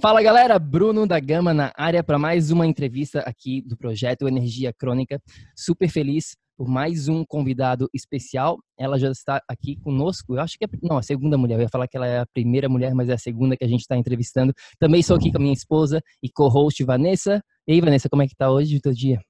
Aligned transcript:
Fala 0.00 0.22
galera, 0.22 0.58
Bruno 0.58 1.06
da 1.06 1.20
Gama 1.20 1.52
na 1.52 1.72
área 1.76 2.02
para 2.02 2.18
mais 2.18 2.50
uma 2.50 2.66
entrevista 2.66 3.20
aqui 3.20 3.60
do 3.60 3.76
projeto 3.76 4.26
Energia 4.26 4.72
Crônica. 4.72 5.20
Super 5.54 5.90
feliz 5.90 6.34
por 6.56 6.66
mais 6.66 7.06
um 7.06 7.22
convidado 7.22 7.86
especial. 7.92 8.58
Ela 8.78 8.98
já 8.98 9.10
está 9.10 9.42
aqui 9.46 9.76
conosco. 9.82 10.36
Eu 10.36 10.40
acho 10.40 10.56
que 10.56 10.64
é 10.64 10.68
não, 10.82 10.96
a 10.96 11.02
segunda 11.02 11.36
mulher. 11.36 11.56
Eu 11.56 11.62
ia 11.62 11.68
falar 11.68 11.86
que 11.86 11.98
ela 11.98 12.06
é 12.06 12.20
a 12.20 12.26
primeira 12.32 12.66
mulher, 12.66 12.94
mas 12.94 13.10
é 13.10 13.12
a 13.12 13.18
segunda 13.18 13.54
que 13.58 13.64
a 13.64 13.68
gente 13.68 13.80
está 13.80 13.94
entrevistando. 13.94 14.54
Também 14.78 15.02
sou 15.02 15.16
aqui 15.16 15.30
com 15.30 15.36
a 15.36 15.40
minha 15.40 15.52
esposa 15.52 16.00
e 16.22 16.30
co-host 16.30 16.82
Vanessa. 16.82 17.42
E 17.68 17.72
aí, 17.74 17.80
Vanessa, 17.82 18.08
como 18.08 18.22
é 18.22 18.26
que 18.26 18.34
tá 18.34 18.50
hoje 18.50 18.78
o 18.78 18.80
teu 18.80 18.94
dia? 18.94 19.20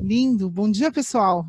Lindo. 0.00 0.48
Bom 0.48 0.70
dia, 0.70 0.92
pessoal. 0.92 1.44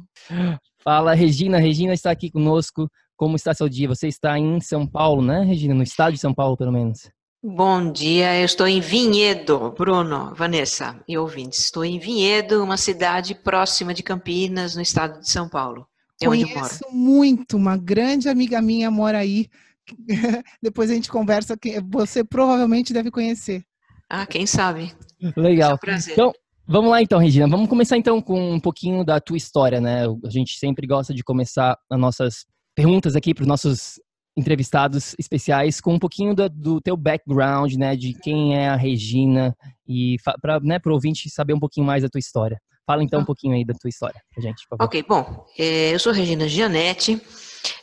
Fala, 0.83 1.13
Regina. 1.13 1.59
Regina 1.59 1.93
está 1.93 2.09
aqui 2.09 2.31
conosco. 2.31 2.89
Como 3.15 3.35
está 3.35 3.53
seu 3.53 3.69
dia? 3.69 3.87
Você 3.87 4.07
está 4.07 4.39
em 4.39 4.59
São 4.61 4.87
Paulo, 4.87 5.21
né, 5.21 5.43
Regina? 5.43 5.75
No 5.75 5.83
estado 5.83 6.13
de 6.13 6.19
São 6.19 6.33
Paulo, 6.33 6.57
pelo 6.57 6.71
menos. 6.71 7.07
Bom 7.49 7.93
dia, 7.93 8.37
eu 8.37 8.43
estou 8.43 8.67
em 8.67 8.81
Vinhedo, 8.81 9.71
Bruno, 9.71 10.35
Vanessa 10.35 11.01
e 11.07 11.17
ouvintes. 11.17 11.59
Estou 11.59 11.85
em 11.85 11.97
Vinhedo, 11.97 12.61
uma 12.61 12.75
cidade 12.75 13.33
próxima 13.33 13.93
de 13.93 14.03
Campinas, 14.03 14.75
no 14.75 14.81
estado 14.81 15.21
de 15.21 15.29
São 15.29 15.47
Paulo. 15.47 15.87
É 16.21 16.25
Conheço 16.25 16.51
onde 16.51 16.59
moro. 16.59 16.93
muito, 16.93 17.55
uma 17.55 17.77
grande 17.77 18.27
amiga 18.27 18.61
minha 18.61 18.91
mora 18.91 19.19
aí. 19.19 19.47
Depois 20.61 20.91
a 20.91 20.93
gente 20.93 21.07
conversa, 21.07 21.57
você 21.89 22.21
provavelmente 22.21 22.91
deve 22.91 23.09
conhecer. 23.09 23.63
Ah, 24.09 24.25
quem 24.25 24.45
sabe. 24.45 24.93
Legal. 25.37 25.71
É 25.71 25.75
um 25.75 25.77
prazer. 25.77 26.13
Então, 26.15 26.33
vamos 26.67 26.91
lá 26.91 27.01
então, 27.01 27.17
Regina. 27.17 27.47
Vamos 27.47 27.69
começar 27.69 27.95
então 27.95 28.21
com 28.21 28.55
um 28.55 28.59
pouquinho 28.59 29.05
da 29.05 29.21
tua 29.21 29.37
história, 29.37 29.79
né? 29.79 30.03
A 30.05 30.29
gente 30.29 30.59
sempre 30.59 30.85
gosta 30.85 31.13
de 31.13 31.23
começar 31.23 31.77
as 31.89 31.97
nossas 31.97 32.45
perguntas 32.75 33.15
aqui 33.15 33.33
para 33.33 33.43
os 33.43 33.47
nossos 33.47 34.01
entrevistados 34.37 35.15
especiais 35.17 35.81
com 35.81 35.95
um 35.95 35.99
pouquinho 35.99 36.35
do, 36.35 36.47
do, 36.47 36.79
teu 36.79 36.95
background, 36.95 37.73
né, 37.73 37.95
de 37.95 38.13
quem 38.13 38.55
é 38.55 38.69
a 38.69 38.75
Regina 38.75 39.57
e 39.87 40.17
para 40.39 40.59
né, 40.59 40.79
o 40.85 40.89
ouvinte 40.91 41.27
saber 41.27 41.53
um 41.53 41.59
pouquinho 41.59 41.87
mais 41.87 42.03
da 42.03 42.09
tua 42.09 42.19
história. 42.19 42.61
Fala 42.85 43.03
então 43.03 43.21
um 43.21 43.25
pouquinho 43.25 43.55
aí 43.55 43.65
da 43.65 43.73
tua 43.73 43.89
história 43.89 44.21
pra 44.31 44.41
gente. 44.41 44.63
Ok, 44.79 45.03
bom, 45.03 45.45
é, 45.57 45.93
eu 45.93 45.99
sou 45.99 46.13
Regina 46.13 46.47
Gianetti, 46.47 47.19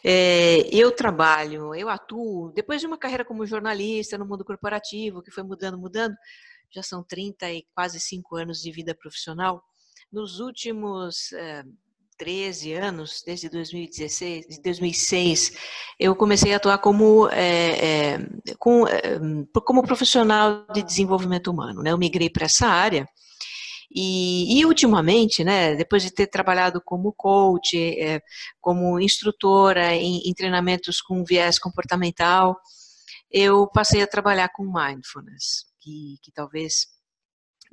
é, 0.02 0.60
eu 0.74 0.92
trabalho, 0.92 1.74
eu 1.74 1.88
atuo, 1.88 2.52
depois 2.54 2.80
de 2.80 2.86
uma 2.86 2.96
carreira 2.96 3.24
como 3.24 3.44
jornalista 3.44 4.16
no 4.16 4.24
mundo 4.24 4.44
corporativo, 4.44 5.22
que 5.22 5.32
foi 5.32 5.42
mudando, 5.42 5.76
mudando, 5.76 6.14
já 6.72 6.82
são 6.82 7.02
30 7.02 7.52
e 7.52 7.66
quase 7.74 7.98
5 7.98 8.36
anos 8.36 8.60
de 8.60 8.70
vida 8.70 8.94
profissional, 8.94 9.62
nos 10.10 10.38
últimos 10.38 11.32
é, 11.32 11.64
13 12.16 12.72
anos, 12.72 13.22
desde 13.24 13.48
2016, 13.48 14.60
2006, 14.62 15.52
eu 15.98 16.14
comecei 16.14 16.52
a 16.52 16.56
atuar 16.56 16.78
como, 16.78 17.28
é, 17.30 18.14
é, 18.14 18.18
com, 18.58 18.86
é, 18.86 19.18
como 19.64 19.82
profissional 19.82 20.66
de 20.72 20.82
desenvolvimento 20.82 21.50
humano. 21.50 21.82
Né? 21.82 21.90
Eu 21.92 21.98
migrei 21.98 22.30
para 22.30 22.46
essa 22.46 22.66
área 22.66 23.08
e, 23.94 24.58
e, 24.58 24.66
ultimamente, 24.66 25.44
né, 25.44 25.76
depois 25.76 26.02
de 26.02 26.10
ter 26.10 26.26
trabalhado 26.26 26.82
como 26.84 27.12
coach, 27.12 27.76
é, 27.76 28.20
como 28.60 28.98
instrutora 28.98 29.94
em, 29.94 30.28
em 30.28 30.34
treinamentos 30.34 31.00
com 31.00 31.24
viés 31.24 31.60
comportamental, 31.60 32.56
eu 33.30 33.68
passei 33.68 34.02
a 34.02 34.06
trabalhar 34.06 34.48
com 34.48 34.64
mindfulness, 34.64 35.66
que, 35.80 36.16
que 36.22 36.32
talvez 36.32 36.86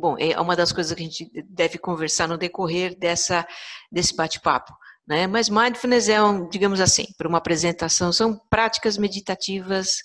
Bom, 0.01 0.15
é 0.17 0.39
uma 0.41 0.55
das 0.55 0.71
coisas 0.71 0.91
que 0.95 1.03
a 1.03 1.05
gente 1.05 1.29
deve 1.47 1.77
conversar 1.77 2.27
no 2.27 2.35
decorrer 2.35 2.97
dessa, 2.97 3.47
desse 3.91 4.15
bate-papo. 4.15 4.73
Né? 5.07 5.27
Mas 5.27 5.47
mindfulness 5.47 6.09
é, 6.09 6.19
um, 6.23 6.49
digamos 6.49 6.81
assim, 6.81 7.05
para 7.19 7.27
uma 7.27 7.37
apresentação, 7.37 8.11
são 8.11 8.35
práticas 8.49 8.97
meditativas 8.97 9.97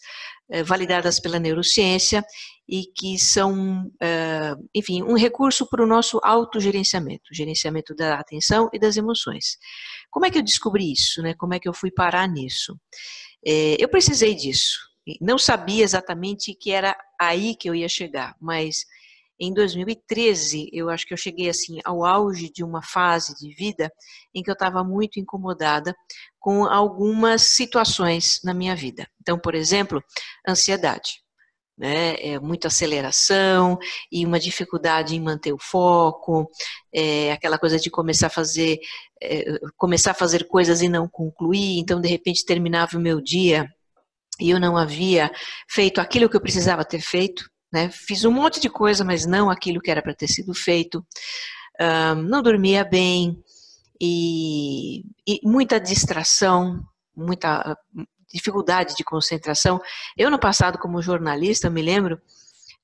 eh, 0.51 0.63
validadas 0.63 1.19
pela 1.19 1.39
neurociência 1.39 2.23
e 2.69 2.85
que 2.95 3.19
são, 3.19 3.91
eh, 4.03 4.55
enfim, 4.75 5.03
um 5.03 5.17
recurso 5.17 5.67
para 5.67 5.83
o 5.83 5.87
nosso 5.87 6.21
autogerenciamento, 6.23 7.33
gerenciamento 7.33 7.95
da 7.95 8.17
atenção 8.21 8.69
e 8.75 8.79
das 8.79 8.99
emoções. 8.99 9.57
Como 10.11 10.27
é 10.27 10.31
que 10.31 10.37
eu 10.37 10.43
descobri 10.43 10.93
isso? 10.93 11.23
Né? 11.23 11.33
Como 11.33 11.55
é 11.55 11.59
que 11.59 11.69
eu 11.69 11.73
fui 11.73 11.91
parar 11.91 12.29
nisso? 12.29 12.79
Eh, 13.47 13.77
eu 13.79 13.89
precisei 13.89 14.35
disso. 14.35 14.77
Não 15.23 15.39
sabia 15.39 15.85
exatamente 15.85 16.55
que 16.55 16.71
era 16.71 16.95
aí 17.19 17.57
que 17.57 17.71
eu 17.71 17.75
ia 17.75 17.89
chegar, 17.89 18.35
mas 18.39 18.85
em 19.39 19.53
2013, 19.53 20.71
eu 20.73 20.89
acho 20.89 21.07
que 21.07 21.13
eu 21.13 21.19
cheguei 21.19 21.49
assim 21.49 21.79
ao 21.85 22.05
auge 22.05 22.51
de 22.51 22.65
uma 22.65 22.83
fase 22.83 23.35
de 23.37 23.55
vida 23.55 23.91
em 24.35 24.43
que 24.43 24.51
eu 24.51 24.55
estava 24.55 24.83
muito 24.83 25.21
incomodada 25.21 25.95
com 26.39 26.65
algumas 26.65 27.43
situações 27.43 28.41
na 28.43 28.55
minha 28.55 28.75
vida. 28.75 29.07
Então, 29.21 29.39
por 29.39 29.55
exemplo, 29.55 30.03
ansiedade. 30.49 31.25
Né, 31.79 32.15
é 32.21 32.41
muita 32.41 32.69
aceleração 32.69 33.79
e 34.11 34.25
uma 34.25 34.41
dificuldade 34.41 35.15
em 35.15 35.21
manter 35.21 35.53
o 35.53 35.59
foco, 35.61 36.49
é, 36.91 37.31
aquela 37.33 37.59
coisa 37.59 37.79
de 37.79 37.91
começar 37.91 38.29
a 38.29 38.31
fazer 38.31 38.79
é, 39.23 39.59
começar 39.77 40.13
a 40.13 40.15
fazer 40.15 40.49
coisas 40.49 40.81
e 40.81 40.89
não 40.89 41.07
concluir, 41.07 41.79
então 41.79 42.01
de 42.01 42.09
repente 42.09 42.47
terminava 42.47 42.97
o 42.97 43.01
meu 43.01 43.21
dia 43.21 43.69
e 44.41 44.51
eu 44.51 44.59
não 44.59 44.77
havia 44.77 45.31
feito 45.69 46.01
aquilo 46.01 46.29
que 46.29 46.37
eu 46.37 46.41
precisava 46.41 46.83
ter 46.83 47.01
feito, 47.01 47.45
né? 47.77 47.91
Fiz 47.91 48.25
um 48.25 48.31
monte 48.31 48.59
de 48.59 48.71
coisa, 48.71 49.05
mas 49.05 49.27
não 49.27 49.51
aquilo 49.51 49.83
que 49.83 49.91
era 49.91 50.01
para 50.01 50.15
ter 50.15 50.29
sido 50.29 50.55
feito. 50.55 51.05
Um, 51.79 52.23
não 52.23 52.43
dormia 52.43 52.83
bem 52.83 53.39
e, 54.01 55.05
e 55.27 55.41
muita 55.45 55.79
distração, 55.79 56.83
muita 57.15 57.77
dificuldade 58.33 58.95
de 58.97 59.05
concentração. 59.05 59.79
Eu, 60.17 60.31
no 60.31 60.39
passado, 60.39 60.79
como 60.79 61.03
jornalista, 61.03 61.69
me 61.69 61.83
lembro 61.83 62.19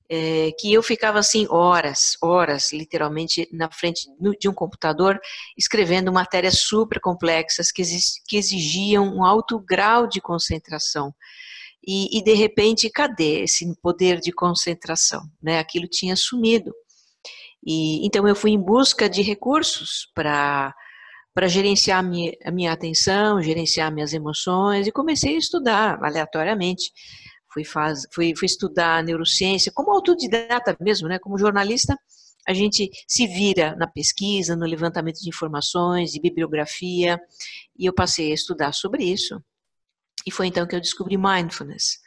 é, 0.07 0.51
que 0.59 0.71
eu 0.71 0.83
ficava 0.83 1.17
assim 1.17 1.47
horas, 1.49 2.15
horas, 2.21 2.71
literalmente, 2.71 3.49
na 3.51 3.71
frente 3.71 4.07
de 4.39 4.47
um 4.47 4.53
computador, 4.53 5.19
escrevendo 5.57 6.13
matérias 6.13 6.59
super 6.59 6.99
complexas 6.99 7.71
que, 7.71 7.81
que 8.27 8.37
exigiam 8.37 9.05
um 9.05 9.25
alto 9.25 9.59
grau 9.59 10.05
de 10.05 10.21
concentração. 10.21 11.15
E, 11.85 12.17
e, 12.17 12.23
de 12.23 12.33
repente, 12.33 12.89
cadê 12.89 13.43
esse 13.43 13.65
poder 13.81 14.19
de 14.19 14.31
concentração? 14.31 15.21
Né? 15.41 15.59
Aquilo 15.59 15.87
tinha 15.87 16.15
sumido. 16.15 16.73
E, 17.65 18.05
então 18.05 18.27
eu 18.27 18.35
fui 18.35 18.51
em 18.51 18.59
busca 18.59 19.09
de 19.09 19.21
recursos 19.21 20.09
para 20.13 20.73
para 21.33 21.47
gerenciar 21.47 21.99
a 21.99 22.03
minha, 22.03 22.31
a 22.45 22.51
minha 22.51 22.71
atenção, 22.71 23.41
gerenciar 23.41 23.91
minhas 23.91 24.13
emoções 24.13 24.85
e 24.85 24.91
comecei 24.91 25.35
a 25.35 25.39
estudar 25.39 25.97
aleatoriamente. 26.03 26.91
Fui, 27.51 27.63
faz, 27.63 28.03
fui, 28.13 28.33
fui 28.37 28.45
estudar 28.45 29.03
neurociência 29.03 29.71
como 29.73 29.91
autodidata 29.91 30.77
mesmo, 30.79 31.07
né? 31.07 31.17
Como 31.17 31.37
jornalista, 31.37 31.97
a 32.47 32.53
gente 32.53 32.89
se 33.07 33.25
vira 33.25 33.75
na 33.77 33.87
pesquisa, 33.87 34.55
no 34.55 34.65
levantamento 34.65 35.19
de 35.19 35.29
informações, 35.29 36.11
de 36.11 36.19
bibliografia, 36.19 37.19
e 37.77 37.85
eu 37.85 37.93
passei 37.93 38.31
a 38.31 38.35
estudar 38.35 38.73
sobre 38.73 39.03
isso. 39.03 39.41
E 40.25 40.31
foi 40.31 40.47
então 40.47 40.65
que 40.67 40.75
eu 40.75 40.81
descobri 40.81 41.17
mindfulness. 41.17 41.99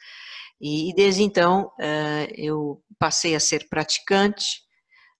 E, 0.60 0.94
desde 0.94 1.22
então 1.22 1.66
uh, 1.78 2.32
eu 2.34 2.82
passei 2.98 3.34
a 3.34 3.40
ser 3.40 3.68
praticante 3.68 4.62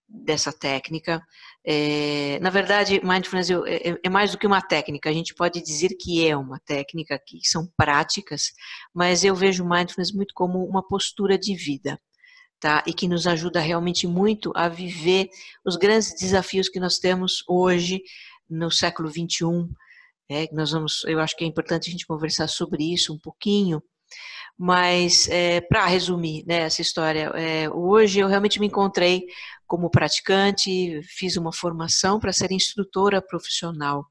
dessa 0.09 0.53
técnica. 0.53 1.23
É, 1.65 2.39
na 2.41 2.49
verdade, 2.49 3.01
mindfulness 3.05 3.51
é, 3.51 3.99
é, 4.03 4.09
mais 4.09 4.31
do 4.31 4.39
que 4.39 4.47
uma 4.47 4.63
técnica. 4.63 5.11
A 5.11 5.13
gente 5.13 5.35
pode 5.35 5.61
dizer 5.63 5.91
que 6.01 6.27
é 6.27 6.37
uma 6.37 6.59
técnica, 6.61 7.21
que 7.25 7.41
são 7.43 7.69
práticas, 7.77 8.53
mas 8.95 9.25
eu 9.25 9.35
vejo 9.35 9.69
mindfulness 9.69 10.13
muito 10.13 10.33
como 10.35 10.65
uma 10.65 10.87
postura 10.87 11.37
de 11.39 11.55
vida. 11.55 12.01
Tá? 12.59 12.83
E 12.87 12.95
que 12.95 13.07
nos 13.07 13.27
ajuda 13.27 13.61
realmente 13.61 14.07
muito 14.07 14.51
a 14.57 14.67
viver 14.67 15.29
os 15.65 15.77
grandes 15.77 16.15
desafios 16.15 16.71
que 16.71 16.81
nós 16.81 16.99
temos 16.99 17.45
hoje 17.47 18.01
no 18.49 18.71
século 18.71 19.11
21. 19.11 19.69
É, 20.29 20.49
nós 20.53 20.73
vamos, 20.73 21.05
eu 21.05 21.21
acho 21.21 21.37
que 21.37 21.45
é 21.45 21.47
importante 21.47 21.89
a 21.89 21.93
gente 21.93 22.07
conversar 22.07 22.49
sobre 22.49 22.93
isso 22.93 23.15
um 23.15 23.19
pouquinho. 23.19 23.83
Mas, 24.59 25.29
é, 25.29 25.61
para 25.61 25.85
resumir 25.87 26.45
né, 26.47 26.63
essa 26.63 26.81
história, 26.81 27.31
é, 27.35 27.69
hoje 27.71 28.21
eu 28.21 28.29
realmente 28.29 28.59
me 28.59 28.67
encontrei 28.67 29.27
como 29.67 29.91
praticante, 29.91 31.01
fiz 31.03 31.37
uma 31.37 31.53
formação 31.53 32.19
para 32.19 32.33
ser 32.33 32.51
instrutora 32.53 33.21
profissional 33.21 34.07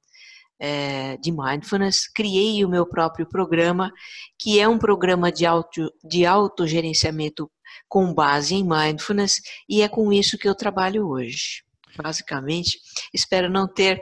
é, 0.60 1.18
de 1.18 1.32
mindfulness, 1.32 2.08
criei 2.14 2.64
o 2.64 2.70
meu 2.70 2.86
próprio 2.86 3.28
programa, 3.28 3.92
que 4.40 4.60
é 4.60 4.68
um 4.68 4.78
programa 4.78 5.32
de, 5.32 5.46
auto, 5.46 5.92
de 6.04 6.26
autogerenciamento 6.26 7.50
com 7.88 8.14
base 8.14 8.56
em 8.56 8.64
mindfulness, 8.64 9.42
e 9.68 9.82
é 9.82 9.88
com 9.90 10.14
isso 10.14 10.38
que 10.38 10.48
eu 10.48 10.56
trabalho 10.56 11.08
hoje. 11.08 11.65
Basicamente, 11.98 12.80
espero 13.14 13.50
não 13.50 13.68
ter 13.68 14.02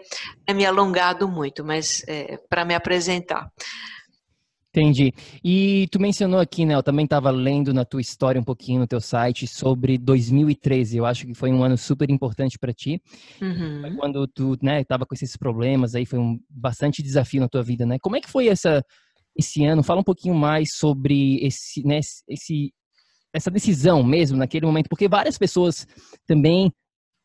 me 0.54 0.66
alongado 0.66 1.28
muito, 1.28 1.63
mas 1.63 2.04
é, 2.07 2.38
para 2.50 2.66
me 2.66 2.75
apresentar. 2.75 3.50
Entendi. 4.75 5.13
E 5.44 5.88
tu 5.92 6.00
mencionou 6.00 6.40
aqui, 6.40 6.66
né? 6.66 6.74
Eu 6.74 6.81
também 6.81 7.06
estava 7.06 7.30
lendo 7.30 7.72
na 7.72 7.86
tua 7.86 8.01
história 8.01 8.42
um 8.42 8.44
pouquinho 8.44 8.80
no 8.80 8.88
teu 8.88 9.00
site 9.00 9.45
sobre 9.45 10.00
2013. 10.00 10.98
Eu 10.98 11.06
acho 11.06 11.28
que 11.28 11.36
foi 11.36 11.51
um 11.51 11.63
ano 11.63 11.78
super 11.78 12.10
importante 12.10 12.57
para 12.57 12.74
ti. 12.74 13.00
Uhum. 13.40 13.95
Quando 13.98 14.28
tu, 14.28 14.57
né, 14.63 14.81
estava 14.81 15.06
com 15.06 15.13
esses 15.13 15.38
problemas 15.38 15.94
aí, 15.94 16.07
foi 16.07 16.18
um 16.18 16.40
bastante 16.50 17.04
desafio 17.04 17.40
na 17.40 17.48
tua 17.48 17.62
vida, 17.62 17.86
né? 17.86 18.00
Como 18.01 18.16
é 18.16 18.22
que 18.22 18.30
foi 18.30 18.48
essa 18.48 18.84
esse 19.38 19.63
ano? 19.63 19.84
Fala 19.84 20.01
um 20.01 20.04
pouquinho 20.04 20.34
mais 20.34 20.69
sobre 20.75 21.38
esse, 21.45 21.86
né, 21.86 22.00
esse 22.28 22.74
essa 23.31 23.50
decisão 23.50 24.04
mesmo 24.04 24.38
naquele 24.38 24.66
momento, 24.66 24.88
porque 24.88 25.07
várias 25.07 25.40
pessoas 25.40 25.88
também 26.28 26.72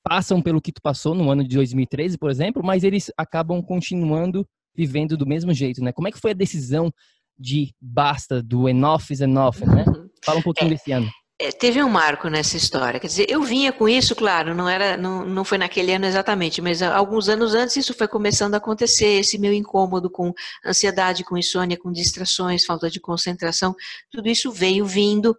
passam 0.08 0.40
pelo 0.40 0.60
que 0.60 0.72
tu 0.72 0.80
passou 0.80 1.14
no 1.14 1.30
ano 1.30 1.46
de 1.46 1.54
2013, 1.54 2.16
por 2.16 2.30
exemplo, 2.30 2.62
mas 2.64 2.82
eles 2.82 3.12
acabam 3.16 3.62
continuando 3.62 4.46
vivendo 4.74 5.16
do 5.16 5.26
mesmo 5.26 5.52
jeito, 5.52 5.82
né? 5.82 5.92
Como 5.92 6.08
é 6.08 6.12
que 6.12 6.20
foi 6.20 6.30
a 6.30 6.34
decisão 6.34 6.92
de 7.38 7.74
basta, 7.80 8.42
do 8.42 8.68
enough 8.68 9.10
is 9.10 9.20
enough, 9.20 9.58
né? 9.60 9.84
Uhum. 9.86 10.08
Fala 10.24 10.38
um 10.38 10.42
pouquinho 10.42 10.68
é, 10.68 10.70
desse 10.70 10.92
ano. 10.92 11.08
É, 11.40 11.52
teve 11.52 11.82
um 11.82 11.88
marco 11.88 12.28
nessa 12.28 12.56
história. 12.56 12.98
Quer 12.98 13.06
dizer, 13.06 13.26
eu 13.28 13.42
vinha 13.42 13.72
com 13.72 13.88
isso, 13.88 14.16
claro, 14.16 14.54
não 14.54 14.68
era, 14.68 14.96
não, 14.96 15.24
não 15.24 15.44
foi 15.44 15.58
naquele 15.58 15.92
ano 15.92 16.06
exatamente, 16.06 16.60
mas 16.60 16.82
alguns 16.82 17.28
anos 17.28 17.54
antes 17.54 17.76
isso 17.76 17.94
foi 17.94 18.08
começando 18.08 18.54
a 18.54 18.58
acontecer, 18.58 19.20
esse 19.20 19.38
meu 19.38 19.52
incômodo 19.52 20.10
com 20.10 20.32
ansiedade, 20.66 21.24
com 21.24 21.36
insônia, 21.36 21.78
com 21.78 21.92
distrações, 21.92 22.64
falta 22.64 22.90
de 22.90 22.98
concentração, 22.98 23.74
tudo 24.10 24.28
isso 24.28 24.50
veio 24.50 24.84
vindo 24.84 25.36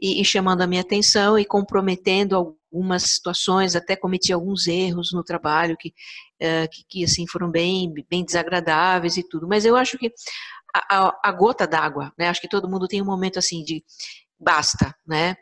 e, 0.00 0.22
e 0.22 0.24
chamando 0.24 0.62
a 0.62 0.66
minha 0.66 0.80
atenção 0.80 1.38
e 1.38 1.44
comprometendo 1.44 2.56
algumas 2.72 3.02
situações, 3.02 3.76
até 3.76 3.94
cometi 3.94 4.32
alguns 4.32 4.66
erros 4.66 5.12
no 5.12 5.22
trabalho 5.22 5.76
que, 5.76 5.90
uh, 6.40 6.68
que, 6.70 6.84
que, 6.88 7.04
assim 7.04 7.26
foram 7.26 7.50
bem, 7.50 7.92
bem 8.08 8.24
desagradáveis 8.24 9.16
e 9.18 9.28
tudo. 9.28 9.46
Mas 9.46 9.66
eu 9.66 9.76
acho 9.76 9.98
que 9.98 10.10
a, 10.74 11.14
a, 11.22 11.32
gota 11.32 11.66
d'água, 11.66 12.12
né? 12.18 12.28
Acho 12.28 12.40
que 12.40 12.48
todo 12.48 12.68
mundo 12.68 12.88
tem 12.88 13.02
um 13.02 13.06
momento 13.06 13.38
assim 13.38 13.62
de 13.62 13.84
basta, 14.40 14.94
né? 15.06 15.36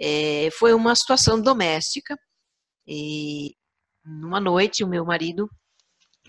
É, 0.00 0.48
foi 0.58 0.74
uma 0.74 0.94
situação 0.96 1.40
doméstica 1.40 2.18
e 2.86 3.54
numa 4.04 4.40
noite 4.40 4.82
o 4.82 4.88
meu 4.88 5.04
marido 5.04 5.48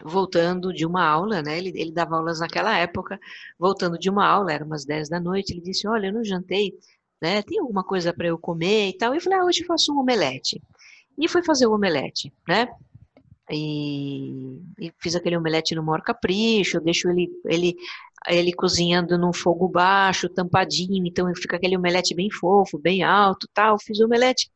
voltando 0.04 0.72
de 0.72 0.86
uma 0.86 1.04
aula, 1.04 1.42
né? 1.42 1.58
Ele, 1.58 1.72
ele 1.76 1.92
dava 1.92 2.16
aulas 2.18 2.40
naquela 2.40 2.78
época, 2.78 3.20
voltando 3.58 3.98
de 3.98 4.10
uma 4.10 4.28
aula, 4.28 4.52
era 4.54 4.66
umas 4.66 4.86
10 4.86 5.10
da 5.10 5.20
noite, 5.20 5.52
ele 5.52 5.62
disse: 5.62 5.88
Olha, 5.88 6.08
eu 6.08 6.14
não 6.14 6.24
jantei, 6.24 6.74
né? 7.24 7.42
Tem 7.42 7.60
alguma 7.60 7.84
coisa 7.86 8.14
para 8.14 8.28
eu 8.28 8.38
comer 8.38 8.90
e 8.90 8.98
tal? 8.98 9.16
E 9.16 9.22
falei: 9.22 9.40
ah, 9.40 9.46
hoje 9.46 9.64
faço 9.64 9.94
um 9.94 10.00
omelete. 10.00 10.62
E 11.18 11.28
fui 11.30 11.44
fazer 11.44 11.68
o 11.68 11.74
omelete, 11.74 12.34
né? 12.48 12.68
E, 13.50 14.60
e, 14.80 14.94
fiz 15.00 15.16
aquele 15.16 15.38
omelete 15.38 15.76
no 15.76 15.84
maior 15.84 16.02
capricho, 16.02 16.82
deixo 16.82 17.10
ele, 17.10 17.30
ele, 17.46 17.76
ele 18.28 18.54
cozinhando 18.54 19.18
num 19.18 19.34
fogo 19.34 19.68
baixo, 19.70 20.30
tampadinho, 20.30 21.06
então 21.06 21.32
fica 21.36 21.58
aquele 21.58 21.78
omelete 21.78 22.16
bem 22.16 22.30
fofo, 22.32 22.78
bem 22.80 23.04
alto, 23.04 23.48
tal. 23.54 23.80
Fiz 23.80 24.00
o 24.00 24.06
omelete, 24.06 24.50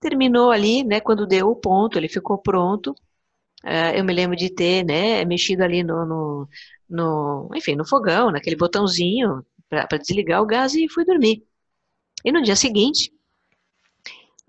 terminou 0.00 0.50
ali, 0.50 0.84
né? 0.84 1.00
Quando 1.00 1.26
deu 1.26 1.48
o 1.50 1.56
ponto, 1.56 1.98
ele 1.98 2.08
ficou 2.08 2.38
pronto. 2.38 2.92
Uh, 3.64 3.94
eu 3.94 4.04
me 4.04 4.12
lembro 4.14 4.36
de 4.36 4.50
ter, 4.50 4.84
né, 4.84 5.24
mexido 5.26 5.62
ali 5.62 5.82
no, 5.82 6.06
no, 6.06 6.48
no 6.88 7.50
enfim, 7.54 7.76
no 7.76 7.86
fogão, 7.86 8.30
naquele 8.30 8.56
botãozinho 8.56 9.44
para 9.68 9.98
desligar 9.98 10.42
o 10.42 10.46
gás 10.46 10.74
e 10.74 10.88
fui 10.88 11.04
dormir. 11.04 11.44
E 12.24 12.32
no 12.32 12.42
dia 12.42 12.56
seguinte, 12.56 13.12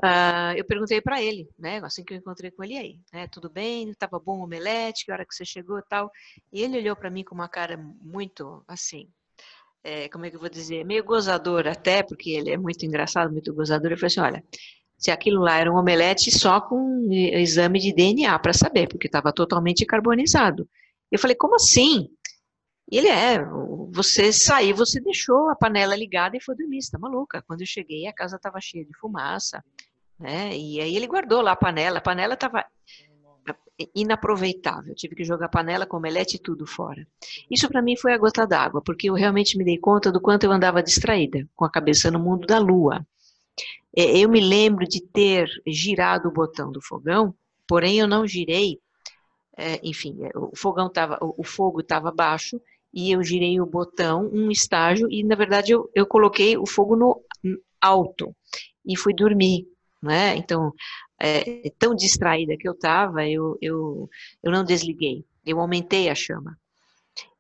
Uh, 0.04 0.58
eu 0.58 0.66
perguntei 0.66 1.00
para 1.00 1.22
ele, 1.22 1.48
né, 1.60 1.80
assim 1.84 2.04
que 2.04 2.12
eu 2.12 2.18
encontrei 2.18 2.50
com 2.50 2.64
ele 2.64 2.76
aí, 2.76 3.00
né, 3.14 3.28
tudo 3.28 3.52
bem, 3.52 3.92
estava 3.92 4.18
bom 4.18 4.40
o 4.40 4.44
omelete, 4.46 5.06
que 5.06 5.12
hora 5.12 5.24
que 5.24 5.36
você 5.36 5.46
chegou 5.46 5.80
tal, 5.88 6.12
e 6.52 6.64
ele 6.64 6.80
olhou 6.80 6.96
para 6.96 7.12
mim 7.12 7.24
com 7.24 7.36
uma 7.36 7.48
cara 7.48 7.78
muito, 7.78 8.64
assim, 8.68 9.08
é, 9.84 10.10
como 10.10 10.26
é 10.26 10.32
que 10.32 10.38
eu 10.38 10.40
vou 10.40 10.50
dizer, 10.50 10.84
meio 10.86 11.04
gozador 11.04 11.68
até, 11.68 12.02
porque 12.02 12.32
ele 12.32 12.50
é 12.50 12.58
muito 12.58 12.84
engraçado, 12.84 13.32
muito 13.32 13.54
gozador, 13.54 13.92
eu 13.92 13.98
falei 13.98 14.08
assim, 14.08 14.20
olha, 14.22 14.44
se 14.98 15.12
aquilo 15.12 15.40
lá 15.40 15.58
era 15.58 15.72
um 15.72 15.78
omelete 15.78 16.32
só 16.32 16.60
com 16.60 17.08
exame 17.12 17.80
de 17.80 17.94
DNA 17.94 18.38
para 18.40 18.54
saber, 18.54 18.88
porque 18.88 19.08
estava 19.08 19.32
totalmente 19.32 19.86
carbonizado. 19.86 20.68
Eu 21.12 21.20
falei, 21.20 21.36
como 21.36 21.56
assim? 21.56 22.08
E 22.92 22.98
ele 22.98 23.08
é, 23.08 23.40
você 23.92 24.34
saiu, 24.34 24.76
você 24.76 25.00
deixou 25.00 25.50
a 25.50 25.56
panela 25.56 25.96
ligada 25.96 26.36
e 26.36 26.42
foi 26.42 26.56
dormir, 26.56 26.82
você 26.82 26.92
tá 26.92 27.00
maluca. 27.00 27.42
Quando 27.48 27.62
eu 27.62 27.68
cheguei, 27.68 28.06
a 28.06 28.14
casa 28.14 28.36
estava 28.36 28.60
cheia 28.60 28.84
de 28.84 28.94
fumaça, 29.00 29.64
né? 30.20 30.56
E 30.56 30.82
aí 30.82 30.96
ele 30.96 31.08
guardou 31.08 31.42
lá 31.42 31.54
a 31.54 31.56
panela, 31.56 32.00
a 32.00 32.02
panela 32.02 32.34
estava 32.34 32.66
inaproveitável. 33.96 34.94
tive 34.94 35.16
que 35.16 35.24
jogar 35.24 35.46
a 35.46 35.50
panela 35.50 35.86
com 35.86 35.98
omelete 35.98 36.36
e 36.36 36.40
tudo 36.40 36.68
fora. 36.68 37.08
Isso 37.50 37.68
para 37.68 37.82
mim 37.82 37.96
foi 37.96 38.14
a 38.14 38.18
gota 38.18 38.46
d'água, 38.46 38.82
porque 38.82 39.10
eu 39.10 39.14
realmente 39.14 39.58
me 39.58 39.64
dei 39.64 39.78
conta 39.78 40.12
do 40.12 40.22
quanto 40.22 40.44
eu 40.44 40.52
andava 40.52 40.84
distraída, 40.84 41.48
com 41.56 41.66
a 41.66 41.72
cabeça 41.72 42.12
no 42.12 42.20
mundo 42.20 42.46
da 42.46 42.60
lua. 42.60 43.06
É, 43.96 44.18
eu 44.18 44.30
me 44.30 44.40
lembro 44.40 44.86
de 44.88 45.02
ter 45.02 45.50
girado 45.66 46.30
o 46.30 46.32
botão 46.32 46.72
do 46.72 46.82
fogão, 46.82 47.34
porém 47.68 48.00
eu 48.00 48.08
não 48.08 48.28
girei. 48.28 48.80
É, 49.58 49.80
enfim, 49.84 50.18
é, 50.24 50.32
o 50.36 50.56
fogão 50.56 50.90
tava, 50.90 51.18
o 51.22 51.44
fogo 51.44 51.82
estava 51.82 52.12
baixo 52.12 52.62
e 52.94 53.12
eu 53.12 53.24
girei 53.24 53.60
o 53.60 53.66
botão 53.66 54.30
um 54.34 54.52
estágio 54.52 55.08
e 55.10 55.24
na 55.24 55.36
verdade 55.36 55.72
eu, 55.72 55.90
eu 55.96 56.06
coloquei 56.06 56.58
o 56.58 56.66
fogo 56.66 56.96
no 56.96 57.22
alto 57.82 58.36
e 58.86 58.98
fui 58.98 59.14
dormir 59.14 59.66
né? 60.02 60.36
Então, 60.36 60.74
é, 61.20 61.70
tão 61.78 61.94
distraída 61.94 62.58
que 62.58 62.68
eu 62.68 62.74
estava, 62.74 63.28
eu, 63.28 63.58
eu, 63.62 64.10
eu 64.44 64.52
não 64.52 64.64
desliguei, 64.64 65.24
eu 65.46 65.60
aumentei 65.60 66.10
a 66.10 66.16
chama. 66.16 66.58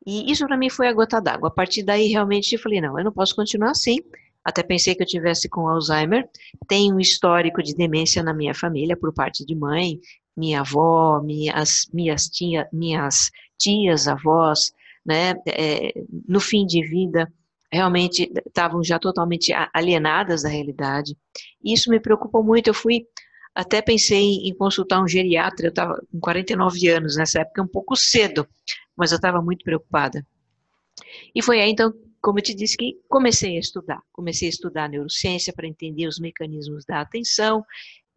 E 0.06 0.32
isso 0.32 0.46
para 0.46 0.58
mim 0.58 0.70
foi 0.70 0.88
a 0.88 0.94
gota 0.94 1.20
d'água. 1.20 1.50
A 1.50 1.52
partir 1.52 1.84
daí, 1.84 2.08
realmente, 2.08 2.54
eu 2.54 2.60
falei: 2.60 2.82
não, 2.82 2.98
eu 2.98 3.06
não 3.06 3.12
posso 3.12 3.36
continuar 3.36 3.72
assim. 3.72 3.98
Até 4.44 4.64
pensei 4.64 4.96
que 4.96 5.04
eu 5.04 5.08
tivesse 5.08 5.48
com 5.48 5.68
Alzheimer. 5.68 6.28
Tenho 6.68 6.96
um 6.96 7.00
histórico 7.00 7.62
de 7.62 7.76
demência 7.76 8.24
na 8.24 8.34
minha 8.34 8.56
família, 8.56 8.98
por 8.98 9.14
parte 9.14 9.46
de 9.46 9.56
mãe, 9.56 10.00
minha 10.36 10.62
avó, 10.62 11.22
minhas, 11.22 11.88
minhas, 11.94 12.26
tia, 12.26 12.68
minhas 12.74 13.30
tias, 13.60 14.08
avós, 14.08 14.74
né? 15.06 15.36
É, 15.48 15.94
no 16.28 16.40
fim 16.40 16.66
de 16.66 16.84
vida, 16.86 17.32
realmente 17.72 18.32
estavam 18.46 18.84
já 18.84 19.00
totalmente 19.00 19.54
alienadas 19.74 20.44
da 20.44 20.50
realidade. 20.50 21.18
Isso 21.64 21.90
me 21.90 22.00
preocupou 22.00 22.44
muito. 22.44 22.68
Eu 22.68 22.74
fui, 22.74 23.06
até 23.56 23.82
pensei 23.82 24.48
em 24.48 24.54
consultar 24.56 25.02
um 25.02 25.08
geriatra, 25.08 25.68
eu 25.68 25.70
estava 25.70 26.02
com 26.12 26.20
49 26.20 26.88
anos 26.90 27.16
nessa 27.16 27.42
época, 27.42 27.64
um 27.64 27.68
pouco 27.68 27.96
cedo, 27.96 28.48
mas 28.96 29.12
eu 29.12 29.16
estava 29.16 29.42
muito 29.42 29.64
preocupada. 29.64 30.26
E 31.34 31.42
foi 31.42 31.62
aí 31.62 31.72
então, 31.72 31.94
como 32.22 32.40
eu 32.40 32.44
te 32.44 32.54
disse, 32.54 32.76
que 32.78 33.00
comecei 33.08 33.56
a 33.56 33.60
estudar. 33.60 34.02
Comecei 34.12 34.48
a 34.48 34.52
estudar 34.52 34.90
neurociência 34.90 35.54
para 35.54 35.68
entender 35.68 36.08
os 36.08 36.20
mecanismos 36.20 36.86
da 36.86 37.02
atenção, 37.02 37.66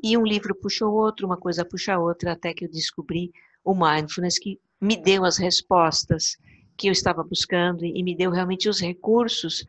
e 0.02 0.18
um 0.18 0.26
livro 0.26 0.54
puxou 0.54 0.92
outro, 0.92 1.26
uma 1.26 1.36
coisa 1.36 1.64
puxa 1.64 1.98
outra, 1.98 2.32
até 2.32 2.52
que 2.52 2.66
eu 2.66 2.70
descobri 2.70 3.32
o 3.64 3.74
mindfulness, 3.74 4.38
que 4.38 4.60
me 4.80 4.96
deu 4.96 5.24
as 5.24 5.38
respostas 5.38 6.36
que 6.76 6.88
eu 6.88 6.92
estava 6.92 7.22
buscando 7.22 7.84
e 7.84 8.02
me 8.02 8.14
deu 8.14 8.30
realmente 8.30 8.68
os 8.68 8.80
recursos 8.80 9.66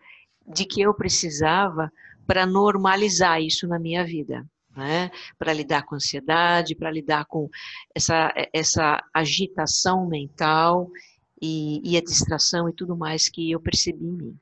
de 0.48 0.66
que 0.66 0.82
eu 0.82 0.94
precisava 0.94 1.92
para 2.26 2.46
normalizar 2.46 3.42
isso 3.42 3.68
na 3.68 3.80
minha 3.80 4.04
vida. 4.04 4.46
Né? 4.76 5.10
Para 5.40 5.54
lidar 5.54 5.84
com 5.84 5.96
ansiedade, 5.96 6.76
para 6.76 6.92
lidar 6.92 7.26
com 7.26 7.50
essa, 7.94 8.34
essa 8.54 9.02
agitação 9.14 10.06
mental 10.06 10.90
e, 11.42 11.82
e, 11.84 11.98
a 11.98 12.02
distração 12.02 12.68
e 12.68 12.74
tudo 12.74 12.96
mais 12.96 13.30
que 13.30 13.52
eu 13.52 13.60
percebi 13.60 14.06
em 14.06 14.12
mim. 14.12 14.38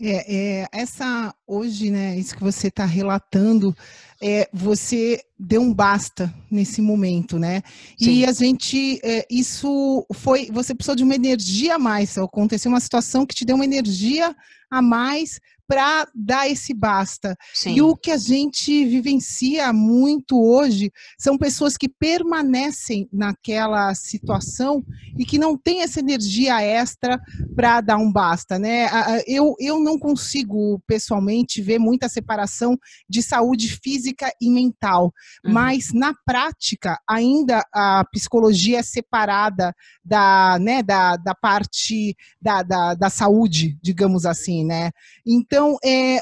É, 0.00 0.62
é, 0.62 0.66
essa 0.72 1.34
hoje, 1.46 1.90
né, 1.90 2.18
isso 2.18 2.34
que 2.34 2.42
você 2.42 2.68
está 2.68 2.84
relatando, 2.84 3.76
é, 4.20 4.48
você 4.52 5.22
deu 5.38 5.60
um 5.60 5.72
basta 5.72 6.32
nesse 6.50 6.80
momento, 6.80 7.38
né? 7.38 7.62
Sim. 7.98 8.10
E 8.10 8.26
a 8.26 8.32
gente, 8.32 9.00
é, 9.04 9.26
isso 9.30 10.06
foi, 10.12 10.50
você 10.50 10.74
precisou 10.74 10.96
de 10.96 11.04
uma 11.04 11.14
energia 11.14 11.76
a 11.76 11.78
mais, 11.78 12.16
aconteceu 12.18 12.70
uma 12.70 12.80
situação 12.80 13.26
que 13.26 13.34
te 13.34 13.44
deu 13.44 13.56
uma 13.56 13.64
energia 13.64 14.34
a 14.70 14.80
mais 14.80 15.40
para 15.72 16.06
dar 16.14 16.50
esse 16.50 16.74
basta. 16.74 17.34
Sim. 17.54 17.76
E 17.76 17.80
o 17.80 17.96
que 17.96 18.10
a 18.10 18.18
gente 18.18 18.84
vivencia 18.84 19.72
muito 19.72 20.38
hoje 20.38 20.92
são 21.18 21.38
pessoas 21.38 21.78
que 21.78 21.88
permanecem 21.88 23.08
naquela 23.10 23.94
situação 23.94 24.84
e 25.18 25.24
que 25.24 25.38
não 25.38 25.56
têm 25.56 25.80
essa 25.80 25.98
energia 25.98 26.60
extra 26.60 27.18
para 27.56 27.80
dar 27.80 27.96
um 27.96 28.12
basta, 28.12 28.58
né? 28.58 28.86
Eu, 29.26 29.54
eu 29.58 29.80
não 29.80 29.98
consigo 29.98 30.78
pessoalmente 30.86 31.62
ver 31.62 31.78
muita 31.78 32.06
separação 32.06 32.76
de 33.08 33.22
saúde 33.22 33.74
física 33.82 34.30
e 34.38 34.50
mental, 34.50 35.04
uhum. 35.42 35.54
mas 35.54 35.90
na 35.94 36.12
prática 36.26 37.00
ainda 37.08 37.64
a 37.72 38.04
psicologia 38.12 38.80
é 38.80 38.82
separada 38.82 39.74
da, 40.04 40.58
né, 40.60 40.82
da, 40.82 41.16
da 41.16 41.34
parte 41.34 42.14
da, 42.42 42.62
da, 42.62 42.92
da 42.92 43.08
saúde, 43.08 43.78
digamos 43.82 44.26
assim, 44.26 44.66
né? 44.66 44.90
Então 45.26 45.61
então, 45.62 45.78
é, 45.84 46.18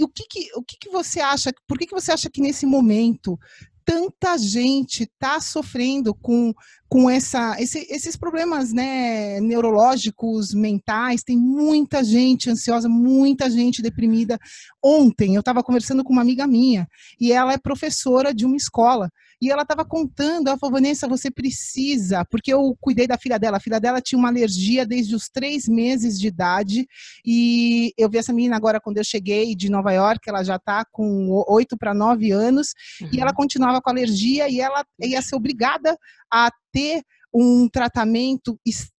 o 0.00 0.08
que, 0.08 0.26
que, 0.26 0.50
o 0.56 0.62
que, 0.62 0.76
que 0.80 0.88
você 0.88 1.20
acha? 1.20 1.52
Por 1.68 1.78
que, 1.78 1.86
que 1.86 1.94
você 1.94 2.12
acha 2.12 2.30
que 2.30 2.40
nesse 2.40 2.64
momento 2.64 3.38
tanta 3.84 4.38
gente 4.38 5.02
está 5.02 5.38
sofrendo 5.40 6.14
com, 6.14 6.54
com 6.88 7.10
essa, 7.10 7.60
esse, 7.60 7.86
esses 7.90 8.16
problemas 8.16 8.72
né, 8.72 9.38
neurológicos, 9.40 10.54
mentais. 10.54 11.22
Tem 11.22 11.36
muita 11.36 12.02
gente 12.02 12.48
ansiosa, 12.48 12.88
muita 12.88 13.50
gente 13.50 13.82
deprimida. 13.82 14.38
Ontem 14.82 15.34
eu 15.34 15.40
estava 15.40 15.62
conversando 15.62 16.02
com 16.02 16.12
uma 16.12 16.22
amiga 16.22 16.46
minha 16.46 16.86
e 17.20 17.32
ela 17.32 17.52
é 17.52 17.58
professora 17.58 18.32
de 18.32 18.46
uma 18.46 18.56
escola. 18.56 19.10
E 19.40 19.50
ela 19.50 19.62
estava 19.62 19.84
contando, 19.84 20.48
ela 20.48 20.58
falou, 20.58 20.74
Vanessa, 20.74 21.08
você 21.08 21.30
precisa, 21.30 22.24
porque 22.26 22.52
eu 22.52 22.76
cuidei 22.80 23.06
da 23.06 23.16
filha 23.16 23.38
dela, 23.38 23.56
a 23.56 23.60
filha 23.60 23.80
dela 23.80 24.00
tinha 24.00 24.18
uma 24.18 24.28
alergia 24.28 24.84
desde 24.84 25.14
os 25.14 25.28
três 25.28 25.66
meses 25.66 26.18
de 26.20 26.26
idade, 26.26 26.86
e 27.24 27.92
eu 27.96 28.08
vi 28.10 28.18
essa 28.18 28.32
menina 28.32 28.56
agora 28.56 28.80
quando 28.80 28.98
eu 28.98 29.04
cheguei 29.04 29.54
de 29.54 29.70
Nova 29.70 29.92
York, 29.92 30.28
ela 30.28 30.42
já 30.42 30.56
está 30.56 30.84
com 30.90 31.42
oito 31.48 31.76
para 31.76 31.94
nove 31.94 32.30
anos, 32.30 32.74
uhum. 33.00 33.08
e 33.12 33.20
ela 33.20 33.32
continuava 33.32 33.80
com 33.80 33.90
alergia, 33.90 34.48
e 34.48 34.60
ela 34.60 34.84
ia 35.00 35.22
ser 35.22 35.36
obrigada 35.36 35.96
a 36.30 36.50
ter 36.72 37.02
um 37.32 37.68
tratamento 37.68 38.58
extremamente 38.66 38.99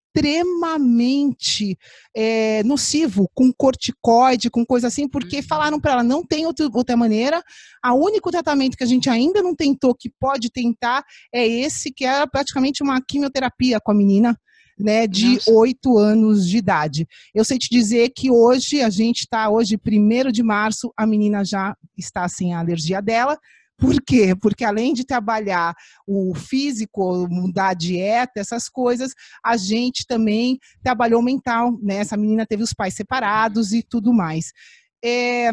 é, 2.15 2.63
nocivo, 2.65 3.29
com 3.35 3.53
corticoide, 3.53 4.51
com 4.51 4.65
coisa 4.65 4.89
assim, 4.89 5.09
porque 5.09 5.37
uhum. 5.37 5.43
falaram 5.43 5.81
para 5.81 5.93
ela, 5.93 6.03
não 6.03 6.25
tem 6.25 6.47
outra, 6.47 6.69
outra 6.73 6.97
maneira, 6.97 7.43
o 7.85 7.95
único 7.95 8.31
tratamento 8.31 8.77
que 8.77 8.85
a 8.85 8.87
gente 8.87 9.09
ainda 9.09 9.43
não 9.43 9.55
tentou, 9.55 9.95
que 9.95 10.11
pode 10.21 10.51
tentar, 10.51 11.05
é 11.33 11.47
esse, 11.47 11.93
que 11.93 12.05
era 12.05 12.27
praticamente 12.27 12.83
uma 12.83 13.01
quimioterapia 13.01 13.81
com 13.81 13.93
a 13.93 13.95
menina, 13.95 14.37
né, 14.79 15.07
de 15.07 15.39
oito 15.47 15.99
anos 15.99 16.49
de 16.49 16.57
idade. 16.57 17.07
Eu 17.35 17.45
sei 17.45 17.59
te 17.59 17.69
dizer 17.71 18.11
que 18.17 18.31
hoje, 18.31 18.81
a 18.81 18.89
gente 18.89 19.21
está, 19.21 19.51
hoje, 19.51 19.77
primeiro 19.77 20.33
de 20.33 20.43
março, 20.43 20.91
a 20.97 21.07
menina 21.07 21.45
já 21.45 21.77
está 21.99 22.27
sem 22.29 22.55
a 22.55 22.61
alergia 22.61 23.03
dela, 23.03 23.39
por 23.81 24.01
quê? 24.03 24.35
Porque 24.41 24.65
além 24.65 24.93
de 24.93 25.05
trabalhar 25.05 25.75
o 26.07 26.35
físico, 26.35 27.27
mudar 27.31 27.69
a 27.69 27.75
dieta, 27.75 28.39
essas 28.39 28.69
coisas, 28.69 29.13
a 29.45 29.57
gente 29.57 30.07
também 30.07 30.59
trabalhou 30.83 31.21
o 31.21 31.25
mental, 31.25 31.79
né? 31.83 31.97
Essa 31.97 32.17
menina 32.17 32.47
teve 32.47 32.63
os 32.63 32.75
pais 32.75 32.95
separados 32.95 33.73
e 33.73 33.83
tudo 33.83 34.13
mais. 34.13 34.53
É, 35.03 35.53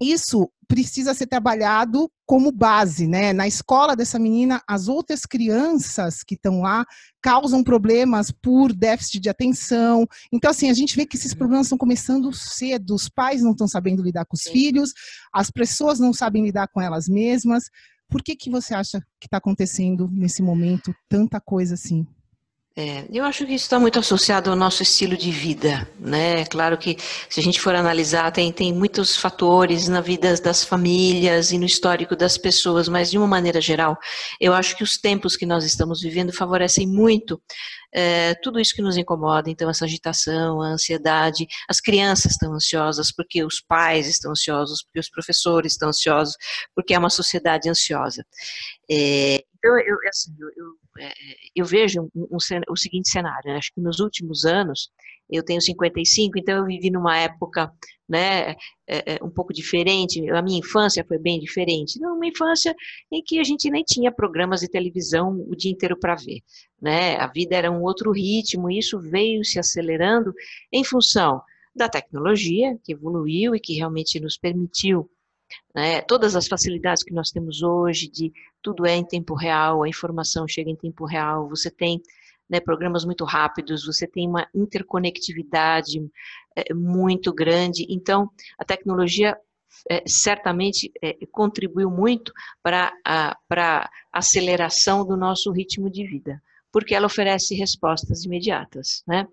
isso 0.00 0.50
precisa 0.68 1.14
ser 1.14 1.26
trabalhado 1.26 2.10
como 2.26 2.52
base, 2.52 3.06
né? 3.06 3.32
Na 3.32 3.48
escola 3.48 3.96
dessa 3.96 4.18
menina, 4.18 4.62
as 4.68 4.86
outras 4.86 5.24
crianças 5.24 6.22
que 6.22 6.34
estão 6.34 6.60
lá 6.60 6.84
causam 7.22 7.64
problemas 7.64 8.30
por 8.30 8.74
déficit 8.74 9.18
de 9.18 9.30
atenção. 9.30 10.06
Então, 10.30 10.50
assim, 10.50 10.68
a 10.68 10.74
gente 10.74 10.94
vê 10.94 11.06
que 11.06 11.16
esses 11.16 11.32
uhum. 11.32 11.38
problemas 11.38 11.66
estão 11.66 11.78
começando 11.78 12.30
cedo. 12.34 12.94
Os 12.94 13.08
pais 13.08 13.42
não 13.42 13.52
estão 13.52 13.66
sabendo 13.66 14.02
lidar 14.02 14.26
com 14.26 14.36
os 14.36 14.42
Sim. 14.42 14.52
filhos, 14.52 14.92
as 15.32 15.50
pessoas 15.50 15.98
não 15.98 16.12
sabem 16.12 16.44
lidar 16.44 16.68
com 16.68 16.80
elas 16.80 17.08
mesmas. 17.08 17.64
Por 18.10 18.22
que, 18.22 18.36
que 18.36 18.50
você 18.50 18.74
acha 18.74 19.00
que 19.18 19.26
está 19.26 19.38
acontecendo 19.38 20.08
nesse 20.12 20.42
momento 20.42 20.94
tanta 21.08 21.40
coisa 21.40 21.74
assim? 21.74 22.06
É, 22.80 23.04
eu 23.12 23.24
acho 23.24 23.44
que 23.44 23.54
isso 23.54 23.64
está 23.64 23.76
muito 23.76 23.98
associado 23.98 24.50
ao 24.50 24.54
nosso 24.54 24.84
estilo 24.84 25.16
de 25.16 25.32
vida, 25.32 25.90
né? 25.98 26.44
Claro 26.44 26.78
que 26.78 26.96
se 27.28 27.40
a 27.40 27.42
gente 27.42 27.60
for 27.60 27.74
analisar, 27.74 28.30
tem, 28.30 28.52
tem 28.52 28.72
muitos 28.72 29.16
fatores 29.16 29.88
na 29.88 30.00
vida 30.00 30.32
das 30.36 30.62
famílias 30.62 31.50
e 31.50 31.58
no 31.58 31.64
histórico 31.64 32.14
das 32.14 32.38
pessoas, 32.38 32.88
mas 32.88 33.10
de 33.10 33.18
uma 33.18 33.26
maneira 33.26 33.60
geral, 33.60 33.98
eu 34.40 34.54
acho 34.54 34.76
que 34.76 34.84
os 34.84 34.96
tempos 34.96 35.36
que 35.36 35.44
nós 35.44 35.64
estamos 35.64 36.00
vivendo 36.00 36.32
favorecem 36.32 36.86
muito 36.86 37.42
é, 37.92 38.34
tudo 38.42 38.60
isso 38.60 38.74
que 38.74 38.82
nos 38.82 38.96
incomoda, 38.96 39.50
então 39.50 39.68
essa 39.68 39.84
agitação, 39.84 40.62
a 40.62 40.68
ansiedade, 40.68 41.48
as 41.68 41.80
crianças 41.80 42.32
estão 42.32 42.52
ansiosas 42.52 43.10
porque 43.10 43.42
os 43.42 43.60
pais 43.60 44.06
estão 44.06 44.30
ansiosos, 44.30 44.84
porque 44.84 45.00
os 45.00 45.10
professores 45.10 45.72
estão 45.72 45.88
ansiosos, 45.88 46.36
porque 46.76 46.94
é 46.94 46.98
uma 46.98 47.10
sociedade 47.10 47.68
ansiosa. 47.68 48.24
É, 48.90 49.42
então, 49.58 49.78
eu, 49.80 49.96
assim, 50.08 50.34
eu, 50.38 50.48
eu 50.56 50.74
é, 50.98 51.12
eu 51.54 51.64
vejo 51.64 52.02
um, 52.14 52.28
um, 52.30 52.36
o 52.70 52.76
seguinte 52.76 53.10
cenário, 53.10 53.50
né? 53.50 53.56
acho 53.56 53.72
que 53.72 53.80
nos 53.80 54.00
últimos 54.00 54.44
anos, 54.44 54.90
eu 55.30 55.44
tenho 55.44 55.60
55, 55.60 56.38
então 56.38 56.58
eu 56.58 56.66
vivi 56.66 56.90
numa 56.90 57.16
época 57.16 57.72
né, 58.08 58.52
é, 58.86 59.14
é, 59.14 59.18
um 59.22 59.30
pouco 59.30 59.52
diferente, 59.52 60.28
a 60.30 60.42
minha 60.42 60.58
infância 60.58 61.04
foi 61.06 61.18
bem 61.18 61.38
diferente, 61.38 61.98
uma 62.00 62.26
infância 62.26 62.74
em 63.12 63.22
que 63.22 63.38
a 63.38 63.44
gente 63.44 63.70
nem 63.70 63.84
tinha 63.84 64.10
programas 64.10 64.60
de 64.60 64.68
televisão 64.68 65.44
o 65.48 65.54
dia 65.54 65.70
inteiro 65.70 65.98
para 65.98 66.14
ver, 66.14 66.40
né, 66.80 67.16
a 67.16 67.26
vida 67.26 67.54
era 67.54 67.70
um 67.70 67.82
outro 67.82 68.10
ritmo, 68.10 68.70
e 68.70 68.78
isso 68.78 68.98
veio 68.98 69.44
se 69.44 69.58
acelerando 69.58 70.32
em 70.72 70.82
função 70.82 71.42
da 71.76 71.88
tecnologia, 71.88 72.76
que 72.82 72.92
evoluiu 72.92 73.54
e 73.54 73.60
que 73.60 73.74
realmente 73.74 74.18
nos 74.18 74.36
permitiu 74.36 75.08
né? 75.74 76.00
Todas 76.02 76.36
as 76.36 76.46
facilidades 76.46 77.02
que 77.02 77.12
nós 77.12 77.30
temos 77.30 77.62
hoje, 77.62 78.08
de 78.08 78.32
tudo 78.62 78.86
é 78.86 78.94
em 78.94 79.04
tempo 79.04 79.34
real, 79.34 79.82
a 79.82 79.88
informação 79.88 80.46
chega 80.46 80.70
em 80.70 80.76
tempo 80.76 81.04
real, 81.04 81.48
você 81.48 81.70
tem 81.70 82.02
né, 82.48 82.60
programas 82.60 83.04
muito 83.04 83.24
rápidos, 83.24 83.84
você 83.84 84.06
tem 84.06 84.26
uma 84.26 84.48
interconectividade 84.54 86.00
é, 86.56 86.72
muito 86.72 87.32
grande. 87.32 87.86
Então, 87.88 88.30
a 88.58 88.64
tecnologia 88.64 89.36
é, 89.88 90.02
certamente 90.06 90.90
é, 91.02 91.14
contribuiu 91.30 91.90
muito 91.90 92.32
para 92.62 92.92
a 93.04 93.90
aceleração 94.12 95.06
do 95.06 95.16
nosso 95.16 95.52
ritmo 95.52 95.90
de 95.90 96.06
vida, 96.06 96.42
porque 96.72 96.94
ela 96.94 97.06
oferece 97.06 97.54
respostas 97.54 98.24
imediatas. 98.24 99.02
Né? 99.06 99.26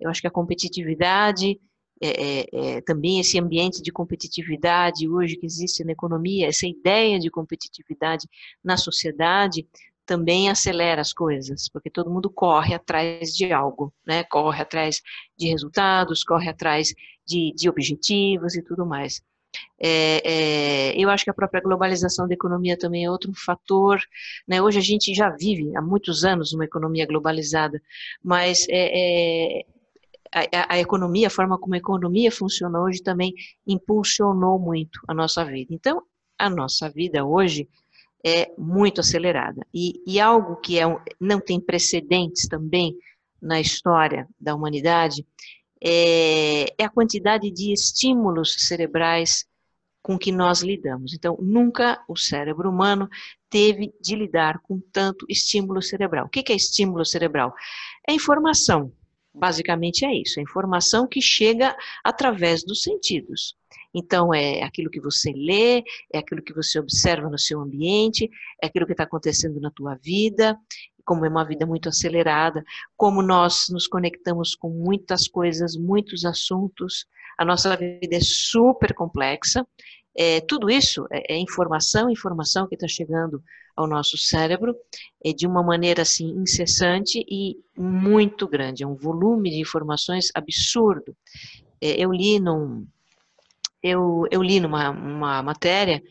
Eu 0.00 0.10
acho 0.10 0.20
que 0.20 0.26
a 0.26 0.30
competitividade 0.30 1.60
é, 2.02 2.40
é, 2.40 2.46
é, 2.52 2.80
também 2.80 3.20
esse 3.20 3.38
ambiente 3.38 3.80
de 3.80 3.92
competitividade 3.92 5.08
hoje 5.08 5.36
que 5.36 5.46
existe 5.46 5.84
na 5.84 5.92
economia, 5.92 6.48
essa 6.48 6.66
ideia 6.66 7.18
de 7.18 7.30
competitividade 7.30 8.28
na 8.62 8.76
sociedade, 8.76 9.66
também 10.04 10.50
acelera 10.50 11.00
as 11.00 11.12
coisas, 11.12 11.68
porque 11.68 11.88
todo 11.88 12.10
mundo 12.10 12.28
corre 12.28 12.74
atrás 12.74 13.34
de 13.36 13.52
algo, 13.52 13.94
né? 14.04 14.24
corre 14.24 14.60
atrás 14.60 15.00
de 15.38 15.48
resultados, 15.48 16.24
corre 16.24 16.48
atrás 16.48 16.92
de, 17.24 17.52
de 17.54 17.68
objetivos 17.68 18.56
e 18.56 18.62
tudo 18.62 18.84
mais. 18.84 19.22
É, 19.78 20.22
é, 20.24 21.00
eu 21.00 21.08
acho 21.10 21.24
que 21.24 21.30
a 21.30 21.34
própria 21.34 21.60
globalização 21.60 22.26
da 22.26 22.34
economia 22.34 22.76
também 22.76 23.04
é 23.04 23.10
outro 23.10 23.32
fator. 23.34 24.00
Né? 24.48 24.60
Hoje 24.60 24.78
a 24.78 24.82
gente 24.82 25.14
já 25.14 25.30
vive 25.30 25.76
há 25.76 25.82
muitos 25.82 26.24
anos 26.24 26.52
uma 26.52 26.64
economia 26.64 27.06
globalizada, 27.06 27.80
mas 28.22 28.66
é, 28.68 29.60
é 29.60 29.66
a, 30.32 30.78
economia, 30.78 31.26
a 31.26 31.30
forma 31.30 31.58
como 31.58 31.74
a 31.74 31.78
economia 31.78 32.32
funciona 32.32 32.80
hoje 32.80 33.02
também 33.02 33.34
impulsionou 33.66 34.58
muito 34.58 34.98
a 35.06 35.12
nossa 35.14 35.44
vida. 35.44 35.74
Então, 35.74 36.02
a 36.38 36.48
nossa 36.48 36.88
vida 36.88 37.24
hoje 37.24 37.68
é 38.24 38.50
muito 38.56 39.00
acelerada. 39.00 39.66
E, 39.74 40.02
e 40.06 40.18
algo 40.18 40.56
que 40.56 40.78
é, 40.78 40.84
não 41.20 41.40
tem 41.40 41.60
precedentes 41.60 42.48
também 42.48 42.96
na 43.40 43.60
história 43.60 44.26
da 44.40 44.54
humanidade 44.54 45.26
é, 45.84 46.66
é 46.78 46.84
a 46.84 46.90
quantidade 46.90 47.50
de 47.50 47.72
estímulos 47.72 48.54
cerebrais 48.66 49.44
com 50.00 50.18
que 50.18 50.32
nós 50.32 50.62
lidamos. 50.62 51.12
Então, 51.12 51.36
nunca 51.40 52.02
o 52.08 52.16
cérebro 52.16 52.70
humano 52.70 53.08
teve 53.50 53.92
de 54.00 54.16
lidar 54.16 54.60
com 54.60 54.80
tanto 54.92 55.26
estímulo 55.28 55.82
cerebral. 55.82 56.26
O 56.26 56.28
que 56.28 56.52
é 56.52 56.56
estímulo 56.56 57.04
cerebral? 57.04 57.54
É 58.08 58.12
informação. 58.12 58.92
Basicamente 59.34 60.04
é 60.04 60.14
isso, 60.14 60.38
a 60.38 60.42
informação 60.42 61.06
que 61.06 61.20
chega 61.20 61.74
através 62.04 62.62
dos 62.64 62.82
sentidos. 62.82 63.56
Então, 63.94 64.32
é 64.32 64.62
aquilo 64.62 64.90
que 64.90 65.00
você 65.00 65.32
lê, 65.32 65.82
é 66.12 66.18
aquilo 66.18 66.42
que 66.42 66.52
você 66.52 66.78
observa 66.78 67.28
no 67.28 67.38
seu 67.38 67.60
ambiente, 67.60 68.28
é 68.62 68.66
aquilo 68.66 68.86
que 68.86 68.92
está 68.92 69.04
acontecendo 69.04 69.60
na 69.60 69.70
tua 69.70 69.94
vida. 69.96 70.58
como 71.04 71.26
é 71.26 71.28
uma 71.28 71.44
vida 71.44 71.66
muito 71.66 71.88
acelerada, 71.88 72.62
como 72.96 73.22
nós 73.22 73.66
nos 73.70 73.88
conectamos 73.88 74.54
com 74.54 74.70
muitas 74.70 75.26
coisas, 75.26 75.76
muitos 75.76 76.24
assuntos, 76.24 77.06
a 77.38 77.44
nossa 77.44 77.76
vida 77.76 78.16
é 78.16 78.20
super 78.20 78.94
complexa. 78.94 79.66
É, 80.16 80.40
tudo 80.40 80.70
isso 80.70 81.06
é, 81.10 81.34
é 81.34 81.38
informação, 81.38 82.10
informação 82.10 82.66
que 82.66 82.74
está 82.74 82.86
chegando 82.86 83.42
ao 83.74 83.86
nosso 83.86 84.18
cérebro 84.18 84.76
é, 85.24 85.32
de 85.32 85.46
uma 85.46 85.62
maneira 85.62 86.02
assim 86.02 86.28
incessante 86.30 87.24
e 87.28 87.56
muito 87.76 88.46
grande, 88.46 88.82
é 88.82 88.86
um 88.86 88.94
volume 88.94 89.50
de 89.50 89.60
informações 89.60 90.30
absurdo. 90.34 91.16
É, 91.80 92.02
eu 92.02 92.12
li 92.12 92.38
num, 92.38 92.86
eu, 93.82 94.26
eu 94.30 94.42
li 94.42 94.60
numa 94.60 94.90
uma 94.90 95.42
matéria 95.42 96.02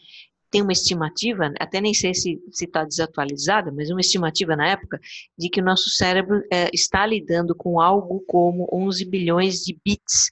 tem 0.51 0.61
uma 0.61 0.73
estimativa, 0.73 1.53
até 1.57 1.79
nem 1.79 1.93
sei 1.93 2.13
se 2.13 2.37
está 2.61 2.83
desatualizada, 2.83 3.71
mas 3.71 3.89
uma 3.89 4.01
estimativa 4.01 4.53
na 4.53 4.67
época, 4.67 4.99
de 5.37 5.49
que 5.49 5.61
o 5.61 5.63
nosso 5.63 5.89
cérebro 5.89 6.43
é, 6.51 6.69
está 6.73 7.05
lidando 7.05 7.55
com 7.55 7.79
algo 7.79 8.21
como 8.27 8.67
11 8.69 9.05
bilhões 9.05 9.61
de 9.61 9.79
bits 9.83 10.29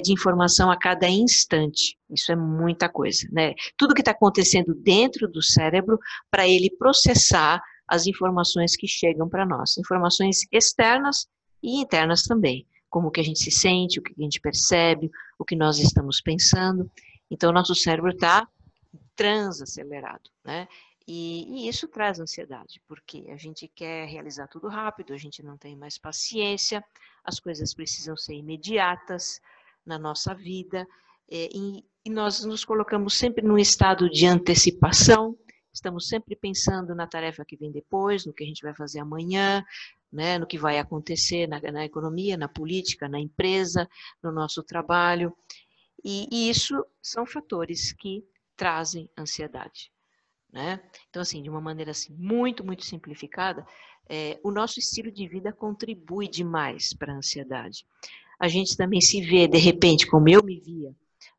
de 0.00 0.12
informação 0.12 0.70
a 0.70 0.76
cada 0.76 1.08
instante. 1.08 1.96
Isso 2.10 2.32
é 2.32 2.36
muita 2.36 2.88
coisa, 2.88 3.26
né? 3.32 3.54
Tudo 3.76 3.94
que 3.94 4.00
está 4.00 4.12
acontecendo 4.12 4.74
dentro 4.74 5.28
do 5.28 5.42
cérebro 5.42 5.98
para 6.30 6.46
ele 6.46 6.70
processar 6.70 7.62
as 7.86 8.06
informações 8.06 8.76
que 8.76 8.86
chegam 8.88 9.28
para 9.28 9.44
nós, 9.44 9.76
informações 9.76 10.46
externas 10.50 11.26
e 11.62 11.80
internas 11.80 12.22
também, 12.22 12.66
como 12.88 13.08
o 13.08 13.10
que 13.10 13.20
a 13.20 13.24
gente 13.24 13.38
se 13.38 13.50
sente, 13.50 13.98
o 13.98 14.02
que 14.02 14.14
a 14.18 14.22
gente 14.22 14.40
percebe, 14.40 15.10
o 15.38 15.44
que 15.44 15.56
nós 15.56 15.78
estamos 15.78 16.20
pensando. 16.20 16.90
Então, 17.30 17.50
o 17.50 17.52
nosso 17.52 17.74
cérebro 17.74 18.10
está 18.10 18.46
transacelerado, 19.14 20.30
né? 20.44 20.68
E, 21.06 21.64
e, 21.64 21.68
isso 21.68 21.88
traz 21.88 22.20
ansiedade, 22.20 22.80
porque 22.86 23.26
a 23.30 23.36
gente 23.36 23.66
quer 23.68 24.06
realizar 24.06 24.46
tudo 24.46 24.68
rápido, 24.68 25.12
a 25.12 25.18
gente 25.18 25.42
não 25.42 25.56
tem 25.56 25.76
mais 25.76 25.98
paciência, 25.98 26.84
as 27.24 27.40
coisas 27.40 27.74
precisam 27.74 28.16
ser 28.16 28.34
imediatas 28.34 29.40
na 29.84 29.98
nossa 29.98 30.34
vida, 30.34 30.86
é, 31.30 31.48
e, 31.54 31.84
e 32.04 32.10
nós 32.10 32.44
nos 32.44 32.64
colocamos 32.64 33.14
sempre 33.14 33.44
num 33.44 33.58
estado 33.58 34.08
de 34.10 34.26
antecipação, 34.26 35.36
estamos 35.72 36.08
sempre 36.08 36.36
pensando 36.36 36.94
na 36.94 37.06
tarefa 37.06 37.44
que 37.44 37.56
vem 37.56 37.72
depois, 37.72 38.26
no 38.26 38.32
que 38.32 38.44
a 38.44 38.46
gente 38.46 38.62
vai 38.62 38.74
fazer 38.74 39.00
amanhã, 39.00 39.64
né, 40.12 40.38
no 40.38 40.46
que 40.46 40.58
vai 40.58 40.78
acontecer 40.78 41.46
na, 41.46 41.58
na 41.58 41.84
economia, 41.84 42.36
na 42.36 42.48
política, 42.48 43.08
na 43.08 43.18
empresa, 43.18 43.88
no 44.22 44.30
nosso 44.30 44.62
trabalho. 44.62 45.34
E, 46.04 46.28
e, 46.30 46.50
isso 46.50 46.84
são 47.00 47.24
fatores 47.24 47.92
que 47.92 48.22
trazem 48.56 49.08
ansiedade. 49.16 49.90
Né? 50.52 50.82
Então, 51.08 51.22
assim, 51.22 51.42
de 51.42 51.48
uma 51.48 51.60
maneira 51.60 51.92
assim, 51.92 52.12
muito, 52.14 52.62
muito 52.62 52.84
simplificada, 52.84 53.66
é, 54.08 54.38
o 54.44 54.50
nosso 54.50 54.78
estilo 54.78 55.10
de 55.10 55.26
vida 55.26 55.52
contribui 55.52 56.28
demais 56.28 56.92
para 56.92 57.14
a 57.14 57.16
ansiedade. 57.16 57.86
A 58.42 58.48
gente 58.48 58.76
também 58.76 59.00
se 59.00 59.20
vê, 59.20 59.46
de 59.46 59.56
repente, 59.56 60.04
como 60.04 60.28
eu 60.28 60.42
me 60.42 60.58
via, 60.58 60.92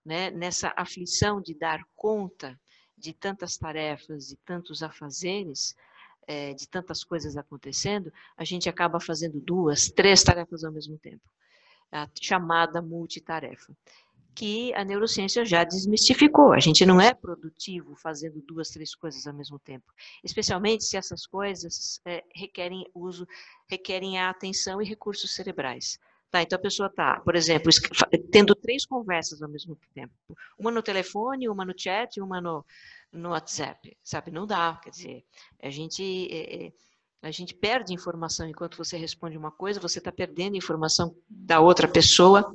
né, 0.05 0.31
nessa 0.31 0.74
aflição 0.74 1.41
de 1.41 1.53
dar 1.53 1.83
conta 1.98 2.57
de 2.98 3.12
tantas 3.12 3.57
tarefas, 3.57 4.29
de 4.29 4.38
tantos 4.38 4.81
afazeres, 4.81 5.75
é, 6.25 6.53
de 6.53 6.65
tantas 6.65 7.03
coisas 7.03 7.36
acontecendo, 7.36 8.10
a 8.38 8.45
gente 8.45 8.69
acaba 8.69 9.01
fazendo 9.01 9.41
duas, 9.41 9.89
três 9.89 10.24
tarefas 10.24 10.63
ao 10.63 10.72
mesmo 10.72 10.98
tempo. 10.98 11.29
A 11.91 12.07
chamada 12.22 12.81
multitarefa 12.81 13.75
que 14.33 14.74
a 14.74 14.86
neurociência 14.86 15.43
já 15.43 15.65
desmistificou. 15.65 16.53
A 16.53 16.60
gente 16.60 16.86
não 16.86 17.01
é 17.01 17.13
produtivo 17.13 17.95
fazendo 17.98 18.41
duas, 18.41 18.69
três 18.69 18.95
coisas 18.95 19.27
ao 19.27 19.33
mesmo 19.33 19.60
tempo, 19.60 19.93
especialmente 20.24 20.86
se 20.86 20.95
essas 20.95 21.27
coisas 21.27 22.00
é, 22.05 22.24
requerem 22.33 22.89
uso, 22.95 23.27
requerem 23.67 24.17
a 24.17 24.29
atenção 24.29 24.81
e 24.81 24.86
recursos 24.86 25.36
cerebrais. 25.36 26.00
Tá, 26.33 26.41
então 26.41 26.57
a 26.57 26.61
pessoa 26.61 26.87
está, 26.87 27.19
por 27.19 27.35
exemplo, 27.35 27.69
tendo 28.31 28.55
três 28.55 28.87
conversas 28.87 29.43
ao 29.43 29.47
mesmo 29.47 29.77
tempo, 29.93 30.11
uma 30.57 30.71
no 30.71 30.81
telefone, 30.81 31.47
uma 31.47 31.63
no 31.63 31.75
chat 31.77 32.17
e 32.17 32.22
uma 32.24 32.41
no, 32.41 32.65
no 33.11 33.29
WhatsApp, 33.29 33.96
sabe? 34.03 34.31
Não 34.31 34.48
dá, 34.48 34.79
quer 34.83 34.89
dizer, 34.89 35.24
a 35.61 35.69
gente 35.69 36.27
é, 36.31 36.65
é 36.65 36.72
a 37.22 37.29
gente 37.29 37.53
perde 37.53 37.93
informação 37.93 38.48
enquanto 38.48 38.75
você 38.75 38.98
responde 38.98 39.37
uma 39.37 39.51
coisa, 39.51 39.79
você 39.79 40.00
está 40.00 40.11
perdendo 40.11 40.57
informação 40.57 41.15
da 41.29 41.59
outra 41.59 41.87
pessoa 41.87 42.51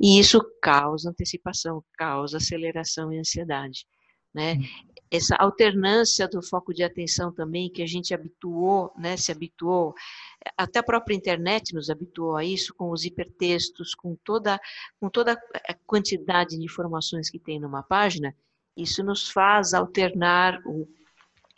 e 0.00 0.18
isso 0.18 0.40
causa 0.60 1.08
antecipação, 1.08 1.82
causa 1.96 2.38
aceleração 2.38 3.12
e 3.12 3.20
ansiedade. 3.20 3.86
Né? 4.34 4.54
Hum. 4.54 4.62
Essa 5.12 5.36
alternância 5.36 6.26
do 6.26 6.42
foco 6.42 6.74
de 6.74 6.82
atenção 6.82 7.32
também, 7.32 7.70
que 7.70 7.82
a 7.82 7.86
gente 7.86 8.12
habituou, 8.12 8.92
né, 8.98 9.16
se 9.16 9.30
habituou, 9.30 9.94
até 10.56 10.78
a 10.78 10.82
própria 10.82 11.14
internet 11.14 11.74
nos 11.74 11.90
habituou 11.90 12.36
a 12.36 12.44
isso, 12.44 12.74
com 12.74 12.90
os 12.90 13.04
hipertextos, 13.04 13.94
com 13.94 14.16
toda, 14.24 14.60
com 15.00 15.08
toda 15.08 15.32
a 15.32 15.74
quantidade 15.86 16.58
de 16.58 16.64
informações 16.64 17.30
que 17.30 17.38
tem 17.38 17.60
numa 17.60 17.82
página, 17.82 18.34
isso 18.76 19.02
nos 19.04 19.28
faz 19.28 19.74
alternar 19.74 20.60
o, 20.64 20.88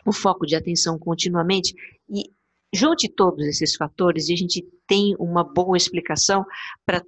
o 0.04 0.12
foco 0.12 0.46
de 0.46 0.56
atenção 0.56 0.98
continuamente 0.98 1.74
e 2.08 2.30
Junte 2.74 3.08
todos 3.08 3.46
esses 3.46 3.76
fatores 3.76 4.28
e 4.28 4.32
a 4.32 4.36
gente 4.36 4.66
tem 4.84 5.14
uma 5.16 5.44
boa 5.44 5.76
explicação 5.76 6.44
para 6.84 7.00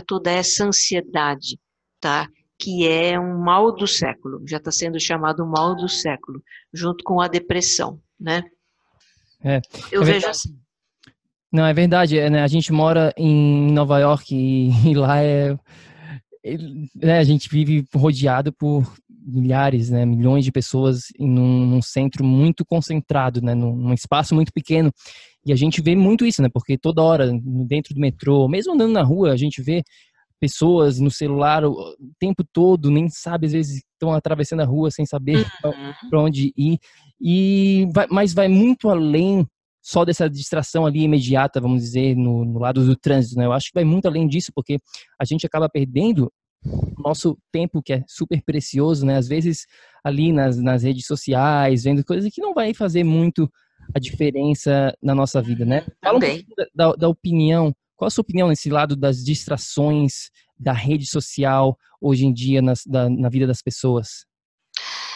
toda 0.00 0.30
essa 0.30 0.64
ansiedade, 0.64 1.58
tá? 1.98 2.28
Que 2.56 2.86
é 2.86 3.18
um 3.18 3.38
mal 3.38 3.72
do 3.72 3.88
século, 3.88 4.40
já 4.46 4.58
está 4.58 4.70
sendo 4.70 5.00
chamado 5.00 5.44
mal 5.44 5.74
do 5.74 5.88
século, 5.88 6.40
junto 6.72 7.02
com 7.02 7.20
a 7.20 7.26
depressão, 7.26 8.00
né? 8.18 8.44
É, 9.42 9.60
Eu 9.90 10.02
é 10.02 10.04
vejo 10.04 10.28
assim. 10.28 10.56
Não, 11.54 11.64
é 11.64 11.72
verdade. 11.72 12.18
É, 12.18 12.28
né? 12.28 12.42
A 12.42 12.48
gente 12.48 12.72
mora 12.72 13.14
em 13.16 13.70
Nova 13.70 14.00
York 14.00 14.34
e, 14.34 14.70
e 14.90 14.94
lá 14.94 15.22
é, 15.22 15.56
é, 17.00 17.18
a 17.18 17.22
gente 17.22 17.48
vive 17.48 17.84
rodeado 17.94 18.52
por 18.52 18.92
milhares, 19.08 19.88
né, 19.88 20.04
milhões 20.04 20.44
de 20.44 20.52
pessoas 20.52 21.04
em 21.18 21.38
um, 21.38 21.64
num 21.64 21.80
centro 21.80 22.22
muito 22.22 22.62
concentrado, 22.62 23.40
né, 23.40 23.54
num, 23.54 23.74
num, 23.74 23.94
espaço 23.94 24.34
muito 24.34 24.52
pequeno. 24.52 24.92
E 25.46 25.52
a 25.52 25.56
gente 25.56 25.80
vê 25.80 25.96
muito 25.96 26.26
isso, 26.26 26.42
né, 26.42 26.48
porque 26.52 26.76
toda 26.76 27.02
hora, 27.02 27.32
dentro 27.66 27.94
do 27.94 28.00
metrô, 28.00 28.46
mesmo 28.48 28.74
andando 28.74 28.92
na 28.92 29.02
rua, 29.02 29.32
a 29.32 29.36
gente 29.36 29.62
vê 29.62 29.82
pessoas 30.38 30.98
no 30.98 31.10
celular 31.10 31.64
o 31.64 31.96
tempo 32.18 32.44
todo, 32.52 32.90
nem 32.90 33.08
sabe, 33.08 33.46
às 33.46 33.52
vezes 33.52 33.82
estão 33.92 34.12
atravessando 34.12 34.60
a 34.60 34.66
rua 34.66 34.90
sem 34.90 35.06
saber 35.06 35.46
uhum. 35.64 36.10
para 36.10 36.20
onde 36.20 36.52
ir. 36.54 36.78
E 37.18 37.88
vai, 37.94 38.06
mas 38.10 38.34
vai 38.34 38.48
muito 38.48 38.90
além 38.90 39.46
só 39.84 40.02
dessa 40.02 40.30
distração 40.30 40.86
ali 40.86 41.02
imediata, 41.02 41.60
vamos 41.60 41.82
dizer, 41.82 42.16
no, 42.16 42.42
no 42.42 42.58
lado 42.58 42.82
do 42.86 42.96
trânsito, 42.96 43.36
né? 43.36 43.44
Eu 43.44 43.52
acho 43.52 43.66
que 43.66 43.74
vai 43.74 43.84
muito 43.84 44.06
além 44.06 44.26
disso, 44.26 44.50
porque 44.54 44.80
a 45.20 45.26
gente 45.26 45.46
acaba 45.46 45.68
perdendo 45.68 46.32
nosso 46.98 47.36
tempo 47.52 47.82
que 47.82 47.92
é 47.92 48.02
super 48.08 48.42
precioso, 48.42 49.04
né? 49.04 49.18
Às 49.18 49.28
vezes 49.28 49.66
ali 50.02 50.32
nas, 50.32 50.56
nas 50.56 50.82
redes 50.82 51.06
sociais, 51.06 51.84
vendo 51.84 52.02
coisas 52.02 52.32
que 52.32 52.40
não 52.40 52.54
vai 52.54 52.72
fazer 52.72 53.04
muito 53.04 53.46
a 53.94 53.98
diferença 53.98 54.96
na 55.02 55.14
nossa 55.14 55.42
vida, 55.42 55.66
né? 55.66 55.84
Fala 56.02 56.16
um 56.16 56.20
pouco 56.20 56.70
da, 56.74 56.92
da, 56.92 57.08
opinião, 57.08 57.70
qual 57.94 58.06
a 58.06 58.10
sua 58.10 58.22
opinião 58.22 58.48
nesse 58.48 58.70
lado 58.70 58.96
das 58.96 59.22
distrações 59.22 60.30
da 60.58 60.72
rede 60.72 61.04
social 61.04 61.76
hoje 62.00 62.24
em 62.24 62.32
dia 62.32 62.62
nas, 62.62 62.86
da, 62.86 63.10
na 63.10 63.28
vida 63.28 63.46
das 63.46 63.60
pessoas? 63.60 64.24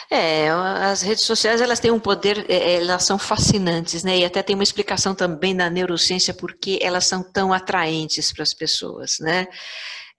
É, 0.09 0.49
as 0.49 1.01
redes 1.01 1.23
sociais 1.23 1.61
elas 1.61 1.79
têm 1.79 1.91
um 1.91 1.99
poder, 1.99 2.49
é, 2.49 2.53
é, 2.53 2.75
elas 2.75 3.03
são 3.03 3.17
fascinantes, 3.17 4.03
né? 4.03 4.19
E 4.19 4.25
até 4.25 4.43
tem 4.43 4.55
uma 4.55 4.63
explicação 4.63 5.15
também 5.15 5.53
na 5.53 5.69
neurociência 5.69 6.33
porque 6.33 6.79
elas 6.81 7.05
são 7.05 7.23
tão 7.23 7.53
atraentes 7.53 8.31
para 8.31 8.43
as 8.43 8.53
pessoas, 8.53 9.17
né? 9.19 9.47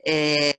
É, 0.07 0.55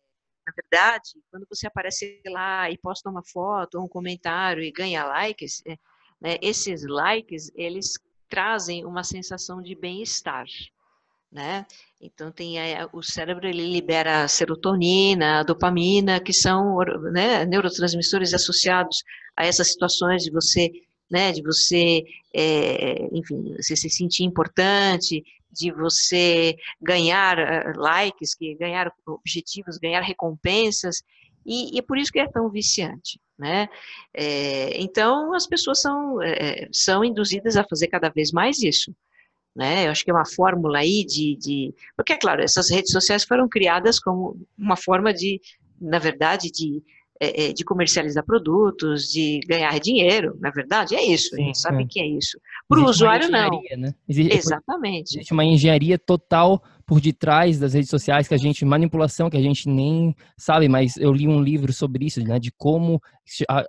na 0.45 0.53
verdade, 0.55 1.11
quando 1.29 1.45
você 1.49 1.67
aparece 1.67 2.21
lá 2.27 2.69
e 2.69 2.77
posta 2.77 3.09
uma 3.09 3.23
foto 3.23 3.75
ou 3.75 3.85
um 3.85 3.87
comentário 3.87 4.63
e 4.63 4.71
ganha 4.71 5.03
likes, 5.05 5.61
é, 5.65 5.77
né, 6.19 6.37
esses 6.41 6.85
likes, 6.85 7.51
eles 7.55 7.93
trazem 8.29 8.85
uma 8.85 9.03
sensação 9.03 9.61
de 9.61 9.75
bem-estar, 9.75 10.45
né? 11.31 11.65
Então 12.01 12.31
tem 12.31 12.59
a, 12.59 12.89
o 12.91 13.03
cérebro 13.03 13.47
ele 13.47 13.71
libera 13.71 14.27
serotonina, 14.27 15.43
dopamina, 15.43 16.19
que 16.19 16.33
são 16.33 16.77
né, 17.11 17.45
neurotransmissores 17.45 18.33
associados 18.33 19.03
a 19.37 19.45
essas 19.45 19.71
situações 19.71 20.23
de 20.23 20.31
você, 20.31 20.71
né, 21.09 21.31
de 21.31 21.43
você, 21.43 22.03
é, 22.33 23.07
enfim, 23.13 23.55
você 23.55 23.75
se 23.75 23.89
sentir 23.89 24.23
importante, 24.23 25.23
de 25.51 25.71
você 25.71 26.55
ganhar 26.81 27.37
uh, 27.37 27.79
likes, 27.79 28.33
que 28.33 28.55
ganhar 28.55 28.91
objetivos, 29.05 29.77
ganhar 29.77 30.01
recompensas, 30.01 31.03
e, 31.45 31.75
e, 31.75 31.79
é 31.79 31.81
por 31.81 31.97
isso 31.97 32.11
que 32.11 32.19
é 32.19 32.27
tão 32.27 32.49
viciante, 32.49 33.19
né? 33.37 33.67
É, 34.13 34.79
então, 34.79 35.33
as 35.33 35.47
pessoas 35.47 35.81
são, 35.81 36.21
é, 36.21 36.69
são 36.71 37.03
induzidas 37.03 37.57
a 37.57 37.63
fazer 37.63 37.87
cada 37.87 38.09
vez 38.09 38.31
mais 38.31 38.61
isso, 38.61 38.95
né? 39.55 39.87
Eu 39.87 39.91
acho 39.91 40.03
que 40.03 40.11
é 40.11 40.13
uma 40.13 40.25
fórmula 40.25 40.79
aí 40.79 41.05
de, 41.05 41.35
de... 41.37 41.73
Porque, 41.95 42.13
é 42.13 42.17
claro, 42.17 42.41
essas 42.41 42.69
redes 42.69 42.91
sociais 42.91 43.23
foram 43.23 43.47
criadas 43.47 43.99
como 43.99 44.37
uma 44.57 44.75
forma 44.75 45.13
de, 45.13 45.39
na 45.79 45.99
verdade, 45.99 46.51
de 46.51 46.83
é, 47.23 47.49
é, 47.49 47.53
de 47.53 47.63
comercializar 47.63 48.25
produtos, 48.25 49.03
de 49.03 49.41
ganhar 49.47 49.79
dinheiro, 49.79 50.35
na 50.41 50.49
verdade, 50.49 50.95
é 50.95 51.05
isso, 51.05 51.35
Sim, 51.35 51.43
a 51.43 51.45
gente 51.45 51.59
sabe 51.59 51.83
é. 51.83 51.85
que 51.87 51.99
é 52.01 52.07
isso. 52.07 52.39
Para 52.67 52.79
o 52.79 52.85
usuário, 52.85 53.29
não. 53.29 53.61
Né? 53.77 53.93
Existe, 54.09 54.35
Exatamente. 54.35 55.17
Existe 55.17 55.31
uma 55.31 55.45
engenharia 55.45 55.99
total 55.99 56.63
por 56.83 56.99
detrás 56.99 57.59
das 57.59 57.75
redes 57.75 57.91
sociais 57.91 58.27
que 58.27 58.33
a 58.33 58.37
gente, 58.37 58.65
manipulação 58.65 59.29
que 59.29 59.37
a 59.37 59.41
gente 59.41 59.69
nem 59.69 60.15
sabe, 60.35 60.67
mas 60.67 60.97
eu 60.97 61.13
li 61.13 61.27
um 61.27 61.43
livro 61.43 61.71
sobre 61.71 62.07
isso, 62.07 62.19
né, 62.23 62.39
de 62.39 62.51
como, 62.51 62.99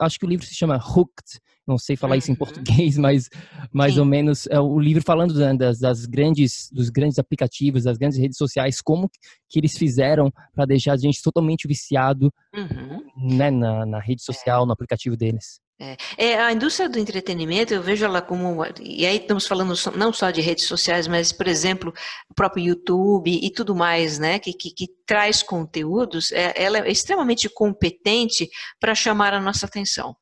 acho 0.01 0.19
que 0.19 0.25
o 0.25 0.29
livro 0.31 0.47
se 0.47 0.55
chama 0.55 0.77
Hooked, 0.77 1.39
não 1.67 1.79
sei 1.79 1.97
falar 1.97 2.17
isso 2.17 2.31
em 2.31 2.33
uhum. 2.33 2.39
português, 2.39 2.97
mas 2.99 3.29
mais 3.73 3.95
Sim. 3.95 4.01
ou 4.01 4.07
menos 4.07 4.47
é 4.49 4.61
o 4.61 4.79
livro 4.79 5.03
falando 5.03 5.35
das, 5.57 5.79
das, 5.79 6.07
grandes, 6.07 6.69
dos 6.73 6.91
grandes 6.91 7.19
aplicativos, 7.19 7.85
das 7.85 7.97
grandes 7.97 8.19
redes 8.19 8.37
sociais, 8.37 8.81
como 8.81 9.11
que 9.49 9.59
eles 9.59 9.77
fizeram 9.77 10.33
para 10.55 10.67
deixar 10.67 10.95
a 10.95 10.97
gente 10.97 11.23
totalmente 11.23 11.69
viciado 11.69 12.33
uhum. 12.55 13.03
né, 13.37 13.51
na, 13.51 13.87
na 13.87 14.01
rede 14.01 14.23
social, 14.23 14.67
no 14.67 14.73
aplicativo 14.73 15.17
deles. 15.17 15.61
É, 15.81 15.97
é, 16.17 16.41
a 16.41 16.53
indústria 16.53 16.89
do 16.89 16.97
entretenimento, 16.97 17.75
eu 17.75 17.83
vejo 17.83 18.05
ela 18.05 18.23
como. 18.23 18.65
E 18.81 19.05
aí 19.05 19.17
estamos 19.17 19.49
falando 19.49 19.75
não 19.97 20.13
só 20.13 20.31
de 20.31 20.41
redes 20.41 20.65
sociais, 20.67 21.09
mas, 21.09 21.33
por 21.33 21.49
exemplo, 21.49 21.93
o 22.31 22.35
próprio 22.35 22.65
YouTube 22.65 23.29
e 23.29 23.51
tudo 23.51 23.75
mais, 23.75 24.17
né? 24.17 24.39
Que, 24.39 24.53
que, 24.53 24.71
que 24.71 24.87
traz 25.05 25.43
conteúdos, 25.43 26.31
é, 26.31 26.53
ela 26.55 26.79
é 26.79 26.91
extremamente 26.91 27.49
competente 27.49 28.49
para 28.79 28.95
chamar 28.95 29.35
a 29.35 29.41
nossa 29.41 29.67
atenção. 29.67 30.15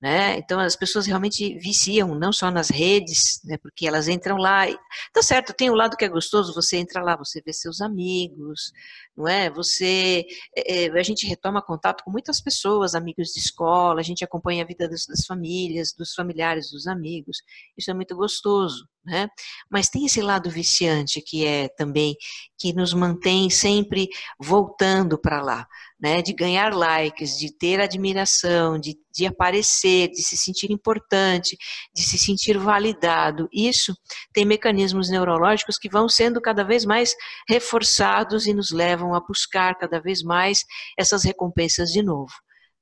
Né? 0.00 0.38
Então 0.38 0.58
as 0.58 0.74
pessoas 0.74 1.06
realmente 1.06 1.58
viciam, 1.58 2.14
não 2.14 2.32
só 2.32 2.50
nas 2.50 2.70
redes, 2.70 3.38
né? 3.44 3.58
porque 3.58 3.86
elas 3.86 4.08
entram 4.08 4.38
lá. 4.38 4.68
E, 4.68 4.74
tá 5.12 5.22
certo, 5.22 5.52
tem 5.52 5.68
o 5.68 5.74
um 5.74 5.76
lado 5.76 5.94
que 5.96 6.04
é 6.04 6.08
gostoso, 6.08 6.54
você 6.54 6.78
entra 6.78 7.02
lá, 7.02 7.16
você 7.16 7.42
vê 7.44 7.52
seus 7.52 7.82
amigos, 7.82 8.72
não 9.14 9.28
é? 9.28 9.50
Você, 9.50 10.24
é, 10.56 10.86
a 10.88 11.02
gente 11.02 11.26
retoma 11.26 11.60
contato 11.60 12.02
com 12.02 12.10
muitas 12.10 12.40
pessoas, 12.40 12.94
amigos 12.94 13.28
de 13.28 13.40
escola, 13.40 14.00
a 14.00 14.02
gente 14.02 14.24
acompanha 14.24 14.64
a 14.64 14.66
vida 14.66 14.88
das, 14.88 15.04
das 15.06 15.26
famílias, 15.26 15.92
dos 15.92 16.14
familiares, 16.14 16.70
dos 16.70 16.86
amigos. 16.86 17.36
Isso 17.76 17.90
é 17.90 17.94
muito 17.94 18.16
gostoso, 18.16 18.88
né? 19.04 19.28
Mas 19.70 19.88
tem 19.88 20.06
esse 20.06 20.20
lado 20.20 20.50
viciante 20.50 21.22
que 21.22 21.46
é 21.46 21.68
também 21.68 22.14
que 22.58 22.72
nos 22.72 22.92
mantém 22.92 23.48
sempre 23.48 24.08
voltando 24.38 25.18
para 25.18 25.42
lá 25.42 25.66
né, 26.00 26.22
de 26.22 26.32
ganhar 26.32 26.74
likes, 26.74 27.38
de 27.38 27.52
ter 27.52 27.78
admiração, 27.78 28.78
de, 28.78 28.96
de 29.14 29.26
aparecer, 29.26 30.08
de 30.08 30.22
se 30.22 30.36
sentir 30.36 30.72
importante, 30.72 31.56
de 31.94 32.02
se 32.02 32.18
sentir 32.18 32.56
validado. 32.56 33.48
Isso 33.52 33.94
tem 34.32 34.46
mecanismos 34.46 35.10
neurológicos 35.10 35.76
que 35.76 35.90
vão 35.90 36.08
sendo 36.08 36.40
cada 36.40 36.64
vez 36.64 36.84
mais 36.86 37.14
reforçados 37.46 38.46
e 38.46 38.54
nos 38.54 38.70
levam 38.70 39.14
a 39.14 39.20
buscar 39.20 39.76
cada 39.76 40.00
vez 40.00 40.22
mais 40.22 40.64
essas 40.98 41.22
recompensas 41.22 41.90
de 41.90 42.02
novo. 42.02 42.32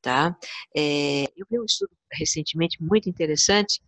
Tá? 0.00 0.36
É, 0.76 1.24
eu 1.36 1.44
vi 1.50 1.58
um 1.58 1.64
estudo 1.64 1.90
recentemente 2.12 2.80
muito 2.80 3.08
interessante 3.08 3.80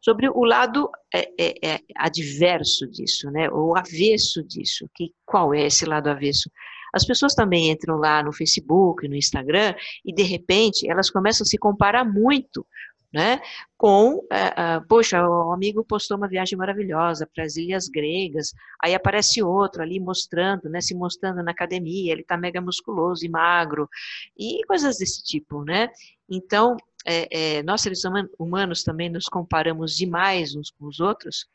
sobre 0.00 0.28
o 0.28 0.44
lado 0.44 0.90
é, 1.14 1.30
é, 1.38 1.74
é, 1.74 1.80
adverso 1.96 2.86
disso, 2.86 3.30
né, 3.30 3.50
ou 3.50 3.76
avesso 3.76 4.42
disso. 4.42 4.88
Que, 4.94 5.12
qual 5.24 5.54
é 5.54 5.66
esse 5.66 5.84
lado 5.84 6.08
avesso? 6.08 6.50
As 6.92 7.04
pessoas 7.04 7.34
também 7.34 7.70
entram 7.70 7.96
lá 7.96 8.22
no 8.22 8.32
Facebook, 8.32 9.06
no 9.08 9.14
Instagram, 9.14 9.74
e 10.04 10.12
de 10.12 10.22
repente 10.22 10.90
elas 10.90 11.10
começam 11.10 11.44
a 11.44 11.46
se 11.46 11.58
comparar 11.58 12.04
muito 12.04 12.66
né? 13.12 13.40
Com, 13.76 14.16
uh, 14.16 14.86
poxa, 14.88 15.26
o 15.26 15.52
amigo 15.52 15.84
postou 15.84 16.16
uma 16.16 16.28
viagem 16.28 16.58
maravilhosa 16.58 17.26
para 17.26 17.44
as 17.44 17.56
ilhas 17.56 17.88
gregas, 17.88 18.52
aí 18.82 18.94
aparece 18.94 19.42
outro 19.42 19.82
ali 19.82 19.98
mostrando, 19.98 20.68
né? 20.68 20.80
Se 20.80 20.94
mostrando 20.94 21.42
na 21.42 21.52
academia, 21.52 22.12
ele 22.12 22.22
está 22.22 22.36
mega 22.36 22.60
musculoso 22.60 23.24
e 23.24 23.28
magro, 23.28 23.88
e 24.36 24.62
coisas 24.66 24.98
desse 24.98 25.22
tipo, 25.22 25.64
né? 25.64 25.88
Então, 26.28 26.76
é, 27.08 27.28
é, 27.58 27.62
nós 27.62 27.80
seres 27.80 28.02
humanos 28.38 28.82
também 28.82 29.08
nos 29.08 29.24
comparamos 29.24 29.96
demais 29.96 30.54
uns 30.54 30.70
com 30.70 30.86
os 30.86 31.00
outros, 31.00 31.46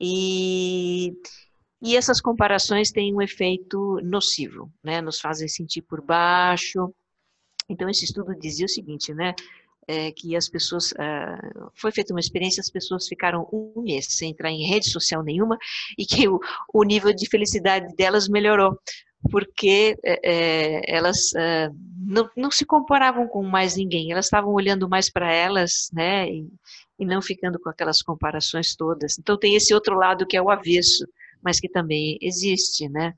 e 0.00 1.12
e 1.82 1.96
essas 1.96 2.20
comparações 2.20 2.90
têm 2.90 3.14
um 3.14 3.22
efeito 3.22 4.00
nocivo, 4.02 4.70
né? 4.84 5.00
Nos 5.00 5.18
fazem 5.18 5.48
sentir 5.48 5.80
por 5.82 6.02
baixo. 6.02 6.92
Então, 7.70 7.88
esse 7.88 8.04
estudo 8.04 8.34
dizia 8.38 8.66
o 8.66 8.68
seguinte, 8.68 9.14
né? 9.14 9.34
É, 9.88 10.12
que 10.12 10.36
as 10.36 10.48
pessoas, 10.48 10.92
uh, 10.92 11.70
foi 11.74 11.90
feita 11.90 12.12
uma 12.12 12.20
experiência, 12.20 12.60
as 12.60 12.70
pessoas 12.70 13.08
ficaram 13.08 13.48
um 13.50 13.82
mês 13.82 14.06
sem 14.10 14.30
entrar 14.30 14.50
em 14.50 14.68
rede 14.68 14.90
social 14.90 15.22
nenhuma 15.22 15.58
e 15.98 16.04
que 16.04 16.28
o, 16.28 16.38
o 16.72 16.84
nível 16.84 17.12
de 17.14 17.28
felicidade 17.28 17.96
delas 17.96 18.28
melhorou, 18.28 18.78
porque 19.28 19.96
é, 20.04 20.82
elas 20.86 21.32
uh, 21.32 21.74
não, 21.98 22.28
não 22.36 22.50
se 22.50 22.64
comparavam 22.64 23.28
com 23.28 23.42
mais 23.42 23.76
ninguém, 23.76 24.10
elas 24.10 24.26
estavam 24.26 24.52
olhando 24.52 24.88
mais 24.88 25.10
para 25.10 25.32
elas, 25.32 25.90
né, 25.92 26.28
e, 26.30 26.48
e 26.98 27.04
não 27.04 27.20
ficando 27.20 27.58
com 27.58 27.68
aquelas 27.68 28.02
comparações 28.02 28.74
todas. 28.74 29.18
Então 29.18 29.38
tem 29.38 29.54
esse 29.54 29.74
outro 29.74 29.96
lado 29.96 30.26
que 30.26 30.36
é 30.36 30.42
o 30.42 30.50
avesso, 30.50 31.06
mas 31.42 31.60
que 31.60 31.68
também 31.68 32.18
existe, 32.20 32.88
né? 32.88 33.14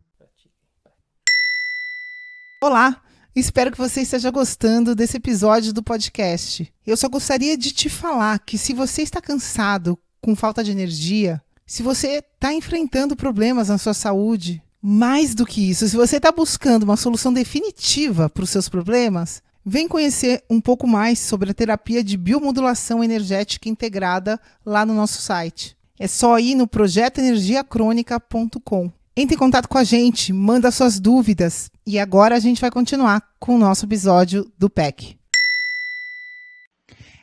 Olá, 2.62 3.02
espero 3.34 3.72
que 3.72 3.78
você 3.78 4.02
esteja 4.02 4.30
gostando 4.30 4.94
desse 4.94 5.16
episódio 5.16 5.72
do 5.72 5.82
podcast. 5.82 6.72
Eu 6.86 6.96
só 6.96 7.08
gostaria 7.08 7.56
de 7.56 7.72
te 7.72 7.88
falar 7.88 8.38
que 8.38 8.56
se 8.56 8.72
você 8.72 9.02
está 9.02 9.20
cansado, 9.20 9.98
com 10.20 10.36
falta 10.36 10.62
de 10.62 10.70
energia, 10.70 11.42
se 11.66 11.82
você 11.82 12.18
está 12.18 12.52
enfrentando 12.52 13.16
problemas 13.16 13.68
na 13.68 13.78
sua 13.78 13.94
saúde, 13.94 14.62
mais 14.82 15.34
do 15.34 15.46
que 15.46 15.70
isso, 15.70 15.88
se 15.88 15.96
você 15.96 16.16
está 16.16 16.32
buscando 16.32 16.82
uma 16.82 16.96
solução 16.96 17.32
definitiva 17.32 18.28
para 18.28 18.42
os 18.42 18.50
seus 18.50 18.68
problemas, 18.68 19.40
vem 19.64 19.86
conhecer 19.86 20.42
um 20.50 20.60
pouco 20.60 20.88
mais 20.88 21.20
sobre 21.20 21.52
a 21.52 21.54
terapia 21.54 22.02
de 22.02 22.16
biomodulação 22.16 23.04
energética 23.04 23.68
integrada 23.68 24.40
lá 24.66 24.84
no 24.84 24.92
nosso 24.92 25.22
site. 25.22 25.76
É 25.98 26.08
só 26.08 26.40
ir 26.40 26.56
no 26.56 26.66
projetoenergiacrônica.com. 26.66 28.90
Entre 29.16 29.36
em 29.36 29.38
contato 29.38 29.68
com 29.68 29.78
a 29.78 29.84
gente, 29.84 30.32
manda 30.32 30.72
suas 30.72 30.98
dúvidas. 30.98 31.70
E 31.86 31.96
agora 31.98 32.34
a 32.34 32.40
gente 32.40 32.60
vai 32.60 32.72
continuar 32.72 33.22
com 33.38 33.54
o 33.54 33.58
nosso 33.58 33.84
episódio 33.84 34.50
do 34.58 34.68
PEC. 34.68 35.16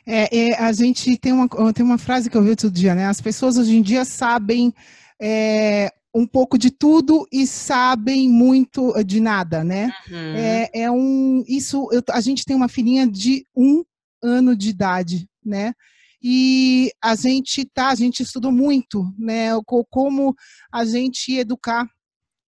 É, 0.06 0.34
é, 0.34 0.56
a 0.56 0.72
gente 0.72 1.14
tem 1.18 1.32
uma, 1.32 1.46
tem 1.74 1.84
uma 1.84 1.98
frase 1.98 2.30
que 2.30 2.36
eu 2.36 2.42
vi 2.42 2.50
outro 2.50 2.70
dia, 2.70 2.94
né? 2.94 3.06
As 3.06 3.20
pessoas 3.20 3.58
hoje 3.58 3.76
em 3.76 3.82
dia 3.82 4.04
sabem 4.04 4.72
é, 5.20 5.92
um 6.14 6.26
pouco 6.26 6.58
de 6.58 6.70
tudo 6.70 7.26
e 7.32 7.46
sabem 7.46 8.28
muito 8.28 8.92
de 9.04 9.20
nada, 9.20 9.62
né? 9.62 9.92
Uhum. 10.10 10.34
É, 10.34 10.70
é, 10.72 10.90
um 10.90 11.44
isso 11.46 11.88
eu, 11.92 12.02
a 12.10 12.20
gente 12.20 12.44
tem 12.44 12.56
uma 12.56 12.68
filhinha 12.68 13.06
de 13.06 13.46
um 13.56 13.84
ano 14.22 14.56
de 14.56 14.70
idade, 14.70 15.28
né? 15.44 15.72
e 16.22 16.92
a 17.02 17.14
gente 17.14 17.64
tá, 17.64 17.88
a 17.88 17.94
gente 17.94 18.22
estudou 18.22 18.52
muito, 18.52 19.02
né, 19.18 19.48
como 19.88 20.34
a 20.70 20.84
gente 20.84 21.34
educar 21.34 21.88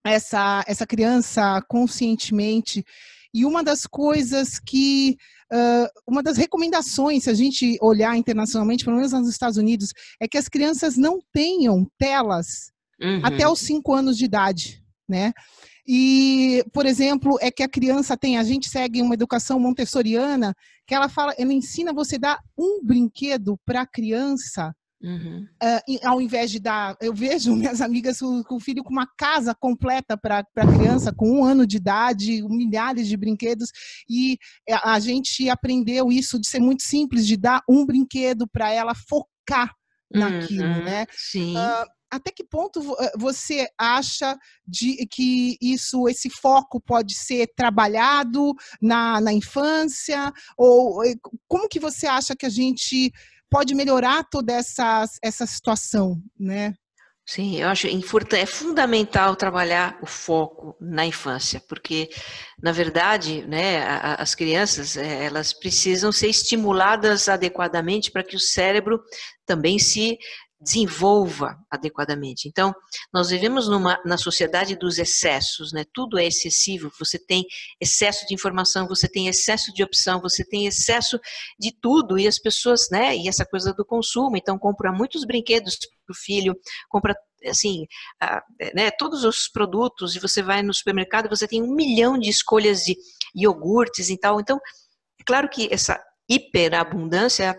essa 0.05 0.65
essa 0.67 0.87
criança 0.87 1.61
conscientemente. 1.69 2.85
E 3.35 3.45
uma 3.45 3.63
das 3.63 3.87
coisas 3.87 4.59
que 4.59 5.17
Uh, 5.51 5.89
uma 6.07 6.23
das 6.23 6.37
recomendações, 6.37 7.25
se 7.25 7.31
a 7.31 7.33
gente 7.33 7.79
olhar 7.81 8.15
internacionalmente, 8.15 8.85
pelo 8.85 8.97
menos 8.97 9.13
nos 9.13 9.31
Estados 9.31 9.57
Unidos, 9.57 9.95
é 10.21 10.29
que 10.29 10.37
as 10.37 10.47
crianças 10.47 10.99
não 10.99 11.21
tenham 11.33 11.91
telas 11.99 12.71
uhum. 13.01 13.21
até 13.23 13.49
os 13.49 13.61
5 13.61 13.93
anos 13.95 14.17
de 14.17 14.25
idade, 14.25 14.83
né? 15.09 15.33
E, 15.91 16.63
por 16.71 16.85
exemplo, 16.85 17.39
é 17.41 17.51
que 17.51 17.63
a 17.63 17.69
criança 17.69 18.15
tem, 18.15 18.37
a 18.37 18.45
gente 18.45 18.69
segue 18.69 19.01
uma 19.01 19.15
educação 19.15 19.59
montessoriana, 19.59 20.55
que 20.87 20.95
ela 20.95 21.09
fala, 21.09 21.35
ela 21.39 21.53
ensina 21.53 21.95
você 21.95 22.19
dar 22.19 22.39
um 22.59 22.85
brinquedo 22.85 23.59
para 23.65 23.81
a 23.81 23.87
criança, 23.87 24.75
uhum. 25.03 25.47
uh, 25.63 25.99
ao 26.07 26.21
invés 26.21 26.51
de 26.51 26.61
dar. 26.61 26.95
Eu 27.01 27.15
vejo 27.15 27.57
minhas 27.57 27.81
amigas 27.81 28.19
com, 28.19 28.43
com 28.43 28.57
o 28.57 28.61
filho 28.61 28.85
com 28.85 28.93
uma 28.93 29.09
casa 29.17 29.55
completa 29.55 30.15
para 30.15 30.41
a 30.41 30.67
criança, 30.77 31.11
com 31.11 31.41
um 31.41 31.43
ano 31.43 31.67
de 31.67 31.79
idade, 31.79 32.43
milhares 32.47 33.09
de 33.09 33.17
brinquedos, 33.17 33.71
e 34.07 34.37
a 34.85 35.01
gente 35.01 35.49
aprendeu 35.49 36.13
isso 36.13 36.39
de 36.39 36.47
ser 36.47 36.61
muito 36.61 36.83
simples, 36.83 37.27
de 37.27 37.39
dar 37.39 37.63
um 37.67 37.87
brinquedo 37.87 38.47
para 38.47 38.71
ela 38.71 38.95
focar 38.95 39.75
naquilo, 40.13 40.65
uhum, 40.65 40.85
né? 40.85 41.07
Sim. 41.11 41.57
Uh, 41.57 41.98
até 42.11 42.31
que 42.31 42.45
ponto 42.45 42.81
eh, 43.01 43.13
você 43.17 43.69
acha 43.77 44.37
de 44.67 45.07
que 45.07 45.57
isso, 45.61 46.09
esse 46.09 46.31
foco 46.31 46.81
pode 46.81 47.15
ser 47.15 47.47
trabalhado 47.55 48.55
na, 48.81 49.21
na 49.21 49.33
infância? 49.33 50.33
Ou 50.57 51.05
eh, 51.05 51.15
como 51.47 51.69
que 51.69 51.81
você 51.81 52.07
acha 52.07 52.37
que 52.37 52.47
a 52.47 52.51
gente 52.51 53.13
pode 53.51 53.75
melhorar 53.75 54.25
toda 54.25 54.53
essa, 54.53 55.05
essa 55.23 55.47
situação, 55.47 56.21
né? 56.39 56.75
Sim, 57.31 57.61
eu 57.61 57.69
acho 57.69 57.87
é 58.37 58.47
fundamental 58.47 59.37
trabalhar 59.37 59.99
o 60.01 60.07
foco 60.07 60.75
na 60.81 61.05
infância, 61.05 61.63
porque 61.69 62.09
na 62.59 62.73
verdade, 62.73 63.47
né, 63.47 63.85
as 64.19 64.35
crianças 64.35 64.97
eh, 64.97 65.27
elas 65.27 65.53
precisam 65.53 66.11
ser 66.11 66.29
estimuladas 66.29 67.29
adequadamente 67.29 68.11
para 68.11 68.25
que 68.25 68.35
o 68.35 68.41
cérebro 68.41 68.99
também 69.45 69.79
se 69.79 70.17
desenvolva 70.61 71.57
adequadamente. 71.71 72.49
Então, 72.49 72.75
nós 73.13 73.31
vivemos 73.31 73.69
numa 73.69 74.01
na 74.05 74.19
sociedade 74.19 74.77
dos 74.77 74.99
excessos, 74.99 75.73
né? 75.73 75.85
Tudo 75.93 76.19
é 76.19 76.27
excessivo. 76.27 76.91
Você 76.99 77.19
tem 77.19 77.45
excesso 77.81 78.27
de 78.27 78.35
informação, 78.35 78.89
você 78.89 79.09
tem 79.09 79.29
excesso 79.29 79.73
de 79.73 79.83
opção, 79.85 80.21
você 80.21 80.45
tem 80.45 80.67
excesso 80.67 81.19
de 81.59 81.73
tudo 81.81 82.19
e 82.19 82.27
as 82.27 82.39
pessoas, 82.39 82.89
né? 82.91 83.17
E 83.17 83.29
essa 83.29 83.47
coisa 83.47 83.73
do 83.73 83.85
consumo. 83.85 84.37
Então, 84.37 84.59
compra 84.59 84.93
muitos 84.93 85.25
brinquedos 85.25 85.79
para 86.05 86.13
o 86.13 86.17
filho, 86.17 86.55
compra 86.89 87.15
assim, 87.47 87.87
né, 88.75 88.91
todos 88.91 89.23
os 89.23 89.49
produtos 89.49 90.17
e 90.17 90.19
você 90.19 90.43
vai 90.43 90.61
no 90.61 90.75
supermercado 90.75 91.29
você 91.29 91.47
tem 91.47 91.63
um 91.63 91.73
milhão 91.73 92.19
de 92.19 92.29
escolhas 92.29 92.81
de 92.81 92.97
iogurtes 93.33 94.11
e 94.11 94.19
tal. 94.19 94.41
Então, 94.41 94.59
é 95.21 95.25
claro 95.25 95.49
que 95.49 95.69
essa 95.73 96.03
hiperabundância 96.29 97.57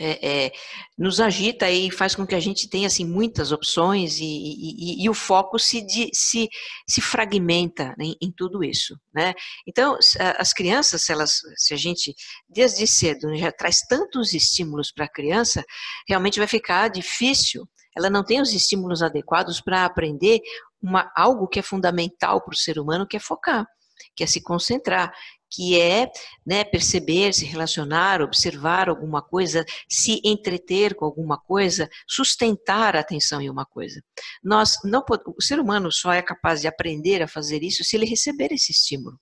é, 0.00 0.46
é, 0.46 0.52
nos 0.96 1.20
agita 1.20 1.68
e 1.70 1.90
faz 1.90 2.14
com 2.14 2.26
que 2.26 2.34
a 2.34 2.40
gente 2.40 2.68
tenha 2.68 2.86
assim 2.86 3.04
muitas 3.04 3.50
opções 3.52 4.18
e, 4.20 4.24
e, 4.24 5.04
e 5.04 5.10
o 5.10 5.14
foco 5.14 5.58
se, 5.58 5.80
de, 5.80 6.08
se, 6.12 6.48
se 6.88 7.00
fragmenta 7.00 7.94
em, 8.00 8.16
em, 8.20 8.30
tudo 8.30 8.62
isso, 8.62 8.98
né? 9.12 9.34
Então 9.66 9.98
as 10.38 10.52
crianças, 10.52 11.02
se 11.02 11.12
elas, 11.12 11.40
se 11.56 11.74
a 11.74 11.76
gente 11.76 12.14
desde 12.48 12.86
cedo 12.86 13.34
já 13.36 13.50
traz 13.50 13.80
tantos 13.80 14.32
estímulos 14.32 14.92
para 14.92 15.06
a 15.06 15.12
criança, 15.12 15.64
realmente 16.08 16.38
vai 16.38 16.48
ficar 16.48 16.88
difícil. 16.88 17.68
Ela 17.96 18.08
não 18.08 18.24
tem 18.24 18.40
os 18.40 18.52
estímulos 18.52 19.02
adequados 19.02 19.60
para 19.60 19.84
aprender 19.84 20.40
uma, 20.80 21.10
algo 21.16 21.48
que 21.48 21.58
é 21.58 21.62
fundamental 21.62 22.40
para 22.40 22.54
o 22.54 22.56
ser 22.56 22.78
humano, 22.78 23.06
que 23.06 23.16
é 23.16 23.20
focar 23.20 23.66
que 24.14 24.24
é 24.24 24.26
se 24.26 24.42
concentrar, 24.42 25.12
que 25.50 25.80
é 25.80 26.10
né, 26.46 26.64
perceber, 26.64 27.32
se 27.32 27.44
relacionar, 27.44 28.20
observar 28.20 28.88
alguma 28.88 29.22
coisa, 29.22 29.64
se 29.88 30.20
entreter 30.24 30.94
com 30.94 31.04
alguma 31.04 31.38
coisa, 31.38 31.88
sustentar 32.06 32.96
a 32.96 33.00
atenção 33.00 33.40
em 33.40 33.50
uma 33.50 33.64
coisa. 33.64 34.02
Nós 34.42 34.76
não 34.84 35.04
o 35.36 35.42
ser 35.42 35.58
humano 35.58 35.90
só 35.90 36.12
é 36.12 36.22
capaz 36.22 36.60
de 36.60 36.68
aprender 36.68 37.22
a 37.22 37.28
fazer 37.28 37.62
isso 37.62 37.84
se 37.84 37.96
ele 37.96 38.06
receber 38.06 38.52
esse 38.52 38.72
estímulo. 38.72 39.18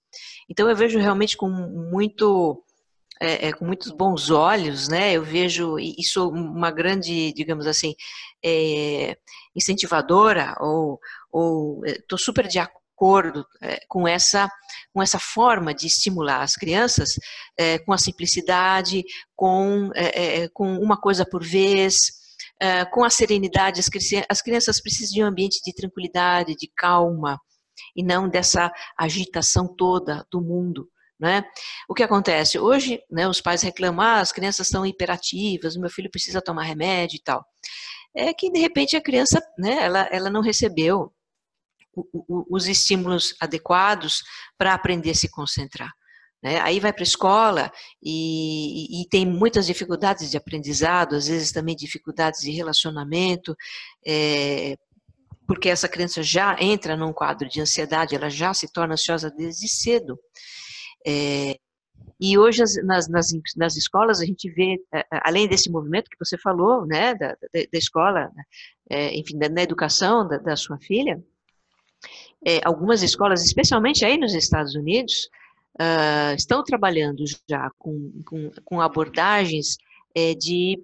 Então 0.49 0.69
eu 0.69 0.77
vejo 0.77 0.99
realmente 0.99 1.37
com 1.37 1.49
muito 1.49 2.63
é, 3.21 3.49
é, 3.49 3.53
com 3.53 3.65
muitos 3.65 3.91
bons 3.93 4.31
olhos, 4.31 4.89
né? 4.89 5.13
Eu 5.15 5.23
vejo 5.23 5.79
e, 5.79 6.03
sou 6.05 6.31
uma 6.31 6.71
grande, 6.71 7.33
digamos 7.33 7.67
assim, 7.67 7.95
é, 8.45 9.17
incentivadora 9.55 10.55
ou 10.61 11.01
estou 11.87 12.19
super 12.19 12.47
de 12.47 12.59
acordo 12.59 12.86
acordo 12.97 13.47
é, 13.63 13.79
com, 13.89 14.09
essa, 14.09 14.49
com 14.93 15.03
essa 15.03 15.19
forma 15.19 15.75
de 15.75 15.87
estimular 15.87 16.41
as 16.43 16.57
crianças, 16.57 17.11
é, 17.59 17.79
com 17.79 17.93
a 17.93 17.99
simplicidade, 17.99 19.05
com, 19.37 19.91
é, 19.95 20.45
é 20.45 20.49
com 20.49 20.79
uma 20.79 20.99
coisa 20.99 21.27
por 21.27 21.45
vez, 21.45 21.99
é, 22.59 22.87
com 22.87 23.05
a 23.05 23.11
serenidade. 23.11 23.81
As, 23.81 23.91
as 24.29 24.43
crianças 24.43 24.81
precisam 24.81 25.15
de 25.15 25.23
um 25.23 25.27
ambiente 25.27 25.61
de 25.63 25.75
tranquilidade, 25.75 26.57
de 26.57 26.71
calma, 26.75 27.39
e 27.95 28.03
não 28.03 28.29
dessa 28.29 28.73
agitação 28.99 29.69
toda 29.77 30.27
do 30.31 30.41
mundo. 30.41 30.89
Né? 31.19 31.45
O 31.89 31.95
que 31.95 32.03
acontece? 32.03 32.59
Hoje, 32.59 33.01
né, 33.11 33.27
os 33.27 33.41
pais 33.41 33.63
reclamam, 33.63 34.05
ah, 34.05 34.21
as 34.21 34.33
crianças 34.33 34.69
são 34.69 34.85
hiperativas, 34.85 35.77
meu 35.77 35.89
filho 35.89 36.11
precisa 36.11 36.43
tomar 36.43 36.65
remédio 36.65 37.17
e 37.17 37.23
tal. 37.23 37.45
É 38.15 38.35
que, 38.35 38.51
de 38.51 38.59
repente, 38.59 38.97
a 38.97 39.01
criança, 39.01 39.43
né, 39.59 39.79
ela, 39.83 40.09
ela 40.11 40.31
não 40.31 40.43
recebeu 40.43 41.13
os 42.29 42.67
estímulos 42.67 43.35
adequados 43.41 44.23
para 44.59 44.75
aprender 44.75 45.11
a 45.11 45.15
se 45.15 45.31
concentrar. 45.31 45.93
Né? 46.43 46.61
Aí 46.61 46.79
vai 46.79 46.93
para 46.93 47.03
a 47.03 47.05
escola 47.05 47.73
e, 48.03 49.03
e, 49.03 49.09
tem 49.09 49.27
muitas 49.27 49.67
dificuldades 49.67 50.31
de 50.31 50.37
aprendizado, 50.37 51.17
às 51.17 51.29
vezes 51.29 51.51
também 51.51 51.75
dificuldades 51.75 52.41
de 52.41 52.51
relacionamento, 52.51 53.57
é, 54.07 54.77
porque 55.47 55.69
essa 55.69 55.89
criança 55.89 56.23
já 56.23 56.57
entra 56.61 56.97
num 56.97 57.13
quadro 57.13 57.49
de 57.49 57.61
ansiedade, 57.61 58.15
ela 58.15 58.29
já 58.29 58.53
se 58.53 58.71
torna 58.73 58.95
ansiosa 58.95 59.31
desde 59.31 59.69
cedo. 59.69 60.19
É, 61.07 61.59
e 62.21 62.39
hoje 62.39 62.63
nas, 62.85 63.09
nas, 63.09 63.29
nas, 63.57 63.77
escolas 63.77 64.21
a 64.21 64.25
gente 64.25 64.51
vê, 64.51 64.77
além 65.23 65.49
desse 65.49 65.71
movimento 65.71 66.11
que 66.11 66.19
você 66.19 66.37
falou, 66.39 66.87
né, 66.87 67.15
da, 67.15 67.29
da, 67.29 67.61
da 67.73 67.79
escola, 67.79 68.31
é, 68.91 69.15
enfim, 69.17 69.39
da, 69.39 69.63
educação 69.63 70.27
da, 70.27 70.39
da 70.39 70.57
sua 70.57 70.79
filha, 70.79 71.23
é, 72.45 72.61
algumas 72.65 73.03
escolas, 73.03 73.45
especialmente 73.45 74.05
aí 74.05 74.19
nos 74.19 74.35
Estados 74.35 74.75
Unidos, 74.75 75.29
uh, 75.81 76.35
estão 76.37 76.63
trabalhando 76.63 77.25
já 77.49 77.71
com, 77.79 78.13
com, 78.25 78.51
com 78.65 78.81
abordagens 78.81 79.77
é, 80.15 80.35
de, 80.35 80.79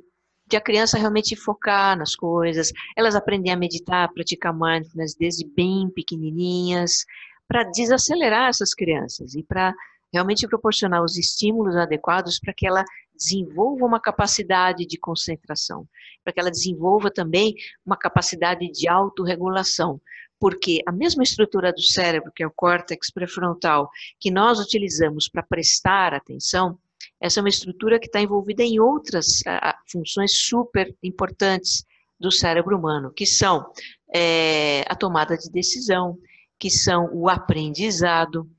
de 0.47 0.57
a 0.57 0.61
criança 0.61 0.99
realmente 0.99 1.37
focar 1.37 1.97
nas 1.97 2.15
coisas, 2.15 2.73
elas 2.97 3.15
aprendem 3.15 3.53
a 3.53 3.57
meditar, 3.57 4.13
praticar 4.13 4.53
mindfulness 4.53 5.15
desde 5.15 5.47
bem 5.47 5.89
pequenininhas, 5.91 7.05
para 7.49 7.65
desacelerar 7.65 8.49
essas 8.49 8.73
crianças 8.73 9.35
e 9.35 9.43
para 9.43 9.75
realmente 10.13 10.47
proporcionar 10.47 11.03
os 11.03 11.17
estímulos 11.17 11.77
adequados 11.77 12.39
para 12.39 12.53
que 12.53 12.67
ela 12.67 12.85
desenvolva 13.15 13.87
uma 13.87 14.01
capacidade 14.01 14.87
de 14.87 14.99
concentração, 14.99 15.87
para 16.23 16.33
que 16.33 16.41
ela 16.41 16.51
desenvolva 16.51 17.11
também 17.11 17.55
uma 17.85 17.97
capacidade 17.97 18.71
de 18.71 18.89
autorregulação, 18.89 20.01
porque 20.43 20.83
a 20.85 20.91
mesma 20.91 21.23
estrutura 21.23 21.73
do 21.73 21.81
cérebro, 21.81 22.33
que 22.35 22.43
é 22.43 22.47
o 22.49 22.51
córtex 22.51 23.13
pré-frontal, 23.13 23.89
que 24.19 24.29
nós 24.29 24.59
utilizamos 24.59 25.29
para 25.29 25.41
prestar 25.41 26.13
atenção, 26.13 26.77
essa 27.21 27.39
é 27.39 27.43
uma 27.43 27.49
estrutura 27.49 27.97
que 28.01 28.07
está 28.07 28.21
envolvida 28.21 28.65
em 28.65 28.81
outras 28.81 29.39
uh, 29.43 29.73
funções 29.87 30.33
super 30.33 30.93
importantes 31.01 31.85
do 32.19 32.33
cérebro 32.33 32.77
humano, 32.77 33.13
que 33.15 33.25
são 33.25 33.71
é, 34.13 34.81
a 34.89 34.97
tomada 34.97 35.39
de 35.39 35.49
decisão, 35.49 36.19
que 36.59 36.69
são 36.69 37.09
o 37.13 37.29
aprendizado, 37.29 38.51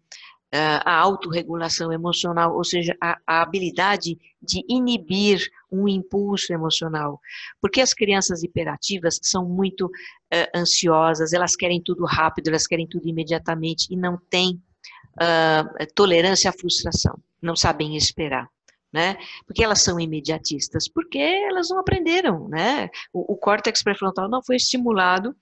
a 0.53 0.99
autorregulação 0.99 1.91
emocional, 1.91 2.55
ou 2.55 2.63
seja, 2.63 2.95
a, 3.01 3.17
a, 3.25 3.41
habilidade 3.41 4.19
de 4.39 4.63
inibir 4.69 5.49
um 5.73 5.87
impulso 5.87 6.53
emocional. 6.53 7.19
Porque 7.59 7.81
as 7.81 7.93
crianças 7.93 8.43
hiperativas 8.43 9.19
são 9.21 9.47
muito 9.47 9.87
uh, 9.87 10.57
ansiosas, 10.57 11.33
elas 11.33 11.55
querem 11.55 11.81
tudo 11.81 12.05
rápido, 12.05 12.49
elas 12.49 12.67
querem 12.67 12.87
tudo 12.87 13.07
imediatamente 13.07 13.87
e 13.91 13.97
não 13.97 14.17
têm 14.29 14.61
uh, 15.15 15.93
tolerância 15.95 16.49
à 16.49 16.53
frustração, 16.53 17.17
não 17.41 17.55
sabem 17.55 17.97
esperar. 17.97 18.47
Né? 18.91 19.17
Porque 19.47 19.63
elas 19.63 19.81
são 19.81 19.99
imediatistas, 19.99 20.87
porque 20.87 21.17
elas 21.17 21.69
não 21.69 21.79
aprenderam, 21.79 22.47
né? 22.47 22.89
O, 23.11 23.33
o 23.33 23.35
córtex 23.35 23.81
pré-frontal 23.81 24.29
não 24.29 24.43
foi 24.43 24.55
estimulado 24.57 25.35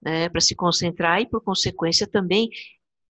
né, 0.00 0.28
para 0.28 0.40
se 0.40 0.54
concentrar 0.54 1.20
e, 1.20 1.26
por 1.26 1.42
consequência, 1.42 2.06
também 2.06 2.48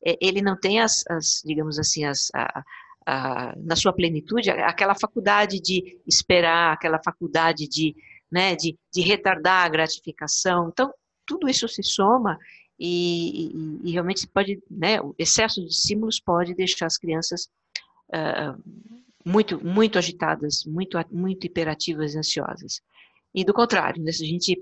é, 0.03 0.17
ele 0.21 0.41
não 0.41 0.59
tem 0.59 0.81
as, 0.81 1.05
as 1.11 1.43
digamos 1.45 1.79
assim, 1.79 2.05
as, 2.05 2.29
a, 2.35 2.65
a, 3.07 3.55
na 3.57 3.77
sua 3.77 3.93
plenitude, 3.93 4.51
aquela 4.51 4.95
faculdade 4.95 5.61
de 5.61 6.01
esperar, 6.07 6.73
aquela 6.73 7.01
faculdade 7.03 7.69
de, 7.69 7.95
né, 8.31 8.55
de, 8.57 8.79
de 8.93 9.01
retardar 9.01 9.67
a 9.67 9.69
gratificação. 9.69 10.69
Então, 10.73 10.93
tudo 11.27 11.49
isso 11.49 11.69
se 11.69 11.83
soma 11.83 12.39
e, 12.79 13.53
e, 13.55 13.89
e 13.89 13.93
realmente 13.93 14.27
pode, 14.27 14.63
né, 14.71 15.01
o 15.01 15.15
excesso 15.19 15.61
de 15.61 15.69
estímulos 15.69 16.21
pode 16.21 16.55
deixar 16.55 16.87
as 16.87 16.99
crianças 16.99 17.49
uh, 18.09 18.61
muito, 19.25 19.65
muito 19.65 19.99
agitadas, 19.99 20.65
muito, 20.65 20.99
muito 21.11 21.47
hiperativas 21.47 22.15
e 22.15 22.19
ansiosas. 22.19 22.81
E 23.35 23.45
do 23.45 23.55
contrário, 23.55 24.03
né, 24.03 24.13
se 24.13 24.25
a 24.25 24.27
gente 24.27 24.61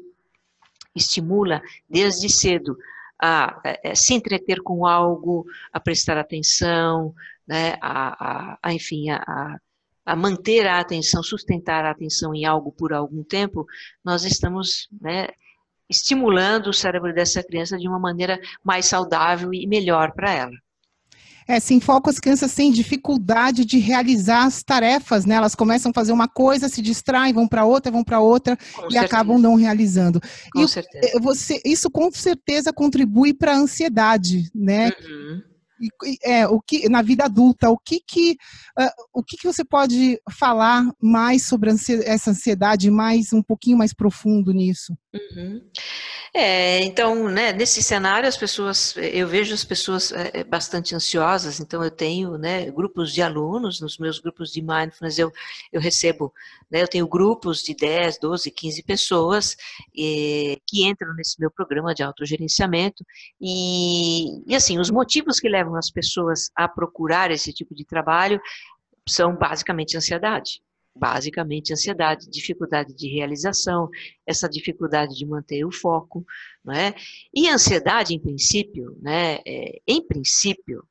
estimula 0.94 1.62
desde 1.88 2.28
cedo 2.28 2.76
a, 3.20 3.60
a, 3.84 3.94
se 3.94 4.14
entreter 4.14 4.60
com 4.62 4.86
algo, 4.86 5.46
a 5.72 5.78
prestar 5.78 6.16
atenção, 6.16 7.14
né, 7.50 7.76
a, 7.80 8.56
a 8.62 8.72
enfim, 8.72 9.10
a, 9.10 9.58
a, 10.06 10.14
manter 10.14 10.68
a 10.68 10.78
atenção, 10.78 11.20
sustentar 11.20 11.84
a 11.84 11.90
atenção 11.90 12.32
em 12.32 12.44
algo 12.44 12.70
por 12.70 12.92
algum 12.92 13.24
tempo, 13.24 13.66
nós 14.04 14.24
estamos 14.24 14.88
né, 15.00 15.26
estimulando 15.88 16.68
o 16.68 16.72
cérebro 16.72 17.12
dessa 17.12 17.42
criança 17.42 17.76
de 17.76 17.88
uma 17.88 17.98
maneira 17.98 18.40
mais 18.62 18.86
saudável 18.86 19.52
e 19.52 19.66
melhor 19.66 20.12
para 20.12 20.32
ela. 20.32 20.52
É, 21.48 21.58
sem 21.58 21.80
foco, 21.80 22.08
as 22.08 22.20
crianças 22.20 22.54
têm 22.54 22.70
dificuldade 22.70 23.64
de 23.64 23.76
realizar 23.76 24.44
as 24.44 24.62
tarefas, 24.62 25.24
né? 25.26 25.34
Elas 25.34 25.56
começam 25.56 25.90
a 25.90 25.94
fazer 25.94 26.12
uma 26.12 26.28
coisa, 26.28 26.68
se 26.68 26.80
distraem, 26.80 27.32
vão 27.32 27.48
para 27.48 27.64
outra, 27.64 27.90
vão 27.90 28.04
para 28.04 28.20
outra 28.20 28.56
com 28.56 28.86
e 28.86 28.92
certeza. 28.92 29.04
acabam 29.04 29.36
não 29.36 29.56
realizando. 29.56 30.20
Com 30.52 30.60
e 30.62 30.68
certeza. 30.68 31.08
Eh, 31.08 31.18
você, 31.18 31.60
isso 31.64 31.90
com 31.90 32.08
certeza 32.12 32.72
contribui 32.72 33.34
para 33.34 33.54
a 33.54 33.56
ansiedade, 33.56 34.48
né? 34.54 34.92
Uhum. 35.02 35.49
É, 36.22 36.46
o 36.46 36.60
que, 36.60 36.88
na 36.88 37.02
vida 37.02 37.24
adulta, 37.24 37.70
o 37.70 37.78
que 37.78 38.00
que, 38.00 38.32
uh, 38.78 38.90
o 39.12 39.22
que 39.22 39.36
que 39.36 39.46
você 39.46 39.64
pode 39.64 40.20
falar 40.30 40.84
mais 41.00 41.46
sobre 41.46 41.70
essa 41.70 42.30
ansiedade, 42.30 42.90
mais 42.90 43.32
um 43.32 43.42
pouquinho 43.42 43.78
mais 43.78 43.94
profundo 43.94 44.52
nisso? 44.52 44.94
Uhum. 45.12 45.60
É, 46.32 46.84
então, 46.84 47.28
né, 47.28 47.52
nesse 47.52 47.82
cenário, 47.82 48.28
as 48.28 48.36
pessoas, 48.36 48.94
eu 48.96 49.26
vejo 49.26 49.52
as 49.52 49.64
pessoas 49.64 50.12
é, 50.12 50.44
bastante 50.44 50.94
ansiosas, 50.94 51.58
então 51.58 51.82
eu 51.82 51.90
tenho, 51.90 52.38
né, 52.38 52.70
grupos 52.70 53.12
de 53.12 53.20
alunos, 53.20 53.80
nos 53.80 53.98
meus 53.98 54.20
grupos 54.20 54.52
de 54.52 54.62
mindfulness 54.62 55.18
eu, 55.18 55.32
eu 55.72 55.80
recebo, 55.80 56.32
né, 56.70 56.80
eu 56.80 56.86
tenho 56.86 57.08
grupos 57.08 57.60
de 57.60 57.74
10, 57.74 58.20
12, 58.20 58.52
15 58.52 58.84
pessoas 58.84 59.56
e, 59.92 60.60
que 60.64 60.86
entram 60.86 61.12
nesse 61.14 61.40
meu 61.40 61.50
programa 61.50 61.92
de 61.92 62.04
autogerenciamento 62.04 63.04
e, 63.40 64.44
e, 64.46 64.54
assim, 64.54 64.78
os 64.78 64.90
motivos 64.90 65.40
que 65.40 65.48
levam 65.48 65.74
as 65.74 65.90
pessoas 65.90 66.50
a 66.54 66.68
procurar 66.68 67.32
esse 67.32 67.52
tipo 67.52 67.74
de 67.74 67.84
trabalho 67.84 68.40
são 69.08 69.34
basicamente 69.34 69.96
ansiedade 69.96 70.62
basicamente 71.00 71.72
ansiedade, 71.72 72.28
dificuldade 72.28 72.94
de 72.94 73.08
realização, 73.08 73.88
essa 74.26 74.46
dificuldade 74.46 75.16
de 75.16 75.24
manter 75.24 75.64
o 75.64 75.72
foco, 75.72 76.24
não 76.62 76.74
é? 76.74 76.94
E 77.34 77.48
ansiedade, 77.48 78.14
em 78.14 78.20
princípio, 78.20 78.98
né, 79.00 79.38
é, 79.46 79.80
em 79.88 80.06
princípio, 80.06 80.84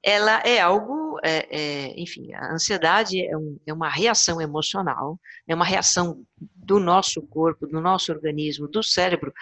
ela 0.00 0.40
é 0.44 0.60
algo, 0.60 1.18
é, 1.24 1.48
é, 1.50 2.00
enfim, 2.00 2.32
a 2.32 2.52
ansiedade 2.52 3.20
é, 3.20 3.36
um, 3.36 3.58
é, 3.66 3.72
uma 3.72 3.88
reação 3.90 4.40
emocional, 4.40 5.18
é 5.46 5.54
uma 5.54 5.64
reação 5.64 6.24
do 6.54 6.78
nosso 6.78 7.20
corpo, 7.22 7.66
do 7.66 7.80
nosso 7.80 8.12
organismo, 8.12 8.68
do 8.68 8.80
cérebro 8.80 9.32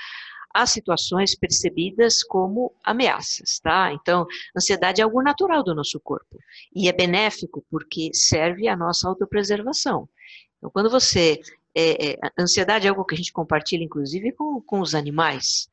as 0.62 0.70
situações 0.70 1.34
percebidas 1.34 2.22
como 2.22 2.72
ameaças, 2.82 3.58
tá? 3.58 3.92
Então, 3.92 4.26
ansiedade 4.56 5.00
é 5.00 5.04
algo 5.04 5.22
natural 5.22 5.62
do 5.62 5.74
nosso 5.74 6.00
corpo 6.00 6.38
e 6.74 6.88
é 6.88 6.92
benéfico 6.92 7.64
porque 7.70 8.10
serve 8.14 8.66
à 8.66 8.76
nossa 8.76 9.06
autopreservação. 9.08 10.08
Então, 10.56 10.70
quando 10.70 10.90
você. 10.90 11.40
É, 11.78 12.12
é, 12.12 12.18
ansiedade 12.38 12.86
é 12.86 12.88
algo 12.88 13.04
que 13.04 13.14
a 13.14 13.18
gente 13.18 13.32
compartilha, 13.32 13.84
inclusive, 13.84 14.32
com, 14.32 14.62
com 14.62 14.80
os 14.80 14.94
animais, 14.94 15.68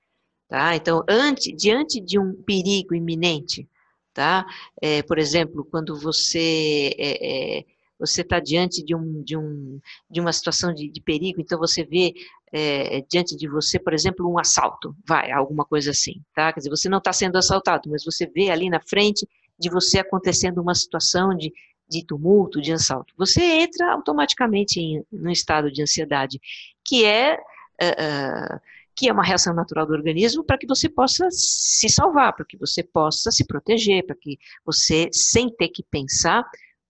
tá? 0.49 0.75
Então, 0.75 1.01
ante, 1.07 1.53
diante 1.55 2.01
de 2.01 2.19
um 2.19 2.33
perigo 2.43 2.93
iminente, 2.93 3.65
tá? 4.13 4.45
É, 4.81 5.01
por 5.03 5.17
exemplo, 5.17 5.63
quando 5.63 5.97
você 5.97 6.93
é, 6.97 7.59
é, 7.59 7.65
você 7.97 8.19
está 8.19 8.41
diante 8.41 8.83
de, 8.83 8.93
um, 8.93 9.23
de, 9.23 9.37
um, 9.37 9.79
de 10.09 10.19
uma 10.19 10.33
situação 10.33 10.73
de, 10.73 10.89
de 10.89 10.99
perigo, 10.99 11.39
então 11.39 11.57
você 11.57 11.85
vê 11.85 12.13
é, 12.55 13.03
diante 13.09 13.35
de 13.35 13.47
você, 13.47 13.79
por 13.79 13.95
exemplo, 13.95 14.31
um 14.31 14.37
assalto, 14.37 14.95
vai, 15.07 15.31
alguma 15.31 15.65
coisa 15.65 15.89
assim, 15.89 16.21
tá? 16.35 16.53
Quer 16.53 16.59
dizer, 16.59 16.69
você 16.69 16.87
não 16.87 16.99
está 16.99 17.11
sendo 17.11 17.35
assaltado, 17.35 17.89
mas 17.89 18.05
você 18.05 18.27
vê 18.27 18.51
ali 18.51 18.69
na 18.69 18.79
frente 18.79 19.27
de 19.57 19.71
você 19.71 19.97
acontecendo 19.97 20.61
uma 20.61 20.75
situação 20.75 21.35
de, 21.35 21.51
de 21.89 22.05
tumulto, 22.05 22.61
de 22.61 22.71
assalto. 22.71 23.11
Você 23.17 23.41
entra 23.41 23.93
automaticamente 23.93 24.79
em 24.79 25.03
um 25.11 25.31
estado 25.31 25.71
de 25.71 25.81
ansiedade, 25.81 26.39
que 26.85 27.03
é, 27.03 27.39
uh, 27.81 28.59
que 28.95 29.09
é 29.09 29.13
uma 29.13 29.23
reação 29.23 29.55
natural 29.55 29.87
do 29.87 29.93
organismo 29.93 30.43
para 30.43 30.57
que 30.57 30.67
você 30.67 30.87
possa 30.87 31.27
se 31.31 31.89
salvar, 31.89 32.35
para 32.35 32.45
que 32.45 32.55
você 32.55 32.83
possa 32.83 33.31
se 33.31 33.47
proteger, 33.47 34.05
para 34.05 34.15
que 34.15 34.37
você, 34.63 35.09
sem 35.11 35.49
ter 35.49 35.69
que 35.69 35.81
pensar, 35.81 36.47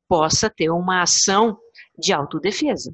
possa 0.09 0.49
ter 0.49 0.69
uma 0.69 1.03
ação 1.03 1.57
de 1.97 2.11
autodefesa. 2.11 2.93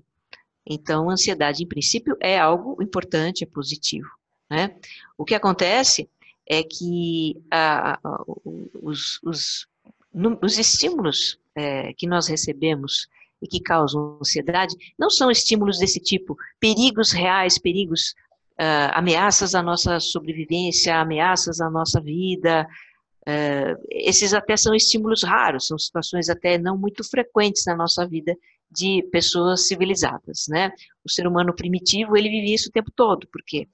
Então, 0.66 1.10
ansiedade, 1.10 1.64
em 1.64 1.68
princípio, 1.68 2.16
é 2.20 2.40
algo 2.40 2.82
importante, 2.82 3.44
é 3.44 3.48
positivo. 3.48 4.10
Né? 4.50 4.76
O 5.18 5.26
que 5.26 5.36
acontece 5.36 6.10
é 6.48 6.64
que 6.64 7.36
os, 8.82 9.20
os, 9.24 9.68
os, 10.42 10.58
estímulos 10.58 11.40
é, 11.56 11.94
que 11.94 12.08
nós 12.08 12.28
recebemos 12.28 13.08
e 13.42 13.48
que 13.48 13.60
causam 13.60 14.18
ansiedade 14.20 14.76
não 14.98 15.10
são 15.10 15.32
estímulos 15.32 15.80
desse 15.80 16.00
tipo, 16.00 16.36
perigos 16.60 17.12
reais, 17.12 17.58
perigos, 17.58 18.14
uh, 18.60 18.92
ameaças 18.94 19.56
à 19.56 19.62
nossa 19.64 20.00
sobrevivência, 20.00 21.00
ameaças 21.00 21.62
à 21.62 21.70
nossa 21.70 22.02
vida, 22.02 22.68
Uh, 23.30 23.78
esses 23.92 24.34
até 24.34 24.58
são 24.58 24.74
estímulos 24.74 25.22
raros, 25.22 25.68
são 25.68 25.78
situações 25.78 26.30
até 26.30 26.58
não 26.58 26.76
muito 26.76 27.04
frequentes 27.04 27.64
na 27.66 27.76
nossa 27.76 28.08
vida 28.08 28.36
de 28.72 29.04
pessoas 29.12 29.68
civilizadas, 29.68 30.46
né? 30.48 30.72
O 31.04 31.10
ser 31.10 31.28
humano 31.28 31.54
primitivo, 31.54 32.16
ele 32.16 32.30
vivia 32.30 32.56
isso 32.56 32.70
o 32.70 32.72
tempo 32.72 32.92
todo, 32.92 33.28
porque 33.32 33.68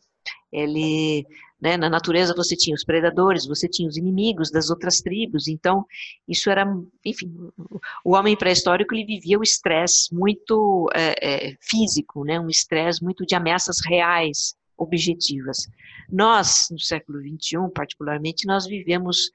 ele, 0.51 1.25
né, 1.61 1.75
na 1.75 1.89
natureza 1.89 2.33
você 2.35 2.55
tinha 2.55 2.73
os 2.73 2.83
predadores, 2.83 3.45
você 3.45 3.67
tinha 3.67 3.89
os 3.89 3.97
inimigos 3.97 4.49
das 4.49 4.69
outras 4.69 5.01
tribos, 5.01 5.47
então 5.47 5.85
isso 6.27 6.49
era, 6.49 6.65
enfim, 7.03 7.33
o 8.03 8.15
homem 8.15 8.37
pré-histórico 8.37 8.93
ele 8.93 9.05
vivia 9.05 9.37
o 9.37 9.43
estresse 9.43 10.13
muito 10.13 10.89
é, 10.93 11.49
é, 11.49 11.57
físico, 11.59 12.23
né, 12.23 12.39
um 12.39 12.49
estresse 12.49 13.03
muito 13.03 13.25
de 13.25 13.35
ameaças 13.35 13.77
reais, 13.85 14.55
objetivas. 14.77 15.67
Nós, 16.09 16.67
no 16.71 16.79
século 16.79 17.19
XXI, 17.19 17.57
particularmente, 17.73 18.45
nós 18.45 18.65
vivemos 18.65 19.31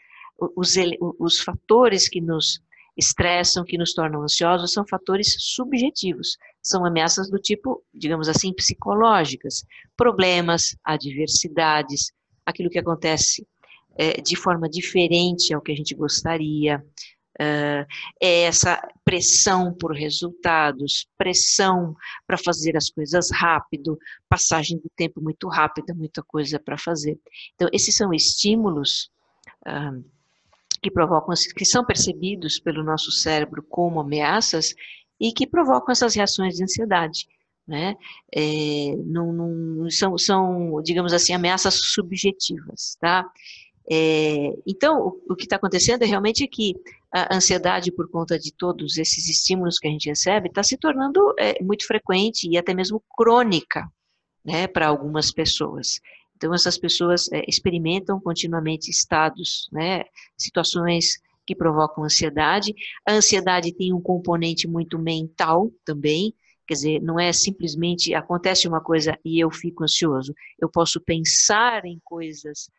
os, 0.57 0.75
os 1.19 1.41
fatores 1.41 2.09
que 2.09 2.21
nos 2.21 2.61
estressam, 2.97 3.65
que 3.65 3.79
nos 3.79 3.93
tornam 3.93 4.23
ansiosos, 4.23 4.73
são 4.73 4.87
fatores 4.87 5.37
subjetivos. 5.39 6.37
São 6.63 6.85
ameaças 6.85 7.31
do 7.31 7.39
tipo, 7.39 7.83
digamos 7.93 8.29
assim, 8.29 8.53
psicológicas. 8.53 9.65
Problemas, 9.97 10.77
adversidades, 10.85 12.13
aquilo 12.45 12.71
que 12.71 12.79
acontece 12.79 13.47
é, 13.97 14.21
de 14.21 14.37
forma 14.37 14.69
diferente 14.69 15.53
ao 15.53 15.61
que 15.61 15.73
a 15.73 15.77
gente 15.77 15.95
gostaria, 15.95 16.83
Uh, 17.41 17.89
é 18.21 18.43
essa 18.43 18.87
pressão 19.03 19.73
por 19.73 19.93
resultados, 19.93 21.09
pressão 21.17 21.97
para 22.27 22.37
fazer 22.37 22.77
as 22.77 22.91
coisas 22.91 23.31
rápido, 23.31 23.99
passagem 24.29 24.77
do 24.77 24.91
tempo 24.95 25.23
muito 25.23 25.49
rápida, 25.49 25.95
muita 25.95 26.23
coisa 26.23 26.61
para 26.61 26.77
fazer. 26.77 27.19
Então, 27.55 27.67
esses 27.73 27.97
são 27.97 28.13
estímulos 28.13 29.11
uh, 29.67 30.05
que 30.83 30.91
provocam, 30.91 31.35
que 31.57 31.65
são 31.65 31.85
percebidos 31.85 32.59
pelo 32.59 32.83
nosso 32.83 33.11
cérebro 33.11 33.63
como 33.69 34.01
ameaças 34.01 34.75
e 35.21 35.33
que 35.33 35.47
provocam 35.47 35.93
essas 35.93 36.15
reações 36.15 36.57
de 36.57 36.65
ansiedade. 36.65 37.27
Né? 37.67 37.95
É, 38.35 38.97
não, 39.05 39.33
não, 39.33 39.91
são, 39.91 40.19
são, 40.19 40.83
digamos 40.83 41.13
assim, 41.13 41.33
ameaças 41.33 41.75
subjetivas, 41.75 42.97
tá? 43.01 43.31
É, 43.89 44.57
então, 44.67 45.01
o, 45.01 45.33
o 45.33 45.37
que 45.37 45.45
está 45.45 45.57
acontecendo 45.57 46.03
é 46.03 46.07
realmente 46.07 46.47
que 46.49 46.75
a 47.13 47.35
ansiedade 47.35 47.93
por 47.93 48.09
conta 48.09 48.39
de 48.39 48.53
todos 48.53 48.97
esses 48.99 49.29
estímulos 49.29 49.79
que 49.79 49.89
a 49.89 49.91
gente 49.91 50.09
recebe 50.09 50.49
está 50.49 50.63
se 50.63 50.77
tornando 50.77 51.35
é, 51.39 51.63
muito 51.63 51.87
frequente 51.87 52.49
e 52.49 52.57
até 52.57 52.73
mesmo 52.73 53.03
crônica, 53.17 53.89
né, 54.45 54.67
para 54.67 54.89
algumas 54.89 55.33
pessoas. 55.33 56.01
Então, 56.41 56.55
essas 56.55 56.79
pessoas 56.79 57.31
é, 57.31 57.45
experimentam 57.47 58.19
continuamente 58.19 58.91
estados, 58.91 59.69
né, 59.71 60.05
situações 60.39 61.21
que 61.47 61.55
provocam 61.55 62.03
ansiedade. 62.03 62.75
A 63.07 63.13
ansiedade 63.13 63.75
tem 63.75 63.93
um 63.93 64.01
componente 64.01 64.67
muito 64.67 64.99
mental 64.99 65.71
também, 65.85 66.33
quer 66.67 66.75
dizer, 66.75 67.03
não 67.03 67.21
é 67.21 67.31
simplesmente 67.31 68.15
acontece 68.15 68.67
uma 68.67 68.81
coisa 68.81 69.19
e 69.23 69.39
eu 69.39 69.51
fico 69.51 69.85
ansioso. 69.85 70.35
Eu 70.59 70.71
posso 70.71 70.99
pensar 70.99 71.85
em 71.85 72.01
coisas 72.03 72.71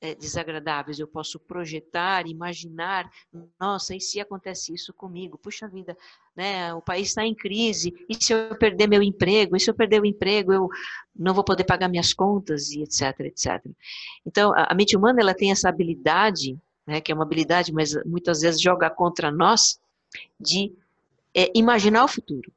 é, 0.00 0.14
desagradáveis, 0.14 0.98
eu 0.98 1.08
posso 1.08 1.38
projetar, 1.38 2.26
imaginar, 2.26 3.10
nossa, 3.58 3.94
e 3.94 4.00
se 4.00 4.20
acontece 4.20 4.74
isso 4.74 4.92
comigo? 4.92 5.38
Puxa 5.38 5.68
vida, 5.68 5.96
né, 6.36 6.72
o 6.74 6.82
país 6.82 7.08
está 7.08 7.24
em 7.24 7.34
crise, 7.34 7.94
e 8.08 8.14
se 8.14 8.32
eu 8.32 8.56
perder 8.56 8.86
meu 8.86 9.02
emprego? 9.02 9.56
E 9.56 9.60
se 9.60 9.70
eu 9.70 9.74
perder 9.74 10.00
o 10.00 10.06
emprego, 10.06 10.52
eu 10.52 10.68
não 11.14 11.32
vou 11.32 11.44
poder 11.44 11.64
pagar 11.64 11.88
minhas 11.88 12.12
contas, 12.12 12.70
e 12.70 12.82
etc, 12.82 13.20
etc. 13.20 13.64
Então, 14.24 14.52
a, 14.54 14.74
mente 14.74 14.96
humana, 14.96 15.20
ela 15.20 15.34
tem 15.34 15.50
essa 15.50 15.68
habilidade, 15.68 16.58
né, 16.86 17.00
que 17.00 17.10
é 17.10 17.14
uma 17.14 17.24
habilidade, 17.24 17.72
mas 17.72 17.94
muitas 18.04 18.40
vezes 18.40 18.60
joga 18.60 18.90
contra 18.90 19.30
nós, 19.30 19.80
de 20.38 20.72
é, 21.34 21.50
imaginar 21.54 22.04
o 22.04 22.08
futuro 22.08 22.52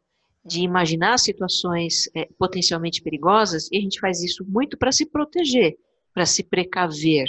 de 0.46 0.62
imaginar 0.62 1.20
situações 1.20 2.10
é, 2.16 2.28
potencialmente 2.38 3.02
perigosas, 3.04 3.70
e 3.72 3.78
a 3.78 3.82
gente 3.82 4.00
faz 4.00 4.24
isso 4.24 4.44
muito 4.46 4.78
para 4.78 4.92
se 4.92 5.06
proteger, 5.06 5.78
para 6.14 6.26
se 6.26 6.44
precaver, 6.44 7.28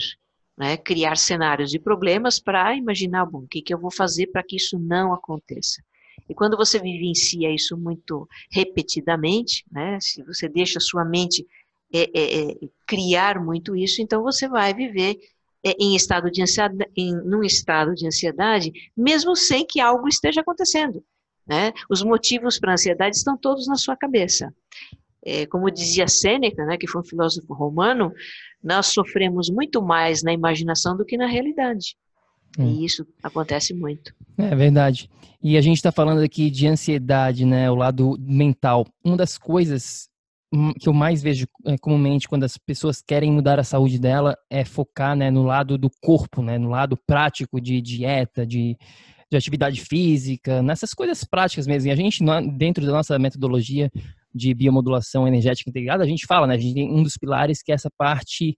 né? 0.57 0.77
criar 0.77 1.17
cenários 1.17 1.71
de 1.71 1.79
problemas 1.79 2.39
para 2.39 2.77
imaginar, 2.77 3.27
bom, 3.27 3.41
o 3.41 3.49
que, 3.49 3.63
que 3.63 3.73
eu 3.73 3.79
vou 3.79 3.91
fazer 3.91 4.29
para 4.29 4.43
que 4.43 4.57
isso 4.57 4.79
não 4.79 5.13
aconteça. 5.13 5.83
E 6.29 6.35
quando 6.35 6.57
você 6.57 6.79
vivencia 6.79 7.53
isso 7.53 7.77
muito 7.77 8.29
repetidamente, 8.51 9.65
né, 9.71 9.99
se 10.01 10.23
você 10.23 10.49
deixa 10.49 10.79
a 10.79 10.81
sua 10.81 11.05
mente 11.05 11.45
é, 11.93 12.03
é, 12.03 12.53
é, 12.53 12.57
criar 12.87 13.43
muito 13.43 13.75
isso, 13.75 14.01
então 14.01 14.23
você 14.23 14.49
vai 14.49 14.73
viver 14.73 15.19
é, 15.65 15.73
em 15.79 15.97
estado 15.97 16.31
de 16.31 16.41
ansiedade, 16.41 16.91
em, 16.97 17.13
num 17.25 17.43
estado 17.43 17.95
de 17.95 18.07
ansiedade, 18.07 18.73
mesmo 18.97 19.35
sem 19.35 19.67
que 19.67 19.81
algo 19.81 20.07
esteja 20.07 20.41
acontecendo. 20.41 21.05
Né? 21.47 21.73
Os 21.91 22.03
motivos 22.03 22.61
para 22.61 22.71
a 22.71 22.75
ansiedade 22.75 23.17
estão 23.17 23.37
todos 23.37 23.67
na 23.67 23.75
sua 23.75 23.97
cabeça. 23.97 24.55
É, 25.25 25.47
como 25.47 25.71
dizia 25.71 26.09
Sêneca, 26.09 26.65
né, 26.65 26.77
que 26.77 26.87
foi 26.87 27.03
um 27.03 27.05
filósofo 27.05 27.53
romano, 27.53 28.13
nós 28.63 28.87
sofremos 28.87 29.51
muito 29.51 29.83
mais 29.83 30.23
na 30.23 30.33
imaginação 30.33 30.97
do 30.97 31.05
que 31.05 31.17
na 31.17 31.27
realidade. 31.27 31.97
Hum. 32.59 32.67
E 32.67 32.85
isso 32.85 33.07
acontece 33.23 33.75
muito. 33.75 34.15
É 34.37 34.55
verdade. 34.55 35.09
E 35.43 35.57
a 35.57 35.61
gente 35.61 35.77
está 35.77 35.93
falando 35.93 36.21
aqui 36.21 36.51
de 36.51 36.67
ansiedade, 36.67 37.45
né, 37.45 37.71
o 37.71 37.75
lado 37.75 38.17
mental. 38.19 38.87
Uma 39.05 39.17
das 39.17 39.39
coisas 39.39 40.09
que 40.81 40.89
eu 40.89 40.93
mais 40.93 41.23
vejo 41.23 41.47
é, 41.65 41.79
comumente 41.79 42.29
quando 42.29 42.43
as 42.43 42.59
pessoas 42.59 43.01
querem 43.01 43.31
mudar 43.31 43.61
a 43.61 43.65
saúde 43.65 44.01
dela 44.01 44.37
é 44.51 44.65
focar 44.65 45.15
né, 45.15 45.31
no 45.31 45.45
lado 45.45 45.79
do 45.79 45.89
corpo, 46.03 46.43
né, 46.43 46.59
no 46.59 46.69
lado 46.69 46.99
prático 47.07 47.61
de 47.61 47.81
dieta, 47.81 48.45
de, 48.45 48.77
de 49.31 49.37
atividade 49.37 49.81
física, 49.81 50.61
nessas 50.61 50.93
coisas 50.93 51.23
práticas 51.23 51.69
mesmo. 51.69 51.89
E 51.89 51.93
a 51.93 51.97
gente, 51.97 52.25
dentro 52.57 52.85
da 52.85 52.93
nossa 52.93 53.17
metodologia 53.19 53.91
de 54.35 54.55
biomodulação 54.55 55.27
energética 55.27 55.69
integrada, 55.69 56.05
a 56.05 56.07
gente 56.07 56.27
fala, 56.27 56.47
né, 56.47 56.55
a 56.55 56.59
gente 56.59 56.75
tem 56.75 56.91
um 56.91 57.03
dos 57.03 57.17
pilares 57.17 57.63
que 57.63 57.73
é 57.73 57.75
essa 57.75 57.91
parte 57.97 58.57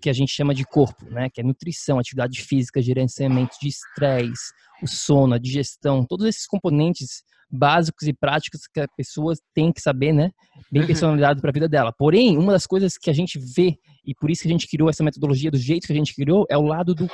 que 0.00 0.08
a 0.08 0.12
gente 0.12 0.32
chama 0.32 0.54
de 0.54 0.64
corpo, 0.64 1.04
né, 1.06 1.28
que 1.28 1.40
é 1.40 1.44
nutrição, 1.44 1.98
atividade 1.98 2.40
física, 2.40 2.80
gerenciamento 2.80 3.56
de 3.60 3.68
estresse, 3.68 4.52
o 4.82 4.86
sono, 4.86 5.34
a 5.34 5.38
digestão, 5.38 6.04
todos 6.04 6.26
esses 6.26 6.46
componentes 6.46 7.22
básicos 7.50 8.06
e 8.06 8.12
práticos 8.12 8.66
que 8.72 8.80
a 8.80 8.88
pessoa 8.96 9.34
tem 9.54 9.72
que 9.72 9.80
saber, 9.80 10.12
né? 10.12 10.30
Bem 10.70 10.82
uhum. 10.82 10.86
personalizado 10.86 11.40
para 11.40 11.50
a 11.50 11.52
vida 11.52 11.68
dela. 11.68 11.92
Porém, 11.96 12.36
uma 12.36 12.52
das 12.52 12.66
coisas 12.66 12.98
que 12.98 13.08
a 13.08 13.12
gente 13.12 13.38
vê, 13.38 13.78
e 14.04 14.14
por 14.14 14.30
isso 14.30 14.42
que 14.42 14.48
a 14.48 14.50
gente 14.50 14.68
criou 14.68 14.90
essa 14.90 15.02
metodologia 15.02 15.50
do 15.50 15.56
jeito 15.56 15.86
que 15.86 15.92
a 15.92 15.96
gente 15.96 16.14
criou, 16.14 16.46
é 16.50 16.58
o 16.58 16.62
lado 16.62 16.94
do, 16.94 17.08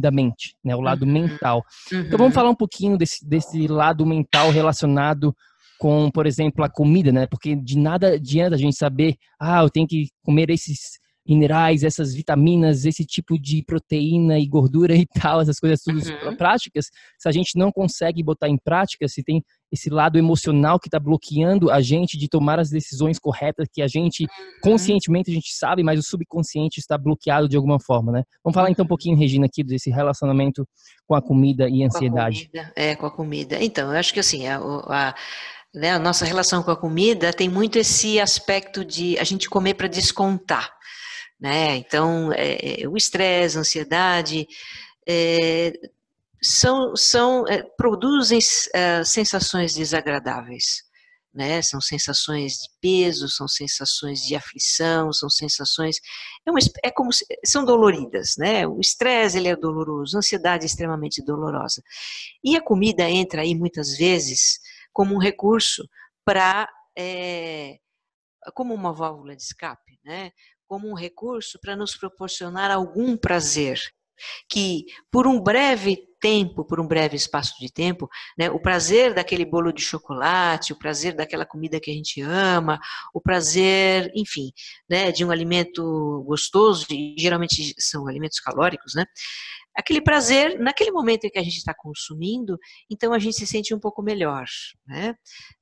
da 0.00 0.10
mente, 0.10 0.54
né? 0.62 0.76
O 0.76 0.80
lado 0.80 1.04
uhum. 1.04 1.12
mental. 1.12 1.64
Uhum. 1.90 2.00
Então 2.00 2.18
vamos 2.18 2.34
falar 2.34 2.50
um 2.50 2.54
pouquinho 2.54 2.98
desse, 2.98 3.26
desse 3.26 3.66
lado 3.66 4.04
mental 4.04 4.50
relacionado 4.50 5.34
com, 5.78 6.10
por 6.10 6.26
exemplo, 6.26 6.64
a 6.64 6.68
comida, 6.68 7.12
né? 7.12 7.26
Porque 7.26 7.54
de 7.54 7.78
nada 7.78 8.14
adianta 8.14 8.56
a 8.56 8.58
gente 8.58 8.76
saber, 8.76 9.16
ah, 9.40 9.62
eu 9.62 9.70
tenho 9.70 9.86
que 9.86 10.08
comer 10.24 10.50
esses 10.50 10.98
minerais, 11.28 11.84
essas 11.84 12.14
vitaminas, 12.14 12.86
esse 12.86 13.04
tipo 13.04 13.38
de 13.38 13.62
proteína 13.62 14.38
e 14.38 14.46
gordura 14.46 14.96
e 14.96 15.06
tal, 15.06 15.42
essas 15.42 15.60
coisas 15.60 15.82
tudo 15.82 15.98
uhum. 15.98 16.34
práticas, 16.36 16.86
se 17.18 17.28
a 17.28 17.32
gente 17.32 17.58
não 17.58 17.70
consegue 17.70 18.22
botar 18.22 18.48
em 18.48 18.56
prática, 18.56 19.06
se 19.06 19.22
tem 19.22 19.42
esse 19.70 19.90
lado 19.90 20.18
emocional 20.18 20.80
que 20.80 20.88
está 20.88 20.98
bloqueando 20.98 21.70
a 21.70 21.82
gente 21.82 22.16
de 22.16 22.26
tomar 22.26 22.58
as 22.58 22.70
decisões 22.70 23.18
corretas 23.18 23.68
que 23.70 23.82
a 23.82 23.86
gente 23.86 24.22
uhum. 24.22 24.28
conscientemente 24.62 25.30
a 25.30 25.34
gente 25.34 25.52
sabe, 25.52 25.82
mas 25.82 26.00
o 26.00 26.02
subconsciente 26.02 26.80
está 26.80 26.96
bloqueado 26.96 27.46
de 27.46 27.56
alguma 27.56 27.78
forma, 27.78 28.10
né? 28.10 28.22
Vamos 28.42 28.54
falar 28.54 28.70
então 28.70 28.86
um 28.86 28.88
pouquinho, 28.88 29.18
Regina, 29.18 29.44
aqui 29.44 29.62
desse 29.62 29.90
relacionamento 29.90 30.66
com 31.06 31.14
a 31.14 31.20
comida 31.20 31.68
e 31.68 31.82
a 31.82 31.86
ansiedade. 31.86 32.48
Com 32.48 32.58
a 32.58 32.62
comida, 32.62 32.72
é, 32.74 32.96
com 32.96 33.06
a 33.06 33.10
comida. 33.10 33.62
Então, 33.62 33.92
eu 33.92 33.98
acho 33.98 34.14
que 34.14 34.20
assim, 34.20 34.46
a, 34.46 34.58
a 34.58 35.14
né, 35.74 35.92
a 35.92 35.98
nossa 35.98 36.24
relação 36.24 36.62
com 36.62 36.70
a 36.70 36.76
comida 36.76 37.32
tem 37.32 37.48
muito 37.48 37.78
esse 37.78 38.18
aspecto 38.18 38.84
de 38.84 39.18
a 39.18 39.24
gente 39.24 39.48
comer 39.48 39.74
para 39.74 39.88
descontar 39.88 40.78
né? 41.40 41.76
Então, 41.76 42.32
é, 42.32 42.82
é, 42.82 42.88
o 42.88 42.96
estresse, 42.96 43.56
a 43.56 43.60
ansiedade, 43.60 44.46
é, 45.06 45.72
são, 46.42 46.96
são 46.96 47.46
é, 47.48 47.62
produzem 47.76 48.38
é, 48.74 49.04
sensações 49.04 49.74
desagradáveis, 49.74 50.82
né? 51.32 51.62
São 51.62 51.80
sensações 51.80 52.54
de 52.54 52.68
peso, 52.80 53.28
são 53.28 53.46
sensações 53.46 54.20
de 54.20 54.34
aflição, 54.34 55.12
são 55.12 55.30
sensações 55.30 55.98
é, 56.46 56.50
uma, 56.50 56.58
é 56.82 56.90
como 56.90 57.10
são 57.44 57.64
doloridas, 57.64 58.34
né? 58.36 58.66
O 58.66 58.80
estresse 58.80 59.38
ele 59.38 59.48
é 59.48 59.56
doloroso, 59.56 60.16
a 60.16 60.18
ansiedade 60.18 60.64
é 60.64 60.66
extremamente 60.66 61.22
dolorosa 61.24 61.82
e 62.42 62.56
a 62.56 62.60
comida 62.60 63.08
entra 63.08 63.42
aí 63.42 63.54
muitas 63.54 63.96
vezes 63.96 64.58
como 64.98 65.14
um 65.14 65.18
recurso 65.18 65.88
para 66.24 66.68
é, 66.98 67.78
como 68.52 68.74
uma 68.74 68.92
válvula 68.92 69.36
de 69.36 69.42
escape, 69.42 69.96
né? 70.04 70.32
como 70.66 70.90
um 70.90 70.94
recurso 70.94 71.56
para 71.60 71.76
nos 71.76 71.96
proporcionar 71.96 72.72
algum 72.72 73.16
prazer, 73.16 73.80
que 74.50 74.86
por 75.08 75.28
um 75.28 75.40
breve 75.40 76.04
tempo, 76.20 76.64
por 76.64 76.80
um 76.80 76.86
breve 76.86 77.14
espaço 77.14 77.54
de 77.60 77.72
tempo, 77.72 78.08
né, 78.36 78.50
o 78.50 78.58
prazer 78.60 79.14
daquele 79.14 79.44
bolo 79.44 79.72
de 79.72 79.80
chocolate, 79.80 80.72
o 80.72 80.78
prazer 80.78 81.14
daquela 81.14 81.46
comida 81.46 81.78
que 81.78 81.92
a 81.92 81.94
gente 81.94 82.20
ama, 82.20 82.80
o 83.14 83.20
prazer, 83.20 84.10
enfim, 84.16 84.50
né, 84.90 85.12
de 85.12 85.24
um 85.24 85.30
alimento 85.30 86.24
gostoso, 86.26 86.86
e 86.90 87.14
geralmente 87.16 87.72
são 87.78 88.08
alimentos 88.08 88.40
calóricos, 88.40 88.96
né, 88.96 89.06
aquele 89.78 90.00
prazer, 90.00 90.58
naquele 90.58 90.90
momento 90.90 91.24
em 91.24 91.30
que 91.30 91.38
a 91.38 91.42
gente 91.42 91.58
está 91.58 91.72
consumindo, 91.72 92.58
então 92.90 93.12
a 93.12 93.18
gente 93.18 93.36
se 93.36 93.46
sente 93.46 93.72
um 93.72 93.78
pouco 93.78 94.02
melhor, 94.02 94.44
né? 94.84 95.14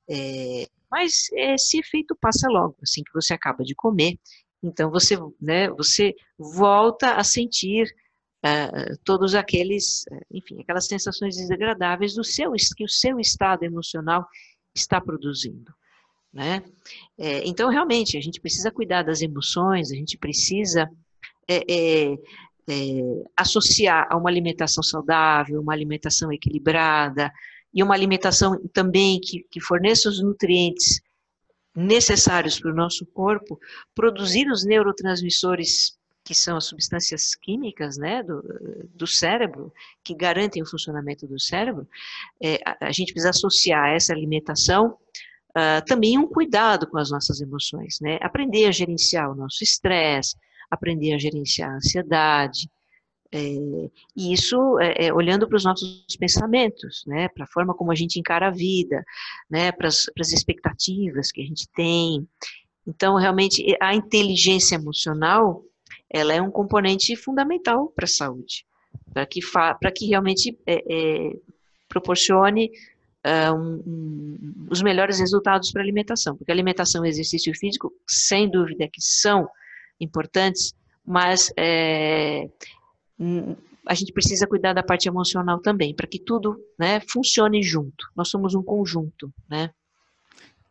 É, 0.09 0.67
mas 0.89 1.27
esse 1.33 1.77
efeito 1.77 2.17
passa 2.19 2.47
logo, 2.49 2.75
assim 2.81 3.03
que 3.03 3.13
você 3.13 3.35
acaba 3.35 3.63
de 3.63 3.75
comer, 3.75 4.17
então 4.63 4.89
você, 4.89 5.15
né, 5.39 5.69
você 5.69 6.15
volta 6.35 7.13
a 7.13 7.23
sentir 7.23 7.85
uh, 8.43 8.97
todos 9.03 9.35
aqueles, 9.35 10.03
enfim, 10.31 10.59
aquelas 10.61 10.87
sensações 10.87 11.35
desagradáveis 11.35 12.15
do 12.15 12.23
seu 12.23 12.53
que 12.75 12.83
o 12.83 12.89
seu 12.89 13.19
estado 13.19 13.63
emocional 13.63 14.25
está 14.75 14.99
produzindo. 14.99 15.71
Né? 16.33 16.63
É, 17.19 17.47
então, 17.47 17.69
realmente, 17.69 18.17
a 18.17 18.21
gente 18.21 18.41
precisa 18.41 18.71
cuidar 18.71 19.03
das 19.03 19.21
emoções, 19.21 19.91
a 19.91 19.95
gente 19.95 20.17
precisa 20.17 20.89
é, 21.47 21.63
é, 21.69 22.17
é, 22.69 23.23
associar 23.35 24.07
a 24.09 24.17
uma 24.17 24.29
alimentação 24.29 24.83
saudável, 24.83 25.61
uma 25.61 25.73
alimentação 25.73 26.31
equilibrada 26.31 27.31
e 27.73 27.81
uma 27.81 27.93
alimentação 27.93 28.59
também 28.73 29.19
que, 29.19 29.45
que 29.49 29.61
forneça 29.61 30.09
os 30.09 30.21
nutrientes 30.21 31.01
necessários 31.75 32.59
para 32.59 32.71
o 32.71 32.75
nosso 32.75 33.05
corpo, 33.05 33.59
produzir 33.93 34.49
os 34.49 34.65
neurotransmissores 34.65 35.97
que 36.27 36.35
são 36.35 36.57
as 36.57 36.65
substâncias 36.65 37.35
químicas 37.35 37.97
né, 37.97 38.21
do, 38.21 38.43
do 38.93 39.07
cérebro, 39.07 39.71
que 40.03 40.13
garantem 40.13 40.61
o 40.61 40.65
funcionamento 40.65 41.25
do 41.25 41.39
cérebro, 41.39 41.87
é, 42.43 42.59
a, 42.81 42.91
gente 42.91 43.13
precisa 43.13 43.29
associar 43.29 43.93
essa 43.93 44.11
alimentação 44.11 44.97
uh, 45.51 45.85
também 45.85 46.17
um 46.17 46.27
cuidado 46.27 46.85
com 46.85 46.97
as 46.97 47.09
nossas 47.11 47.39
emoções, 47.39 47.99
né? 48.01 48.19
aprender 48.21 48.65
a 48.65 48.71
gerenciar 48.71 49.31
o 49.31 49.35
nosso 49.35 49.63
estresse, 49.63 50.35
aprender 50.69 51.13
a 51.13 51.17
gerenciar 51.17 51.71
a 51.71 51.75
ansiedade, 51.75 52.69
é, 53.31 53.39
e 54.15 54.33
isso 54.33 54.79
é, 54.79 55.11
olhando 55.13 55.47
para 55.47 55.57
os 55.57 55.63
nossos 55.63 56.05
pensamentos, 56.17 57.03
né, 57.05 57.27
para 57.29 57.43
a 57.43 57.47
forma 57.47 57.73
como 57.73 57.91
a 57.91 57.95
gente 57.95 58.19
encara 58.19 58.47
a 58.47 58.51
vida, 58.51 59.03
né, 59.49 59.71
para 59.71 59.87
as 59.87 60.31
expectativas 60.31 61.31
que 61.31 61.41
a 61.41 61.45
gente 61.45 61.67
tem. 61.75 62.27
Então, 62.85 63.15
realmente, 63.15 63.75
a 63.81 63.93
inteligência 63.93 64.75
emocional, 64.75 65.61
ela 66.09 66.33
é 66.33 66.41
um 66.41 66.51
componente 66.51 67.15
fundamental 67.17 67.91
para 67.93 68.05
a 68.05 68.09
saúde, 68.09 68.65
para 69.13 69.25
que, 69.25 69.41
que 69.93 70.05
realmente 70.07 70.57
é, 70.65 71.33
proporcione 71.89 72.71
uh, 73.25 73.53
um, 73.53 73.83
um, 73.85 74.67
os 74.69 74.81
melhores 74.81 75.19
resultados 75.19 75.71
para 75.71 75.81
a 75.81 75.85
alimentação, 75.85 76.35
porque 76.35 76.51
alimentação 76.51 77.05
e 77.05 77.09
exercício 77.09 77.53
físico, 77.53 77.91
sem 78.07 78.49
dúvida 78.49 78.87
que 78.87 79.01
são 79.01 79.49
importantes, 79.99 80.73
mas 81.05 81.51
é, 81.57 82.49
a 83.87 83.93
gente 83.93 84.11
precisa 84.11 84.47
cuidar 84.47 84.73
da 84.73 84.83
parte 84.83 85.07
emocional 85.07 85.59
também, 85.59 85.95
para 85.95 86.07
que 86.07 86.19
tudo 86.19 86.57
né, 86.77 86.99
funcione 87.09 87.63
junto. 87.63 88.07
Nós 88.15 88.29
somos 88.29 88.53
um 88.53 88.61
conjunto, 88.61 89.33
né? 89.49 89.71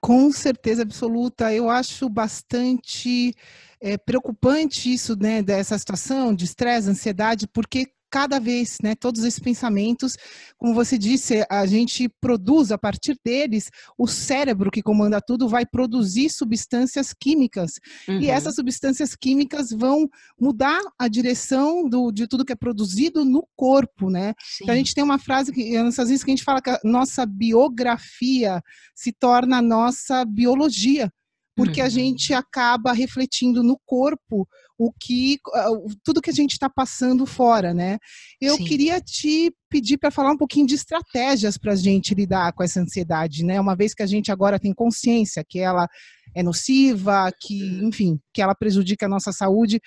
Com 0.00 0.30
certeza 0.30 0.82
absoluta. 0.82 1.52
Eu 1.52 1.68
acho 1.68 2.08
bastante 2.08 3.34
é, 3.80 3.96
preocupante 3.96 4.92
isso, 4.92 5.16
né, 5.18 5.42
dessa 5.42 5.76
situação 5.78 6.34
de 6.34 6.44
estresse, 6.44 6.88
ansiedade, 6.88 7.48
porque 7.48 7.88
cada 8.10 8.38
vez, 8.38 8.78
né, 8.82 8.94
todos 8.94 9.24
esses 9.24 9.38
pensamentos, 9.38 10.16
como 10.56 10.74
você 10.74 10.96
disse, 10.96 11.44
a 11.50 11.66
gente 11.66 12.08
produz 12.20 12.72
a 12.72 12.78
partir 12.78 13.18
deles, 13.24 13.70
o 13.98 14.06
cérebro 14.06 14.70
que 14.70 14.82
comanda 14.82 15.20
tudo 15.20 15.48
vai 15.48 15.66
produzir 15.66 16.30
substâncias 16.30 17.12
químicas. 17.12 17.72
Uhum. 18.08 18.20
E 18.20 18.30
essas 18.30 18.54
substâncias 18.54 19.14
químicas 19.14 19.70
vão 19.70 20.08
mudar 20.40 20.80
a 20.98 21.08
direção 21.08 21.88
do, 21.88 22.10
de 22.10 22.26
tudo 22.26 22.44
que 22.44 22.52
é 22.52 22.56
produzido 22.56 23.24
no 23.24 23.46
corpo, 23.56 24.10
né? 24.10 24.34
Então 24.62 24.74
a 24.74 24.78
gente 24.78 24.94
tem 24.94 25.04
uma 25.04 25.18
frase 25.18 25.52
que, 25.52 25.76
às 25.76 25.96
vezes, 25.96 26.24
que 26.24 26.30
a 26.30 26.34
gente 26.34 26.44
fala 26.44 26.62
que 26.62 26.70
a 26.70 26.80
nossa 26.84 27.26
biografia 27.26 28.62
se 28.94 29.12
torna 29.12 29.58
a 29.58 29.62
nossa 29.62 30.24
biologia 30.24 31.12
porque 31.56 31.80
uhum. 31.80 31.86
a 31.86 31.90
gente 31.90 32.34
acaba 32.34 32.92
refletindo 32.92 33.62
no 33.62 33.80
corpo 33.86 34.46
o 34.78 34.92
que 34.92 35.38
ah, 35.54 35.68
tudo 36.04 36.20
que 36.20 36.28
a 36.28 36.32
gente 36.32 36.52
está 36.52 36.68
passando 36.68 37.24
fora, 37.24 37.72
né? 37.72 37.98
Eu 38.40 38.56
Sim. 38.56 38.64
queria 38.64 39.00
te 39.00 39.50
pedir 39.70 39.96
para 39.96 40.10
falar 40.10 40.32
um 40.32 40.36
pouquinho 40.36 40.66
de 40.66 40.74
estratégias 40.74 41.56
para 41.56 41.72
a 41.72 41.76
gente 41.76 42.14
lidar 42.14 42.52
com 42.52 42.62
essa 42.62 42.80
ansiedade, 42.80 43.42
né? 43.42 43.58
Uma 43.58 43.74
vez 43.74 43.94
que 43.94 44.02
a 44.02 44.06
gente 44.06 44.30
agora 44.30 44.60
tem 44.60 44.74
consciência 44.74 45.42
que 45.48 45.58
ela 45.58 45.88
é 46.34 46.42
nociva, 46.42 47.32
que, 47.40 47.80
enfim, 47.82 48.20
que 48.34 48.42
ela 48.42 48.54
prejudica 48.54 49.06
a 49.06 49.08
nossa 49.08 49.32
saúde. 49.32 49.80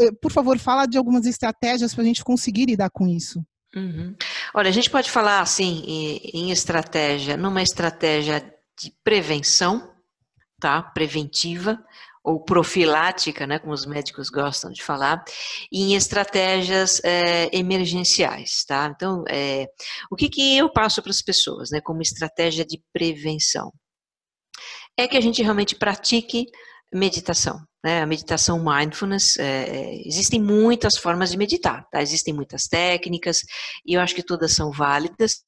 Eh, 0.00 0.12
por 0.22 0.32
favor, 0.32 0.58
fala 0.58 0.86
de 0.86 0.96
algumas 0.96 1.26
estratégias 1.26 1.92
para 1.92 2.02
a 2.02 2.06
gente 2.06 2.24
conseguir 2.24 2.64
lidar 2.64 2.88
com 2.88 3.06
isso. 3.06 3.44
Uhum. 3.74 4.14
Olha, 4.54 4.70
a 4.70 4.72
gente 4.72 4.88
pode 4.88 5.10
falar 5.10 5.40
assim 5.40 5.82
em 6.32 6.50
estratégia, 6.50 7.36
numa 7.36 7.62
estratégia 7.62 8.40
de 8.80 8.90
prevenção, 9.04 9.95
tá? 10.60 10.82
Preventiva 10.82 11.78
ou 12.26 12.42
profilática, 12.42 13.46
né, 13.46 13.56
como 13.60 13.72
os 13.72 13.86
médicos 13.86 14.28
gostam 14.28 14.72
de 14.72 14.82
falar, 14.82 15.24
e 15.70 15.84
em 15.84 15.94
estratégias 15.94 17.00
é, 17.04 17.56
emergenciais, 17.56 18.64
tá? 18.66 18.92
Então, 18.92 19.22
é, 19.28 19.68
o 20.10 20.16
que, 20.16 20.28
que 20.28 20.56
eu 20.56 20.68
passo 20.68 21.00
para 21.00 21.12
as 21.12 21.22
pessoas, 21.22 21.70
né, 21.70 21.80
como 21.80 22.02
estratégia 22.02 22.66
de 22.66 22.82
prevenção? 22.92 23.72
É 24.98 25.06
que 25.06 25.16
a 25.16 25.20
gente 25.20 25.40
realmente 25.40 25.76
pratique 25.76 26.46
meditação. 26.92 27.60
Né? 27.84 28.02
A 28.02 28.06
meditação 28.06 28.64
mindfulness, 28.64 29.38
é, 29.38 30.02
existem 30.04 30.42
muitas 30.42 30.96
formas 30.96 31.30
de 31.30 31.36
meditar, 31.36 31.86
tá? 31.90 32.02
existem 32.02 32.34
muitas 32.34 32.66
técnicas, 32.66 33.42
e 33.86 33.94
eu 33.94 34.00
acho 34.00 34.14
que 34.14 34.22
todas 34.24 34.52
são 34.52 34.72
válidas. 34.72 35.44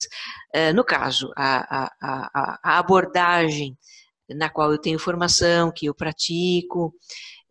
É, 0.54 0.72
no 0.72 0.84
caso, 0.84 1.32
a, 1.36 1.84
a, 1.84 1.92
a, 2.00 2.58
a, 2.62 2.78
abordagem 2.78 3.76
na 4.30 4.50
qual 4.50 4.72
eu 4.72 4.78
tenho 4.78 4.98
formação, 4.98 5.72
que 5.74 5.86
eu 5.86 5.94
pratico, 5.94 6.94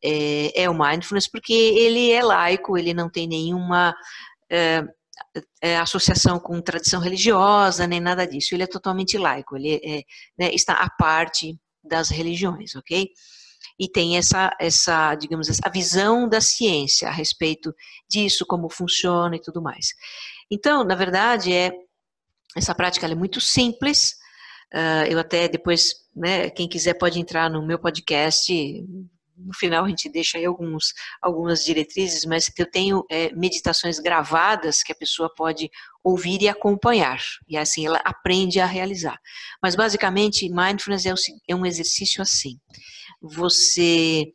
é, 0.04 0.64
é, 0.64 0.70
o 0.70 0.78
mindfulness, 0.78 1.30
porque 1.30 1.54
ele 1.54 2.12
é 2.12 2.24
laico, 2.24 2.78
ele 2.78 2.94
não 2.94 3.10
tem 3.10 3.28
nenhuma 3.28 3.96
é, 4.50 4.84
é, 5.62 5.78
associação 5.78 6.40
com 6.40 6.62
tradição 6.62 7.02
religiosa, 7.02 7.88
nem 7.88 8.00
nada 8.00 8.26
disso, 8.26 8.54
ele 8.54 8.64
é 8.64 8.68
totalmente 8.68 9.18
laico, 9.18 9.58
ele 9.58 9.76
é, 9.84 10.04
né, 10.38 10.54
está 10.54 10.74
à 10.74 10.90
parte 10.90 11.58
das 11.84 12.10
religiões, 12.10 12.76
ok? 12.76 13.10
e 13.80 13.88
tem 13.88 14.18
essa, 14.18 14.52
essa, 14.60 15.14
digamos, 15.16 15.50
essa 15.50 15.70
visão 15.70 16.28
da 16.28 16.42
ciência 16.42 17.08
a 17.08 17.12
respeito 17.12 17.74
disso, 18.10 18.46
como 18.46 18.70
funciona 18.70 19.36
e 19.36 19.42
tudo 19.42 19.62
mais. 19.62 19.94
Então, 20.50 20.84
na 20.84 20.96
verdade, 20.96 21.54
é 21.54 21.72
essa 22.56 22.74
prática 22.74 23.06
é 23.06 23.16
muito 23.16 23.40
simples. 23.40 24.16
Uh, 24.74 25.06
eu 25.10 25.20
até 25.20 25.48
depois, 25.48 25.94
né, 26.18 26.50
quem 26.50 26.68
quiser 26.68 26.96
pode 26.96 27.20
entrar 27.20 27.50
no 27.50 27.66
meu 27.66 27.80
podcast. 27.80 28.54
No 29.38 29.54
final 29.54 29.86
a 29.86 29.88
gente 29.88 30.10
deixa 30.10 30.40
aí 30.40 30.46
alguns, 30.46 30.94
algumas 31.22 31.64
diretrizes, 31.64 32.26
mas 32.26 32.50
eu 32.58 32.70
tenho 32.70 33.06
é, 33.10 33.32
meditações 33.36 34.00
gravadas 34.00 34.82
que 34.82 34.92
a 34.92 34.96
pessoa 34.96 35.32
pode 35.34 35.70
ouvir 36.04 36.42
e 36.42 36.50
acompanhar, 36.50 37.22
e 37.48 37.56
assim 37.56 37.86
ela 37.86 38.02
aprende 38.04 38.60
a 38.60 38.66
realizar. 38.66 39.20
Mas 39.62 39.76
basicamente, 39.76 40.50
mindfulness 40.50 41.06
é, 41.06 41.14
o, 41.14 41.18
é 41.48 41.56
um 41.56 41.66
exercício 41.66 42.22
assim 42.22 42.58
você 43.22 44.32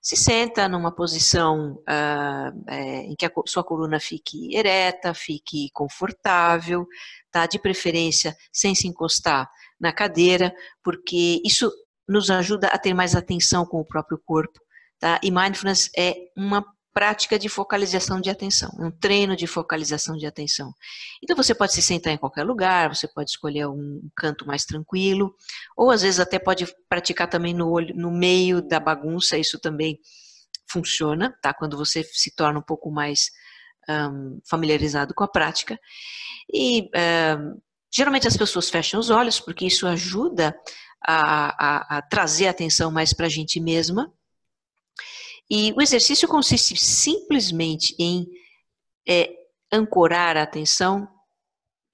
se 0.00 0.16
senta 0.16 0.68
numa 0.68 0.92
posição 0.92 1.74
uh, 1.88 2.64
é, 2.68 3.02
em 3.04 3.14
que 3.14 3.24
a 3.24 3.30
sua 3.46 3.62
coluna 3.62 4.00
fique 4.00 4.54
ereta, 4.54 5.14
fique 5.14 5.70
confortável, 5.72 6.86
tá? 7.30 7.46
De 7.46 7.58
preferência 7.58 8.36
sem 8.52 8.74
se 8.74 8.88
encostar 8.88 9.48
na 9.82 9.92
cadeira, 9.92 10.54
porque 10.82 11.42
isso 11.44 11.70
nos 12.08 12.30
ajuda 12.30 12.68
a 12.68 12.78
ter 12.78 12.94
mais 12.94 13.16
atenção 13.16 13.66
com 13.66 13.80
o 13.80 13.84
próprio 13.84 14.20
corpo, 14.24 14.60
tá? 15.00 15.20
E 15.22 15.30
mindfulness 15.30 15.90
é 15.96 16.14
uma 16.36 16.64
prática 16.94 17.38
de 17.38 17.48
focalização 17.48 18.20
de 18.20 18.28
atenção, 18.28 18.70
é 18.78 18.84
um 18.84 18.90
treino 18.90 19.34
de 19.34 19.46
focalização 19.46 20.16
de 20.16 20.26
atenção. 20.26 20.72
Então 21.22 21.34
você 21.34 21.54
pode 21.54 21.72
se 21.72 21.82
sentar 21.82 22.12
em 22.12 22.18
qualquer 22.18 22.44
lugar, 22.44 22.94
você 22.94 23.08
pode 23.08 23.30
escolher 23.30 23.66
um 23.66 24.08
canto 24.14 24.46
mais 24.46 24.64
tranquilo, 24.64 25.34
ou 25.76 25.90
às 25.90 26.02
vezes 26.02 26.20
até 26.20 26.38
pode 26.38 26.66
praticar 26.88 27.28
também 27.28 27.54
no 27.54 27.70
olho, 27.70 27.94
no 27.96 28.10
meio 28.10 28.60
da 28.62 28.78
bagunça, 28.78 29.38
isso 29.38 29.58
também 29.58 29.98
funciona, 30.70 31.34
tá? 31.42 31.52
Quando 31.52 31.76
você 31.76 32.04
se 32.04 32.34
torna 32.34 32.58
um 32.58 32.62
pouco 32.62 32.90
mais 32.90 33.30
um, 33.88 34.38
familiarizado 34.48 35.14
com 35.14 35.24
a 35.24 35.28
prática. 35.28 35.78
E 36.52 36.90
um, 37.38 37.60
geralmente 37.92 38.26
as 38.26 38.36
pessoas 38.36 38.70
fecham 38.70 38.98
os 38.98 39.10
olhos, 39.10 39.38
porque 39.38 39.66
isso 39.66 39.86
ajuda 39.86 40.56
a, 41.04 41.96
a, 41.96 41.98
a 41.98 42.02
trazer 42.02 42.46
a 42.46 42.50
atenção 42.50 42.90
mais 42.90 43.12
para 43.12 43.26
a 43.26 43.28
gente 43.28 43.60
mesma, 43.60 44.12
e 45.50 45.72
o 45.76 45.82
exercício 45.82 46.26
consiste 46.26 46.76
simplesmente 46.76 47.94
em 47.98 48.26
é, 49.06 49.30
ancorar 49.70 50.36
a 50.36 50.42
atenção 50.42 51.06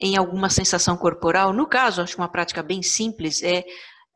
em 0.01 0.17
alguma 0.17 0.49
sensação 0.49 0.97
corporal. 0.97 1.53
No 1.53 1.67
caso, 1.67 2.01
acho 2.01 2.17
uma 2.17 2.29
prática 2.29 2.63
bem 2.63 2.83
simples 2.83 3.43
é, 3.43 3.65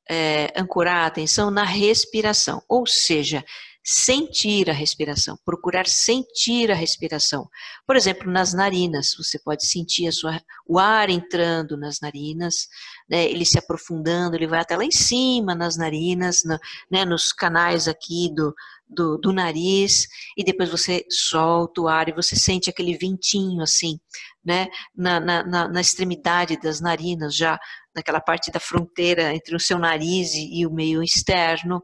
é 0.09 0.53
ancorar 0.57 0.99
a 0.99 1.07
atenção 1.07 1.51
na 1.51 1.64
respiração, 1.64 2.62
ou 2.68 2.87
seja, 2.87 3.45
sentir 3.85 4.70
a 4.70 4.72
respiração, 4.72 5.37
procurar 5.45 5.87
sentir 5.87 6.70
a 6.70 6.74
respiração. 6.74 7.49
Por 7.87 7.97
exemplo, 7.97 8.30
nas 8.30 8.53
narinas, 8.53 9.14
você 9.18 9.39
pode 9.39 9.66
sentir 9.66 10.11
sua, 10.12 10.41
o 10.66 10.78
ar 10.78 11.11
entrando 11.11 11.76
nas 11.76 12.01
narinas, 12.01 12.68
né, 13.11 13.24
ele 13.24 13.45
se 13.45 13.59
aprofundando, 13.59 14.37
ele 14.37 14.47
vai 14.47 14.61
até 14.61 14.76
lá 14.76 14.85
em 14.85 14.91
cima 14.93 15.55
nas 15.55 15.76
narinas, 15.76 16.45
na, 16.45 16.59
né, 16.91 17.05
nos 17.05 17.33
canais 17.33 17.89
aqui 17.89 18.33
do, 18.33 18.55
do, 18.89 19.18
do, 19.18 19.33
nariz, 19.33 20.07
e 20.37 20.45
depois 20.45 20.70
você 20.70 21.05
solta 21.11 21.80
o 21.80 21.89
ar 21.89 22.09
e 22.09 22.12
você 22.12 22.37
sente 22.37 22.70
aquele 22.70 22.97
ventinho 22.97 23.62
assim, 23.62 23.99
né, 24.45 24.68
na, 24.97 25.18
na, 25.18 25.68
na 25.68 25.80
extremidade 25.80 26.57
das 26.61 26.80
narinas, 26.80 27.35
já 27.35 27.59
naquela 27.95 28.20
parte 28.20 28.51
da 28.51 28.61
fronteira 28.61 29.35
entre 29.35 29.55
o 29.57 29.61
seu 29.61 29.78
nariz 29.78 30.35
e, 30.35 30.61
e 30.61 30.66
o 30.66 30.72
meio 30.72 31.03
externo. 31.03 31.83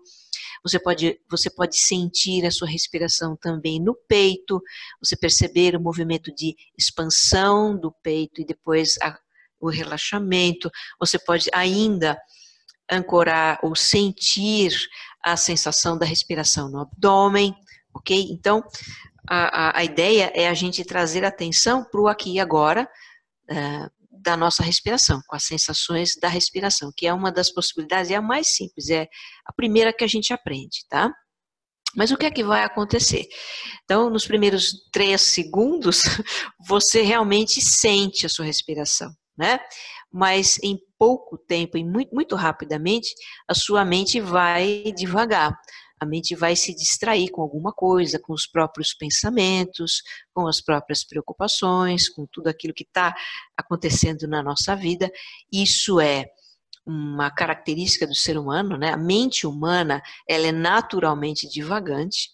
Você 0.63 0.79
pode, 0.79 1.21
você 1.31 1.51
pode 1.51 1.77
sentir 1.79 2.45
a 2.45 2.51
sua 2.51 2.69
respiração 2.69 3.37
também 3.37 3.81
no 3.81 3.95
peito, 3.95 4.63
você 5.03 5.17
perceber 5.17 5.77
o 5.77 5.81
movimento 5.81 6.35
de 6.35 6.57
expansão 6.77 7.79
do 7.79 7.93
peito 8.03 8.41
e 8.41 8.45
depois 8.45 8.97
a, 9.03 9.19
o 9.61 9.69
relaxamento. 9.69 10.71
Você 10.99 11.19
pode 11.19 11.49
ainda 11.53 12.19
ancorar 12.91 13.59
ou 13.63 13.77
sentir 13.77 14.73
a 15.25 15.37
sensação 15.37 15.99
da 15.99 16.07
respiração 16.07 16.71
no 16.71 16.81
abdômen, 16.81 17.55
ok? 17.95 18.29
Então, 18.31 18.63
a, 19.29 19.69
a, 19.69 19.79
a 19.79 19.85
ideia 19.85 20.33
é 20.35 20.49
a 20.49 20.55
gente 20.55 20.85
trazer 20.85 21.25
atenção 21.25 21.85
para 21.85 22.01
o 22.01 22.09
aqui 22.09 22.35
e 22.35 22.41
agora, 22.41 22.89
uh, 23.51 23.98
da 24.21 24.37
nossa 24.37 24.63
respiração, 24.63 25.21
com 25.27 25.37
as 25.37 25.45
sensações 25.45 26.17
da 26.21 26.29
respiração, 26.29 26.91
que 26.97 27.07
é 27.07 27.13
uma 27.13 27.33
das 27.33 27.51
possibilidades, 27.53 28.11
é 28.11 28.17
a 28.17 28.23
mais 28.23 28.49
simples, 28.49 28.89
é 28.91 29.07
a 29.47 29.53
primeira 29.53 29.93
que 29.93 30.05
a 30.05 30.09
gente 30.09 30.33
aprende, 30.33 30.85
tá? 30.89 31.13
Mas 31.97 32.11
o 32.11 32.17
que 32.17 32.27
é 32.27 32.31
que 32.31 32.45
vai 32.45 32.63
acontecer? 32.63 33.27
Então, 33.85 34.11
nos 34.11 34.27
primeiros 34.27 34.73
três 34.93 35.23
segundos, 35.23 36.03
você 36.69 37.03
realmente 37.03 37.61
sente 37.61 38.27
a 38.27 38.29
sua 38.29 38.45
respiração, 38.45 39.11
né? 39.37 39.59
Mas 40.13 40.59
em 40.63 40.79
pouco 40.99 41.39
tempo, 41.39 41.77
e 41.79 41.85
muito, 41.85 42.15
muito 42.15 42.37
rapidamente, 42.37 43.09
a 43.49 43.55
sua 43.55 43.85
mente 43.85 44.21
vai 44.21 44.93
devagar 44.97 45.59
a 46.01 46.07
mente 46.07 46.35
vai 46.35 46.55
se 46.55 46.75
distrair 46.75 47.31
com 47.31 47.43
alguma 47.43 47.73
coisa, 47.73 48.19
com 48.19 48.33
os 48.33 48.47
próprios 48.47 48.95
pensamentos, 48.95 50.03
com 50.33 50.47
as 50.47 50.61
próprias 50.61 51.05
preocupações, 51.05 52.09
com 52.09 52.27
tudo 52.27 52.49
aquilo 52.49 52.75
que 52.75 52.85
está 52.85 53.15
acontecendo 53.57 54.29
na 54.29 54.43
nossa 54.43 54.77
vida. 54.77 55.11
Isso 55.53 56.01
é 56.01 56.27
uma 56.87 57.31
característica 57.31 58.07
do 58.07 58.15
ser 58.15 58.39
humano, 58.39 58.79
né? 58.79 58.93
A 58.93 58.97
mente 58.97 59.47
humana, 59.47 60.03
ela 60.27 60.47
é 60.47 60.53
naturalmente 60.53 61.49
divagante. 61.49 62.31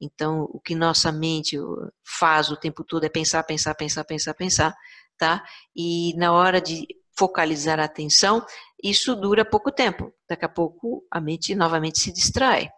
Então, 0.00 0.48
o 0.52 0.60
que 0.60 0.74
nossa 0.74 1.12
mente 1.12 1.58
faz 2.04 2.50
o 2.50 2.56
tempo 2.56 2.84
todo 2.84 3.04
é 3.04 3.08
pensar, 3.08 3.42
pensar, 3.42 3.74
pensar, 3.74 4.04
pensar, 4.04 4.34
pensar, 4.34 4.74
tá? 5.18 5.44
E 5.76 6.14
na 6.16 6.32
hora 6.32 6.60
de 6.60 6.86
focalizar 7.18 7.80
a 7.80 7.84
atenção, 7.84 8.46
isso 8.82 9.16
dura 9.16 9.44
pouco 9.44 9.72
tempo. 9.72 10.12
Daqui 10.28 10.44
a 10.44 10.48
pouco 10.48 11.04
a 11.10 11.20
mente 11.20 11.54
novamente 11.54 11.98
se 11.98 12.12
distrai. 12.12 12.70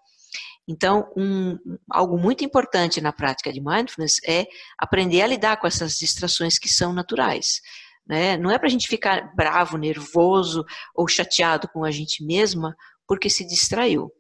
Então, 0.70 1.12
um, 1.16 1.58
algo 1.90 2.16
muito 2.16 2.44
importante 2.44 3.00
na 3.00 3.12
prática 3.12 3.52
de 3.52 3.60
mindfulness 3.60 4.20
é 4.24 4.46
aprender 4.78 5.20
a 5.20 5.26
lidar 5.26 5.56
com 5.56 5.66
essas 5.66 5.98
distrações 5.98 6.60
que 6.60 6.68
são 6.68 6.92
naturais. 6.92 7.60
Né? 8.06 8.36
Não 8.36 8.52
é 8.52 8.56
para 8.56 8.68
a 8.68 8.70
gente 8.70 8.86
ficar 8.86 9.34
bravo, 9.34 9.76
nervoso 9.76 10.64
ou 10.94 11.08
chateado 11.08 11.68
com 11.72 11.84
a 11.84 11.90
gente 11.90 12.24
mesma 12.24 12.76
porque 13.04 13.28
se 13.28 13.44
distraiu. 13.44 14.12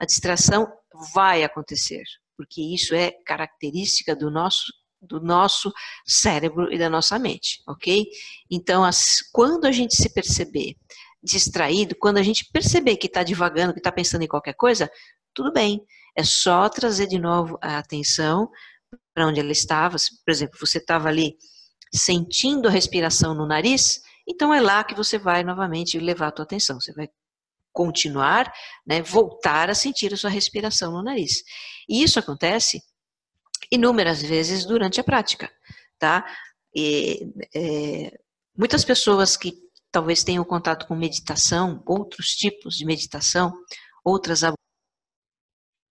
A 0.00 0.06
distração 0.06 0.66
vai 1.14 1.44
acontecer, 1.44 2.02
porque 2.38 2.62
isso 2.62 2.94
é 2.94 3.12
característica 3.26 4.16
do 4.16 4.30
nosso 4.30 4.64
do 5.00 5.20
nosso 5.20 5.72
cérebro 6.04 6.72
e 6.72 6.76
da 6.76 6.90
nossa 6.90 7.20
mente, 7.20 7.62
ok? 7.68 8.04
Então, 8.50 8.82
as, 8.82 9.18
quando 9.32 9.64
a 9.64 9.70
gente 9.70 9.94
se 9.94 10.12
perceber 10.12 10.74
distraído, 11.22 11.94
quando 11.94 12.18
a 12.18 12.22
gente 12.22 12.44
perceber 12.52 12.96
que 12.96 13.06
está 13.06 13.22
divagando, 13.22 13.72
que 13.72 13.78
está 13.78 13.92
pensando 13.92 14.22
em 14.24 14.26
qualquer 14.26 14.54
coisa, 14.54 14.90
tudo 15.38 15.52
bem. 15.52 15.80
É 16.18 16.24
só 16.24 16.68
trazer 16.68 17.06
de 17.06 17.16
novo 17.16 17.56
a 17.62 17.78
atenção 17.78 18.50
para 19.14 19.28
onde 19.28 19.38
ela 19.38 19.52
estava. 19.52 19.96
Por 19.96 20.32
exemplo, 20.32 20.58
você 20.58 20.78
estava 20.78 21.08
ali 21.08 21.36
sentindo 21.94 22.66
a 22.66 22.72
respiração 22.72 23.34
no 23.34 23.46
nariz, 23.46 24.02
então 24.26 24.52
é 24.52 24.60
lá 24.60 24.82
que 24.82 24.96
você 24.96 25.16
vai 25.16 25.44
novamente 25.44 25.96
levar 26.00 26.26
a 26.26 26.32
tua 26.32 26.44
atenção. 26.44 26.80
Você 26.80 26.92
vai 26.92 27.08
continuar, 27.72 28.52
né, 28.84 29.00
voltar 29.00 29.70
a 29.70 29.76
sentir 29.76 30.12
a 30.12 30.16
sua 30.16 30.28
respiração 30.28 30.90
no 30.90 31.04
nariz. 31.04 31.44
E 31.88 32.02
isso 32.02 32.18
acontece 32.18 32.82
inúmeras 33.70 34.20
vezes 34.20 34.64
durante 34.64 35.00
a 35.00 35.04
prática, 35.04 35.48
tá? 36.00 36.26
E, 36.74 37.32
é, 37.54 38.18
muitas 38.56 38.84
pessoas 38.84 39.36
que 39.36 39.54
talvez 39.92 40.24
tenham 40.24 40.44
contato 40.44 40.84
com 40.88 40.96
meditação, 40.96 41.80
outros 41.86 42.30
tipos 42.30 42.74
de 42.74 42.84
meditação, 42.84 43.52
outras 44.04 44.42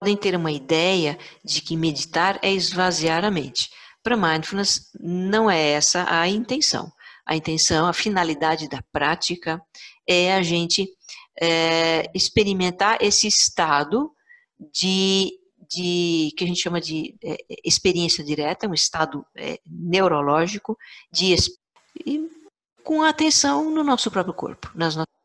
podem 0.07 0.15
ter 0.15 0.35
uma 0.37 0.51
ideia 0.51 1.17
de 1.43 1.61
que 1.61 1.75
meditar 1.75 2.39
é 2.41 2.53
esvaziar 2.53 3.25
a 3.25 3.31
mente. 3.31 3.69
Para 4.01 4.15
mindfulness, 4.15 4.89
não 4.97 5.51
é 5.51 5.71
essa 5.71 6.05
a 6.09 6.25
intenção. 6.29 6.89
A 7.25 7.35
intenção, 7.35 7.85
a 7.87 7.91
finalidade 7.91 8.69
da 8.69 8.81
prática 8.89 9.61
é 10.07 10.33
a 10.33 10.41
gente 10.41 10.87
é, 11.41 12.09
experimentar 12.15 12.99
esse 13.01 13.27
estado 13.27 14.09
de, 14.73 15.33
de 15.69 16.31
que 16.37 16.45
a 16.45 16.47
gente 16.47 16.61
chama 16.61 16.79
de 16.79 17.17
é, 17.21 17.35
experiência 17.65 18.23
direta, 18.23 18.65
um 18.65 18.73
estado 18.73 19.25
é, 19.35 19.59
neurológico 19.65 20.77
de 21.11 21.35
e 22.05 22.29
com 22.81 23.03
atenção 23.03 23.69
no 23.69 23.83
nosso 23.83 24.09
próprio 24.09 24.33
corpo, 24.33 24.71
nas 24.73 24.95
nossas 24.95 25.17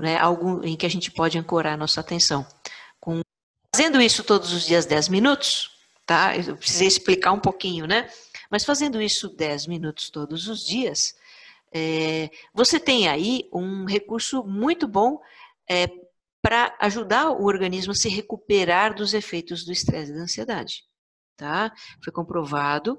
né, 0.00 0.18
algo 0.18 0.64
em 0.64 0.76
que 0.76 0.84
a 0.84 0.90
gente 0.90 1.12
pode 1.12 1.38
ancorar 1.38 1.74
a 1.74 1.76
nossa 1.76 2.00
atenção. 2.00 2.44
Fazendo 3.78 4.02
isso 4.02 4.24
todos 4.24 4.52
os 4.52 4.66
dias 4.66 4.86
10 4.86 5.08
minutos, 5.08 5.70
tá? 6.04 6.36
Eu 6.36 6.56
precisei 6.56 6.88
explicar 6.88 7.30
um 7.30 7.38
pouquinho, 7.38 7.86
né? 7.86 8.10
Mas 8.50 8.64
fazendo 8.64 9.00
isso 9.00 9.28
10 9.28 9.68
minutos 9.68 10.10
todos 10.10 10.48
os 10.48 10.66
dias, 10.66 11.14
é, 11.72 12.28
você 12.52 12.80
tem 12.80 13.06
aí 13.08 13.48
um 13.52 13.84
recurso 13.84 14.42
muito 14.42 14.88
bom 14.88 15.20
é, 15.70 15.86
para 16.42 16.76
ajudar 16.80 17.30
o 17.30 17.44
organismo 17.44 17.92
a 17.92 17.94
se 17.94 18.08
recuperar 18.08 18.96
dos 18.96 19.14
efeitos 19.14 19.64
do 19.64 19.70
estresse 19.70 20.10
e 20.10 20.14
da 20.16 20.22
ansiedade. 20.22 20.82
Tá? 21.36 21.72
Foi 22.02 22.12
comprovado 22.12 22.98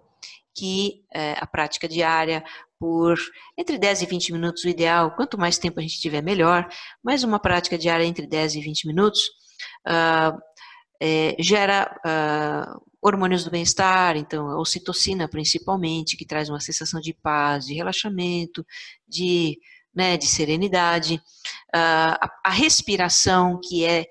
que 0.56 1.04
é, 1.14 1.34
a 1.42 1.46
prática 1.46 1.90
diária 1.90 2.42
por 2.80 3.18
entre 3.58 3.78
10 3.78 4.04
e 4.04 4.06
20 4.06 4.32
minutos, 4.32 4.64
o 4.64 4.70
ideal, 4.70 5.12
quanto 5.12 5.38
mais 5.38 5.58
tempo 5.58 5.78
a 5.78 5.82
gente 5.82 6.00
tiver, 6.00 6.22
melhor, 6.24 6.70
mas 7.04 7.22
uma 7.26 7.38
prática 7.38 7.78
diária 7.78 8.06
entre 8.06 8.26
10 8.26 8.56
e 8.56 8.62
20 8.62 8.88
minutos 8.88 9.40
uh, 9.86 10.40
é, 11.02 11.36
gera 11.40 11.96
uh, 12.06 12.82
hormônios 13.02 13.44
do 13.44 13.52
bem-estar, 13.52 14.18
então 14.18 14.50
a 14.50 14.60
ocitocina 14.60 15.28
principalmente, 15.28 16.18
que 16.18 16.26
traz 16.26 16.50
uma 16.50 16.60
sensação 16.60 17.00
de 17.00 17.14
paz, 17.14 17.66
de 17.66 17.74
relaxamento, 17.74 18.66
de, 19.08 19.58
né, 19.96 20.18
de 20.18 20.26
serenidade, 20.26 21.16
uh, 21.74 22.18
a, 22.22 22.30
a, 22.46 22.50
respiração, 22.50 23.60
que 23.64 23.86
é 23.86 24.06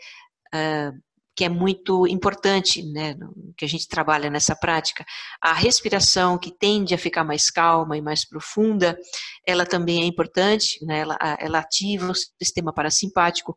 uh, 0.54 0.98
que 1.38 1.44
é 1.44 1.48
muito 1.48 2.04
importante, 2.08 2.82
né, 2.82 3.14
que 3.56 3.64
a 3.64 3.68
gente 3.68 3.86
trabalha 3.86 4.28
nessa 4.28 4.56
prática. 4.56 5.04
A 5.40 5.52
respiração, 5.52 6.36
que 6.36 6.50
tende 6.50 6.92
a 6.92 6.98
ficar 6.98 7.22
mais 7.22 7.48
calma 7.48 7.96
e 7.96 8.02
mais 8.02 8.28
profunda, 8.28 8.98
ela 9.46 9.64
também 9.64 10.02
é 10.02 10.04
importante, 10.04 10.84
né, 10.84 10.98
ela, 10.98 11.16
ela 11.38 11.60
ativa 11.60 12.10
o 12.10 12.14
sistema 12.42 12.72
parasimpático, 12.72 13.54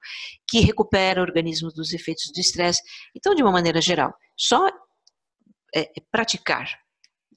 que 0.48 0.60
recupera 0.60 1.22
o 1.22 1.24
organismo 1.24 1.72
dos 1.72 1.92
efeitos 1.92 2.26
do 2.32 2.40
estresse. 2.40 2.84
Então, 3.16 3.34
de 3.34 3.42
uma 3.42 3.52
maneira 3.52 3.82
geral, 3.82 4.14
só 4.38 4.68
é, 5.74 5.82
é 5.82 6.02
praticar 6.12 6.70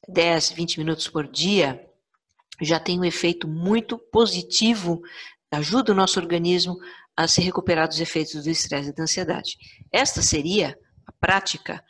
10, 0.06 0.50
20 0.50 0.76
minutos 0.76 1.08
por 1.08 1.26
dia 1.26 1.80
já 2.60 2.78
tem 2.78 3.00
um 3.00 3.04
efeito 3.04 3.48
muito 3.48 3.96
positivo, 3.96 5.00
ajuda 5.50 5.92
o 5.92 5.94
nosso 5.94 6.20
organismo 6.20 6.76
a 7.16 7.28
se 7.28 7.40
recuperar 7.40 7.88
dos 7.88 8.00
efeitos 8.00 8.42
do 8.42 8.50
estresse 8.50 8.90
e 8.90 8.94
da 8.94 9.04
ansiedade. 9.04 9.56
Esta 9.92 10.20
seria 10.20 10.78
a 11.06 11.12
prática, 11.12 11.82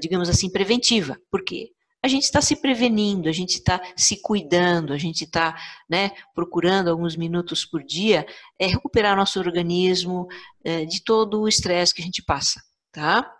digamos 0.00 0.28
assim, 0.28 0.50
preventiva. 0.50 1.18
Por 1.30 1.44
quê? 1.44 1.72
A 2.04 2.08
gente 2.08 2.24
está 2.24 2.40
se 2.40 2.56
prevenindo, 2.56 3.28
a 3.28 3.32
gente 3.32 3.54
está 3.54 3.80
se 3.96 4.20
cuidando, 4.20 4.92
a 4.92 4.98
gente 4.98 5.22
está 5.24 5.56
né, 5.88 6.10
procurando 6.34 6.90
alguns 6.90 7.16
minutos 7.16 7.64
por 7.64 7.82
dia 7.84 8.26
é, 8.58 8.66
recuperar 8.66 9.16
nosso 9.16 9.38
organismo 9.38 10.26
é, 10.64 10.84
de 10.84 11.04
todo 11.04 11.40
o 11.40 11.48
estresse 11.48 11.94
que 11.94 12.02
a 12.02 12.04
gente 12.04 12.20
passa, 12.20 12.60
tá? 12.90 13.32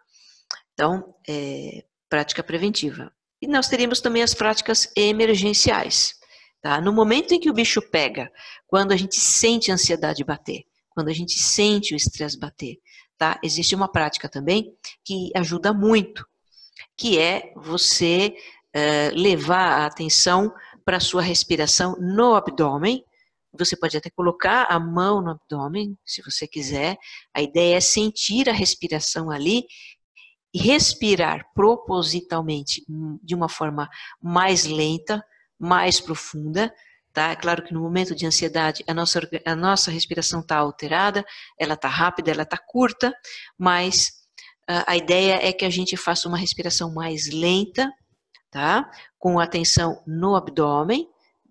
Então, 0.75 1.13
é, 1.29 1.85
prática 2.09 2.43
preventiva. 2.43 3.13
E 3.41 3.49
nós 3.49 3.69
teríamos 3.69 4.01
também 4.01 4.23
as 4.23 4.35
práticas 4.35 4.93
emergenciais. 4.97 6.15
Tá? 6.61 6.81
No 6.81 6.93
momento 6.93 7.35
em 7.35 7.41
que 7.41 7.51
o 7.51 7.55
bicho 7.55 7.83
pega, 7.91 8.31
quando 8.69 8.93
a 8.93 8.97
gente 8.97 9.17
sente 9.17 9.73
a 9.73 9.75
ansiedade 9.75 10.23
bater, 10.23 10.63
quando 10.95 11.09
a 11.09 11.13
gente 11.13 11.39
sente 11.39 11.95
o 11.95 11.97
estresse 11.97 12.39
bater, 12.39 12.79
tá? 13.19 13.39
existe 13.43 13.75
uma 13.75 13.91
prática 13.91 14.29
também 14.29 14.75
que 15.05 15.31
ajuda 15.35 15.73
muito, 15.73 16.27
que 16.97 17.19
é 17.19 17.53
você 17.57 18.35
uh, 18.75 19.15
levar 19.15 19.81
a 19.83 19.87
atenção 19.87 20.53
para 20.85 20.97
a 20.97 21.01
sua 21.01 21.23
respiração 21.23 21.97
no 22.01 22.35
abdômen. 22.35 23.05
Você 23.59 23.77
pode 23.77 23.97
até 23.97 24.11
colocar 24.11 24.65
a 24.65 24.81
mão 24.81 25.21
no 25.21 25.31
abdômen, 25.31 25.97
se 26.05 26.23
você 26.23 26.47
quiser. 26.47 26.97
A 27.35 27.43
ideia 27.43 27.77
é 27.77 27.81
sentir 27.81 28.49
a 28.49 28.53
respiração 28.53 29.31
ali 29.31 29.65
e 30.55 30.59
respirar 30.59 31.47
propositalmente 31.55 32.85
hum, 32.89 33.19
de 33.23 33.35
uma 33.35 33.49
forma 33.49 33.89
mais 34.21 34.65
lenta, 34.65 35.25
mais 35.59 36.01
profunda, 36.01 36.75
tá? 37.13 37.31
É 37.31 37.37
claro 37.37 37.63
que 37.63 37.75
no 37.75 37.81
momento 37.81 38.15
de 38.15 38.27
ansiedade 38.27 38.85
a 38.87 38.95
nossa, 38.95 39.21
a 39.45 39.57
nossa 39.57 39.91
respiração 39.91 40.41
está 40.41 40.57
alterada, 40.57 41.25
ela 41.59 41.75
está 41.75 41.89
rápida, 41.89 42.31
ela 42.31 42.43
está 42.43 42.59
curta, 42.59 43.13
mas 43.59 44.23
a 44.87 44.97
ideia 44.97 45.39
é 45.43 45.53
que 45.53 45.65
a 45.65 45.71
gente 45.71 45.97
faça 45.97 46.29
uma 46.29 46.39
respiração 46.39 46.93
mais 46.93 47.29
lenta, 47.29 47.93
tá? 48.51 48.89
Com 49.19 49.41
atenção 49.41 50.03
no 50.07 50.37
abdômen, 50.37 51.09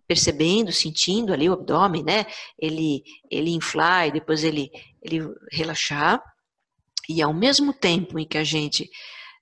percebendo, 0.07 0.71
sentindo 0.71 1.33
ali 1.33 1.49
o 1.49 1.53
abdômen, 1.53 2.03
né? 2.03 2.25
Ele, 2.57 3.03
ele 3.29 3.51
inflar 3.51 4.07
e 4.07 4.11
depois 4.11 4.43
ele, 4.43 4.71
ele 5.01 5.19
relaxar. 5.51 6.21
E 7.09 7.21
ao 7.21 7.33
mesmo 7.33 7.73
tempo 7.73 8.17
em 8.17 8.27
que 8.27 8.37
a 8.37 8.43
gente 8.43 8.89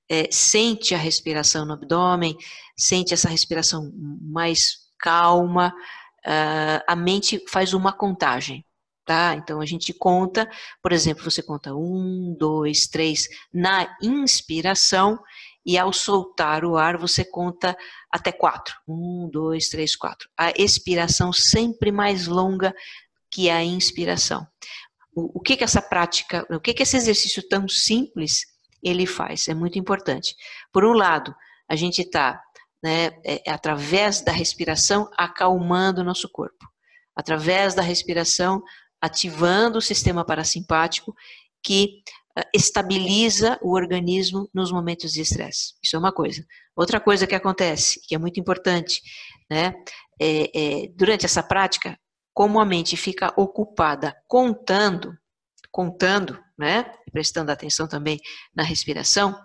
é, 0.09 0.27
sente 0.31 0.95
a 0.95 0.97
respiração 0.97 1.65
no 1.65 1.73
abdômen, 1.73 2.35
sente 2.75 3.13
essa 3.13 3.29
respiração 3.29 3.91
mais 4.21 4.89
calma, 4.99 5.73
uh, 6.25 6.83
a 6.87 6.95
mente 6.95 7.43
faz 7.47 7.73
uma 7.73 7.91
contagem. 7.91 8.65
Tá? 9.05 9.33
Então 9.35 9.59
a 9.59 9.65
gente 9.65 9.91
conta, 9.91 10.47
por 10.83 10.91
exemplo, 10.91 11.23
você 11.23 11.41
conta 11.41 11.73
um, 11.73 12.35
dois, 12.37 12.85
três 12.85 13.27
na 13.51 13.97
inspiração 14.03 15.19
e 15.65 15.79
ao 15.79 15.91
soltar 15.91 16.63
o 16.63 16.77
ar 16.77 16.95
você 16.95 17.25
conta 17.25 17.75
até 18.11 18.31
quatro. 18.31 18.75
Um, 18.87 19.27
dois, 19.31 19.67
três, 19.67 19.95
quatro. 19.95 20.29
A 20.37 20.51
expiração 20.55 21.33
sempre 21.33 21.91
mais 21.91 22.27
longa 22.27 22.71
que 23.31 23.49
a 23.49 23.63
inspiração 23.63 24.45
o, 25.19 25.39
o 25.39 25.41
que 25.41 25.57
que 25.57 25.63
essa 25.63 25.81
prática, 25.81 26.45
o 26.49 26.59
que 26.59 26.73
que 26.73 26.83
esse 26.83 26.97
exercício 26.97 27.47
tão 27.47 27.67
simples 27.67 28.45
ele 28.81 29.05
faz? 29.05 29.47
É 29.47 29.53
muito 29.53 29.77
importante. 29.77 30.35
Por 30.71 30.85
um 30.85 30.93
lado, 30.93 31.35
a 31.67 31.75
gente 31.75 32.01
está, 32.01 32.41
né, 32.83 33.07
é, 33.25 33.41
é, 33.45 33.51
através 33.51 34.21
da 34.21 34.31
respiração, 34.31 35.09
acalmando 35.17 36.01
o 36.01 36.03
nosso 36.03 36.29
corpo. 36.29 36.67
Através 37.15 37.73
da 37.73 37.81
respiração, 37.81 38.61
ativando 39.01 39.77
o 39.77 39.81
sistema 39.81 40.25
parasimpático 40.25 41.13
que 41.63 42.01
uh, 42.37 42.43
estabiliza 42.53 43.59
o 43.61 43.73
organismo 43.73 44.49
nos 44.53 44.71
momentos 44.71 45.11
de 45.11 45.21
estresse. 45.21 45.73
Isso 45.83 45.95
é 45.95 45.99
uma 45.99 46.11
coisa. 46.11 46.45
Outra 46.75 46.99
coisa 46.99 47.27
que 47.27 47.35
acontece, 47.35 47.99
que 48.07 48.15
é 48.15 48.17
muito 48.17 48.39
importante, 48.39 49.01
né, 49.49 49.73
é, 50.21 50.83
é, 50.83 50.87
durante 50.95 51.25
essa 51.25 51.43
prática, 51.43 51.97
como 52.33 52.59
a 52.59 52.65
mente 52.65 52.95
fica 52.95 53.33
ocupada 53.35 54.15
contando, 54.27 55.13
contando, 55.71 56.41
né, 56.57 56.89
prestando 57.11 57.51
atenção 57.51 57.87
também 57.87 58.19
na 58.55 58.63
respiração, 58.63 59.37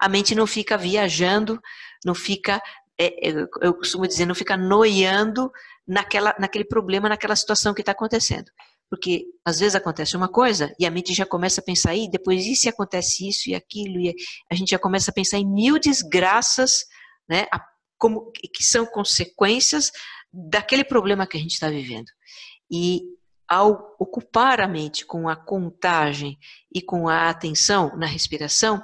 a 0.00 0.08
mente 0.08 0.34
não 0.34 0.46
fica 0.46 0.78
viajando, 0.78 1.60
não 2.04 2.14
fica, 2.14 2.60
é, 2.98 3.28
é 3.28 3.46
eu 3.60 3.74
costumo 3.74 4.06
dizer, 4.06 4.26
não 4.26 4.34
fica 4.34 4.56
noiando 4.56 5.50
naquela, 5.86 6.34
naquele 6.38 6.64
problema, 6.64 7.08
naquela 7.08 7.36
situação 7.36 7.74
que 7.74 7.82
está 7.82 7.92
acontecendo. 7.92 8.50
Porque 8.88 9.24
às 9.44 9.60
vezes 9.60 9.74
acontece 9.74 10.16
uma 10.16 10.28
coisa 10.28 10.74
e 10.78 10.84
a 10.84 10.90
mente 10.90 11.14
já 11.14 11.24
começa 11.24 11.60
a 11.60 11.64
pensar, 11.64 11.94
e 11.94 12.10
depois 12.10 12.44
e 12.44 12.56
se 12.56 12.68
acontece 12.68 13.28
isso 13.28 13.48
e 13.48 13.54
aquilo, 13.54 14.00
e 14.00 14.14
a 14.50 14.54
gente 14.54 14.70
já 14.70 14.78
começa 14.78 15.10
a 15.10 15.14
pensar 15.14 15.38
em 15.38 15.46
mil 15.46 15.78
desgraças, 15.78 16.84
né, 17.28 17.46
como, 17.96 18.32
que 18.32 18.64
são 18.64 18.84
consequências 18.86 19.92
daquele 20.32 20.84
problema 20.84 21.26
que 21.26 21.36
a 21.36 21.40
gente 21.40 21.52
está 21.52 21.68
vivendo. 21.68 22.10
E 22.70 23.02
ao 23.48 23.96
ocupar 23.98 24.60
a 24.60 24.68
mente 24.68 25.04
com 25.04 25.28
a 25.28 25.34
contagem 25.34 26.38
e 26.72 26.80
com 26.80 27.08
a 27.08 27.28
atenção 27.28 27.96
na 27.96 28.06
respiração, 28.06 28.80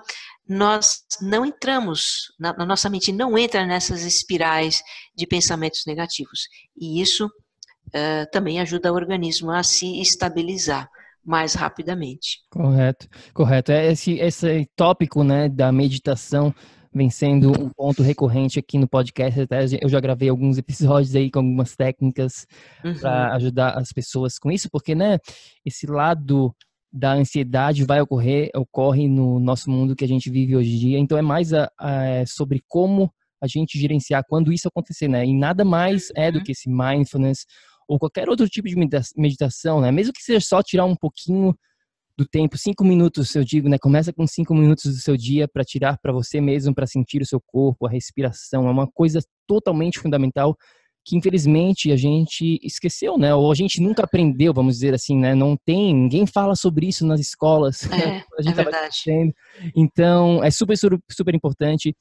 nós 0.49 1.03
não 1.20 1.44
entramos, 1.44 2.32
na, 2.38 2.53
na 2.53 2.66
nossa 2.66 2.88
mente 2.88 3.12
não 3.12 3.36
entra 3.36 3.66
nessas 3.66 4.03
espirais 4.03 4.80
de 5.16 5.26
pensamentos 5.26 5.82
negativos. 5.86 6.49
E 6.76 7.01
isso 7.01 7.26
uh, 7.26 8.30
também 8.30 8.61
ajuda 8.61 8.92
o 8.92 8.97
organismo 8.97 9.51
a 9.51 9.62
se 9.62 10.01
estabilizar 10.01 10.88
mais 11.24 11.55
rapidamente. 11.55 12.38
Correto, 12.51 13.09
correto. 13.34 13.72
É 13.72 13.90
esse, 13.90 14.12
esse 14.20 14.68
tópico 14.76 15.24
né, 15.24 15.49
da 15.49 15.72
meditação 15.72 16.55
vem 16.94 17.11
sendo 17.11 17.51
um 17.51 17.68
ponto 17.68 18.03
recorrente 18.03 18.59
aqui 18.59 18.78
no 18.78 18.88
podcast. 18.88 19.40
Até 19.40 19.64
eu 19.82 19.88
já 19.88 19.99
gravei 19.99 20.28
alguns 20.28 20.57
episódios 20.59 21.14
aí 21.16 21.30
com 21.30 21.40
algumas 21.40 21.74
técnicas 21.74 22.47
uhum. 22.84 22.94
para 22.94 23.34
ajudar 23.34 23.70
as 23.76 23.92
pessoas 23.92 24.38
com 24.38 24.51
isso, 24.51 24.70
porque, 24.70 24.94
né, 24.94 25.18
esse 25.64 25.86
lado 25.86 26.55
da 26.93 27.12
ansiedade 27.12 27.84
vai 27.84 28.01
ocorrer, 28.01 28.51
ocorre 28.55 29.09
no 29.09 29.39
nosso 29.39 29.70
mundo 29.70 29.95
que 29.95 30.05
a 30.05 30.09
gente 30.09 30.30
vive 30.30 30.57
hoje 30.57 30.74
em 30.74 30.78
dia. 30.78 30.99
Então 30.99 31.18
é 31.18 31.22
mais 31.22 31.53
a, 31.53 31.70
a, 31.78 32.05
é 32.05 32.26
sobre 32.26 32.62
como 32.66 33.12
a 33.41 33.47
gente 33.47 33.78
gerenciar 33.78 34.24
quando 34.26 34.53
isso 34.53 34.68
acontecer, 34.68 35.09
né? 35.09 35.24
E 35.24 35.34
nada 35.34 35.64
mais 35.64 36.11
é 36.16 36.30
do 36.30 36.39
uhum. 36.39 36.45
que 36.45 36.53
esse 36.53 36.70
mindfulness 36.70 37.45
ou 37.89 37.99
qualquer 37.99 38.28
outro 38.28 38.49
tipo 38.49 38.68
de 38.68 38.76
meditação, 39.16 39.80
né? 39.80 39.93
Mesmo 39.93 40.12
que 40.12 40.22
seja 40.22 40.41
só 40.41 40.62
tirar 40.62 40.84
um 40.84 40.97
pouquinho 40.97 41.55
do 42.18 42.26
tempo, 42.26 42.57
cinco 42.57 42.82
minutos, 42.82 43.34
eu 43.34 43.45
digo, 43.45 43.68
né? 43.68 43.78
Começa 43.78 44.12
com 44.12 44.26
cinco 44.26 44.55
minutos 44.55 44.84
do 44.84 45.01
seu 45.01 45.16
dia 45.16 45.47
para 45.47 45.62
tirar 45.62 45.99
para 45.99 46.12
você 46.12 46.41
mesmo, 46.41 46.74
para 46.74 46.87
sentir 46.87 47.20
o 47.20 47.26
seu 47.26 47.41
corpo, 47.41 47.87
a 47.87 47.91
respiração. 47.91 48.66
É 48.66 48.70
uma 48.70 48.87
coisa 48.87 49.20
totalmente 49.47 49.99
fundamental 49.99 50.57
que 51.07 51.16
infelizmente 51.16 51.92
a 51.92 51.96
gente 51.96 52.59
esqueceu, 52.64 53.16
né? 53.16 53.32
Ou 53.32 53.52
a 53.52 53.54
gente 53.54 53.80
nunca 53.80 54.02
aprendeu, 54.02 54.52
vamos 54.52 54.74
dizer 54.74 54.92
assim, 54.92 55.16
né? 55.16 55.36
Não 55.36 55.57
tem, 55.57 55.94
ninguém 55.94 56.26
fala 56.26 56.57
sobre 56.57 56.88
isso 56.88 57.07
nas 57.07 57.20
escolas. 57.20 57.82
É, 57.96 58.22
a 58.38 58.42
gente 58.42 58.59
é 58.59 58.64
verdade. 58.64 58.94
Então, 59.74 60.42
é 60.44 60.50
super, 60.50 60.76
super 61.11 61.34
importante 61.34 61.96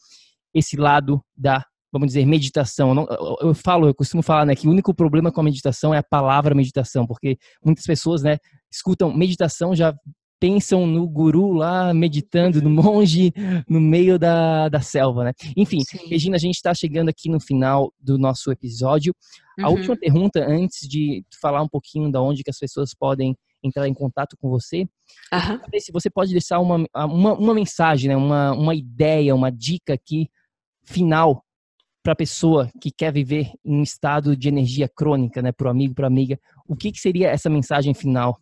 esse 0.53 0.75
lado 0.75 1.21
da, 1.37 1.63
vamos 1.91 2.07
dizer, 2.07 2.25
meditação. 2.25 2.89
Eu, 2.89 2.95
não, 2.95 3.07
eu, 3.41 3.53
falo, 3.53 3.87
eu 3.87 3.95
costumo 3.95 4.21
falar, 4.23 4.45
né, 4.45 4.55
que 4.55 4.67
o 4.67 4.71
único 4.71 4.93
problema 4.93 5.31
com 5.31 5.39
a 5.39 5.43
meditação 5.43 5.93
é 5.93 5.99
a 5.99 6.03
palavra 6.03 6.55
meditação, 6.55 7.05
porque 7.05 7.37
muitas 7.63 7.85
pessoas, 7.85 8.23
né, 8.23 8.37
escutam 8.71 9.13
meditação 9.15 9.75
já 9.75 9.93
pensam 10.39 10.85
no 10.85 11.07
guru 11.07 11.53
lá 11.53 11.93
meditando, 11.93 12.61
no 12.61 12.69
monge 12.69 13.33
no 13.67 13.79
meio 13.79 14.19
da, 14.19 14.69
da 14.69 14.81
selva, 14.81 15.25
né? 15.25 15.33
Enfim, 15.55 15.81
Sim. 15.81 16.07
Regina, 16.07 16.35
a 16.35 16.39
gente 16.39 16.55
está 16.55 16.73
chegando 16.73 17.09
aqui 17.09 17.29
no 17.29 17.39
final 17.39 17.93
do 17.99 18.17
nosso 18.17 18.51
episódio. 18.51 19.13
Uhum. 19.57 19.65
A 19.65 19.69
última 19.69 19.97
pergunta, 19.97 20.45
antes 20.45 20.87
de 20.87 21.23
falar 21.41 21.61
um 21.61 21.69
pouquinho 21.69 22.11
da 22.11 22.21
onde 22.21 22.43
que 22.43 22.49
as 22.49 22.59
pessoas 22.59 22.93
podem 22.93 23.35
entrar 23.63 23.87
em 23.87 23.93
contato 23.93 24.37
com 24.39 24.49
você, 24.49 24.81
uhum. 25.33 25.79
se 25.79 25.91
você 25.91 26.09
pode 26.09 26.31
deixar 26.31 26.59
uma, 26.59 26.85
uma, 26.93 27.33
uma 27.33 27.53
mensagem, 27.53 28.09
né? 28.09 28.15
uma, 28.15 28.51
uma 28.51 28.75
ideia, 28.75 29.33
uma 29.33 29.51
dica 29.51 29.93
aqui 29.93 30.29
final 30.83 31.43
para 32.03 32.13
a 32.13 32.15
pessoa 32.15 32.69
que 32.79 32.91
quer 32.91 33.11
viver 33.11 33.51
em 33.65 33.79
um 33.79 33.81
estado 33.81 34.37
de 34.37 34.47
energia 34.47 34.87
crônica, 34.87 35.41
né? 35.41 35.51
Para 35.51 35.67
o 35.67 35.71
amigo, 35.71 35.95
para 35.95 36.05
a 36.05 36.07
amiga, 36.07 36.39
o 36.67 36.75
que, 36.75 36.91
que 36.91 36.99
seria 36.99 37.29
essa 37.29 37.49
mensagem 37.49 37.95
final? 37.95 38.39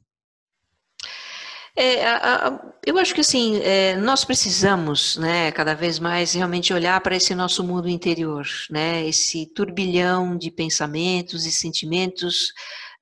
É, 1.76 2.05
a, 2.05 2.47
a, 2.49 2.74
eu 2.86 2.99
acho 2.99 3.15
que 3.15 3.21
assim, 3.21 3.57
é, 3.57 3.95
nós 3.95 4.24
precisamos, 4.24 5.17
né, 5.17 5.51
cada 5.51 5.74
vez 5.74 5.97
mais 5.97 6.34
realmente 6.34 6.71
olhar 6.71 7.01
para 7.01 7.15
esse 7.15 7.34
nosso 7.34 7.63
mundo 7.63 7.89
interior, 7.89 8.45
né, 8.69 9.07
esse 9.07 9.47
turbilhão 9.47 10.38
de 10.38 10.51
pensamentos 10.51 11.47
e 11.47 11.51
sentimentos 11.51 12.49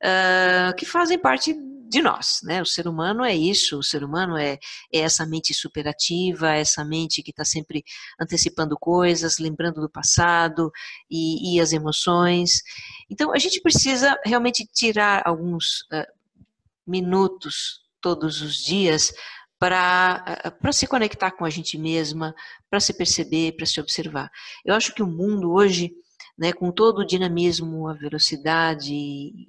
uh, 0.02 0.74
que 0.78 0.86
fazem 0.86 1.20
parte 1.20 1.54
de 1.54 2.02
nós, 2.02 2.40
né? 2.44 2.62
O 2.62 2.66
ser 2.66 2.88
humano 2.88 3.26
é 3.26 3.36
isso, 3.36 3.78
o 3.78 3.84
ser 3.84 4.02
humano 4.02 4.38
é, 4.38 4.58
é 4.94 5.00
essa 5.00 5.26
mente 5.26 5.54
superativa, 5.54 6.52
essa 6.52 6.86
mente 6.86 7.22
que 7.22 7.32
está 7.32 7.44
sempre 7.44 7.84
antecipando 8.18 8.78
coisas, 8.80 9.40
lembrando 9.40 9.82
do 9.82 9.90
passado 9.90 10.72
e, 11.10 11.56
e, 11.58 11.60
as 11.60 11.74
emoções. 11.74 12.62
Então, 13.10 13.34
a 13.34 13.38
gente 13.38 13.62
precisa 13.62 14.18
realmente 14.24 14.66
tirar 14.74 15.22
alguns 15.26 15.82
uh, 15.92 16.08
minutos 16.88 17.82
todos 18.02 18.42
os 18.42 18.56
dias 18.56 19.14
para 19.62 20.72
se 20.72 20.88
conectar 20.88 21.32
com 21.32 21.46
a 21.46 21.50
gente 21.50 21.78
mesma, 21.78 22.34
para 22.68 22.80
se 22.80 22.94
perceber, 22.94 23.56
para 23.56 23.68
se 23.68 23.80
observar. 23.80 24.32
Eu 24.66 24.74
acho 24.74 24.92
que 24.94 25.04
o 25.04 25.08
mundo 25.08 25.52
hoje, 25.52 25.92
né, 26.36 26.52
com 26.52 26.72
todo 26.72 27.00
o 27.00 27.06
dinamismo, 27.06 27.88
a 27.88 27.94
velocidade, 27.94 28.92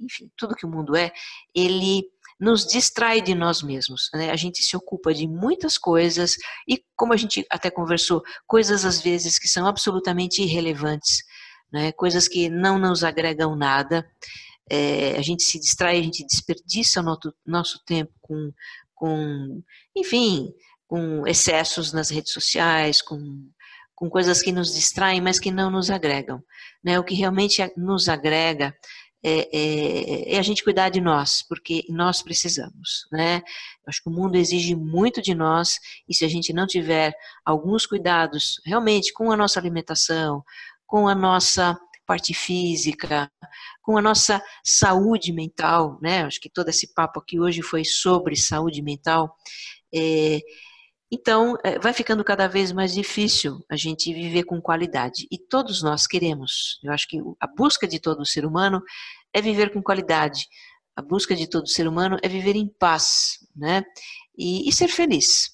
enfim, 0.01 0.31
tudo 0.37 0.55
que 0.55 0.67
o 0.67 0.69
mundo 0.69 0.95
é, 0.95 1.11
ele 1.55 2.05
nos 2.39 2.67
distrai 2.67 3.23
de 3.23 3.35
nós 3.35 3.63
mesmos. 3.63 4.11
Né? 4.13 4.31
A 4.31 4.37
gente 4.37 4.63
se 4.63 4.77
ocupa 4.77 5.15
de 5.15 5.27
muitas 5.27 5.79
coisas 5.79 6.37
e, 6.69 6.85
como 6.95 7.15
a 7.15 7.17
gente 7.17 7.47
até 7.49 7.71
conversou, 7.71 8.23
coisas 8.47 8.85
às 8.85 9.01
vezes 9.01 9.39
que 9.39 9.49
são 9.49 9.67
absolutamente 9.67 10.43
irrelevantes, 10.43 11.23
né? 11.73 11.91
coisas 11.93 12.29
que 12.29 12.51
não 12.51 12.79
nos 12.79 13.03
agregam 13.03 13.57
nada 13.57 14.07
é, 14.71 15.17
a 15.17 15.23
gente 15.23 15.43
se 15.43 15.59
distrai, 15.59 15.99
a 15.99 16.03
gente 16.03 16.25
desperdiça 16.25 17.01
o 17.01 17.03
nosso, 17.03 17.35
nosso 17.45 17.85
tempo 17.85 18.13
com, 18.21 18.53
com, 18.95 19.63
enfim, 19.97 20.53
com 20.87 21.27
excessos 21.27 21.93
nas 21.93 22.11
redes 22.11 22.33
sociais, 22.33 23.01
com, 23.03 23.19
com 23.95 24.09
coisas 24.11 24.43
que 24.43 24.53
nos 24.53 24.75
distraem, 24.75 25.21
mas 25.21 25.39
que 25.39 25.51
não 25.51 25.71
nos 25.71 25.91
agregam. 25.91 26.43
Né? 26.83 26.99
O 26.99 27.05
que 27.05 27.15
realmente 27.15 27.63
nos 27.77 28.09
agrega 28.09 28.75
é, 29.25 29.49
é, 29.57 30.35
é, 30.35 30.39
a 30.39 30.43
gente 30.43 30.65
cuidar 30.65 30.89
de 30.89 31.01
nós, 31.01 31.45
porque 31.49 31.85
nós 31.89 32.21
precisamos, 32.21 33.07
né? 33.13 33.41
Acho 33.87 34.03
que 34.03 34.11
o 34.11 34.13
mundo 34.13 34.35
exige 34.35 34.75
muito 34.75 35.23
de 35.23 35.33
nós 35.33 35.79
e 36.09 36.15
se 36.15 36.25
a 36.25 36.29
gente 36.29 36.53
não 36.53 36.67
tiver 36.67 37.15
alguns 37.45 37.87
cuidados 37.87 38.61
realmente 38.67 39.13
com 39.13 39.31
a 39.31 39.37
nossa 39.37 39.61
alimentação, 39.61 40.43
com 40.85 41.07
a 41.07 41.15
nossa 41.15 41.79
parte 42.13 42.35
física, 42.35 43.33
com 43.81 43.97
a 43.97 44.03
nossa 44.03 44.43
saúde 44.63 45.33
mental, 45.33 45.99
né? 46.03 46.25
Acho 46.25 46.39
que 46.39 46.51
todo 46.51 46.69
esse 46.69 46.93
papo 46.93 47.21
aqui 47.21 47.41
hoje 47.41 47.63
foi 47.63 47.87
sobre 47.87 48.37
saúde 48.37 48.83
mental. 48.83 49.35
É, 49.95 50.41
então, 51.11 51.57
é, 51.65 51.79
vai 51.79 51.95
ficando 51.95 52.23
cada 52.23 52.47
vez 52.47 52.71
mais 52.71 52.93
difícil 52.93 53.65
a 53.67 53.77
gente 53.77 54.13
viver 54.13 54.45
com 54.45 54.61
qualidade. 54.61 55.27
E 55.31 55.39
todos 55.39 55.83
nós 55.83 56.07
queremos. 56.07 56.79
Eu 56.85 56.93
acho 56.93 57.09
que 57.09 57.19
a 57.41 57.47
busca 57.47 57.89
de 57.89 57.99
todo 57.99 58.27
ser 58.27 58.45
humano 58.45 58.83
é 59.33 59.41
viver 59.41 59.73
com 59.73 59.83
qualidade. 59.83 60.49
A 60.95 61.01
busca 61.01 61.35
de 61.35 61.49
todo 61.49 61.67
ser 61.67 61.89
humano 61.89 62.19
é 62.23 62.29
viver 62.29 62.57
em 62.57 62.69
paz, 62.69 63.39
né? 63.57 63.83
E, 64.37 64.69
e 64.69 64.73
ser 64.73 64.89
feliz. 64.89 65.52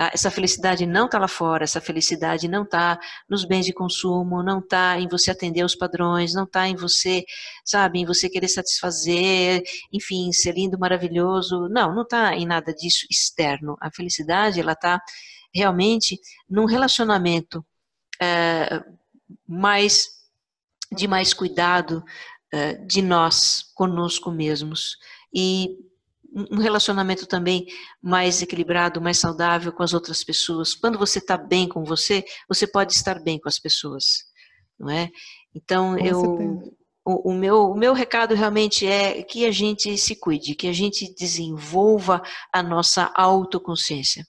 Ah, 0.00 0.10
essa 0.14 0.30
felicidade 0.30 0.86
não 0.86 1.06
está 1.06 1.18
lá 1.18 1.26
fora, 1.26 1.64
essa 1.64 1.80
felicidade 1.80 2.46
não 2.46 2.62
está 2.62 3.00
nos 3.28 3.44
bens 3.44 3.66
de 3.66 3.72
consumo, 3.72 4.44
não 4.44 4.60
está 4.60 4.96
em 5.00 5.08
você 5.08 5.32
atender 5.32 5.64
os 5.64 5.74
padrões, 5.74 6.32
não 6.34 6.44
está 6.44 6.68
em 6.68 6.76
você, 6.76 7.24
sabe, 7.64 7.98
em 7.98 8.06
você 8.06 8.30
querer 8.30 8.46
satisfazer, 8.46 9.60
enfim, 9.92 10.30
ser 10.32 10.54
lindo, 10.54 10.78
maravilhoso. 10.78 11.68
Não, 11.68 11.92
não 11.92 12.02
está 12.02 12.36
em 12.36 12.46
nada 12.46 12.72
disso 12.72 13.06
externo. 13.10 13.76
A 13.80 13.90
felicidade, 13.90 14.60
ela 14.60 14.72
está 14.72 15.00
realmente 15.52 16.20
num 16.48 16.64
relacionamento 16.64 17.66
é, 18.22 18.80
mais 19.48 20.06
de 20.92 21.08
mais 21.08 21.34
cuidado 21.34 22.04
é, 22.52 22.74
de 22.74 23.02
nós 23.02 23.64
conosco 23.74 24.30
mesmos 24.30 24.96
e 25.34 25.76
um 26.50 26.58
relacionamento 26.58 27.26
também 27.26 27.66
mais 28.02 28.42
equilibrado, 28.42 29.00
mais 29.00 29.18
saudável 29.18 29.72
com 29.72 29.82
as 29.82 29.92
outras 29.92 30.22
pessoas. 30.22 30.74
Quando 30.74 30.98
você 30.98 31.18
está 31.18 31.36
bem 31.36 31.68
com 31.68 31.84
você, 31.84 32.24
você 32.48 32.66
pode 32.66 32.92
estar 32.92 33.22
bem 33.22 33.38
com 33.38 33.48
as 33.48 33.58
pessoas, 33.58 34.24
não 34.78 34.90
é? 34.90 35.10
Então 35.54 35.96
com 35.96 36.04
eu 36.04 36.78
o, 37.08 37.30
o, 37.30 37.34
meu, 37.34 37.70
o 37.70 37.74
meu 37.74 37.94
recado 37.94 38.34
realmente 38.34 38.86
é 38.86 39.22
que 39.22 39.46
a 39.46 39.50
gente 39.50 39.96
se 39.96 40.14
cuide, 40.14 40.54
que 40.54 40.68
a 40.68 40.74
gente 40.74 41.14
desenvolva 41.14 42.20
a 42.52 42.62
nossa 42.62 43.10
autoconsciência. 43.14 44.26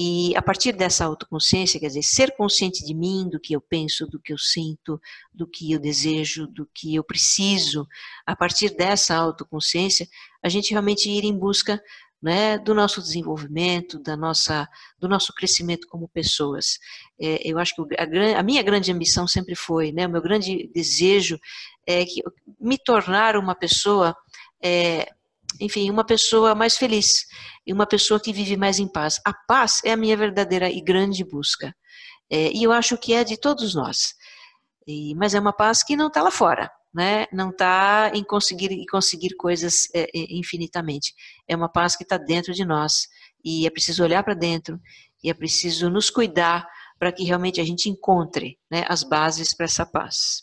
E 0.00 0.32
a 0.36 0.40
partir 0.40 0.70
dessa 0.70 1.04
autoconsciência, 1.04 1.80
quer 1.80 1.88
dizer, 1.88 2.04
ser 2.04 2.36
consciente 2.36 2.86
de 2.86 2.94
mim, 2.94 3.28
do 3.28 3.40
que 3.40 3.52
eu 3.52 3.60
penso, 3.60 4.06
do 4.06 4.20
que 4.20 4.32
eu 4.32 4.38
sinto, 4.38 5.00
do 5.34 5.44
que 5.44 5.72
eu 5.72 5.80
desejo, 5.80 6.46
do 6.46 6.64
que 6.72 6.94
eu 6.94 7.02
preciso, 7.02 7.84
a 8.24 8.36
partir 8.36 8.76
dessa 8.76 9.16
autoconsciência, 9.16 10.06
a 10.40 10.48
gente 10.48 10.70
realmente 10.70 11.10
ir 11.10 11.24
em 11.24 11.36
busca 11.36 11.82
né, 12.22 12.58
do 12.58 12.76
nosso 12.76 13.02
desenvolvimento, 13.02 13.98
da 13.98 14.16
nossa, 14.16 14.68
do 15.00 15.08
nosso 15.08 15.34
crescimento 15.34 15.88
como 15.88 16.08
pessoas. 16.08 16.78
É, 17.20 17.40
eu 17.42 17.58
acho 17.58 17.74
que 17.74 17.82
a, 17.96 18.38
a, 18.38 18.42
minha 18.44 18.62
grande 18.62 18.92
ambição 18.92 19.26
sempre 19.26 19.56
foi, 19.56 19.90
né, 19.90 20.06
o 20.06 20.10
meu 20.10 20.22
grande 20.22 20.70
desejo 20.72 21.40
é 21.84 22.04
que, 22.04 22.22
me 22.60 22.78
tornar 22.78 23.36
uma 23.36 23.56
pessoa 23.56 24.16
é, 24.62 25.12
enfim, 25.60 25.90
uma 25.90 26.04
pessoa 26.04 26.54
mais 26.54 26.76
feliz 26.76 27.26
e 27.66 27.72
uma 27.72 27.86
pessoa 27.86 28.20
que 28.20 28.32
vive 28.32 28.56
mais 28.56 28.78
em 28.78 28.90
paz. 28.90 29.20
A 29.24 29.32
paz 29.32 29.80
é 29.84 29.92
a 29.92 29.96
minha 29.96 30.16
verdadeira 30.16 30.70
e 30.70 30.80
grande 30.80 31.24
busca. 31.24 31.74
É, 32.30 32.52
e 32.52 32.62
eu 32.62 32.72
acho 32.72 32.96
que 32.98 33.12
é 33.12 33.24
de 33.24 33.36
todos 33.38 33.74
nós. 33.74 34.14
E, 34.86 35.14
mas 35.14 35.34
é 35.34 35.40
uma 35.40 35.52
paz 35.52 35.82
que 35.82 35.96
não 35.96 36.08
está 36.08 36.22
lá 36.22 36.30
fora, 36.30 36.70
né? 36.94 37.26
não 37.32 37.50
está 37.50 38.10
em 38.14 38.24
conseguir, 38.24 38.72
em 38.72 38.86
conseguir 38.86 39.34
coisas 39.36 39.88
é, 39.94 40.02
é, 40.04 40.26
infinitamente. 40.30 41.14
É 41.46 41.56
uma 41.56 41.68
paz 41.68 41.96
que 41.96 42.04
está 42.04 42.16
dentro 42.16 42.52
de 42.52 42.64
nós. 42.64 43.08
E 43.44 43.66
é 43.66 43.70
preciso 43.70 44.02
olhar 44.02 44.22
para 44.22 44.34
dentro 44.34 44.80
e 45.22 45.30
é 45.30 45.34
preciso 45.34 45.90
nos 45.90 46.10
cuidar 46.10 46.66
para 46.98 47.12
que 47.12 47.24
realmente 47.24 47.60
a 47.60 47.64
gente 47.64 47.88
encontre 47.88 48.58
né, 48.70 48.84
as 48.88 49.02
bases 49.02 49.54
para 49.54 49.66
essa 49.66 49.86
paz. 49.86 50.42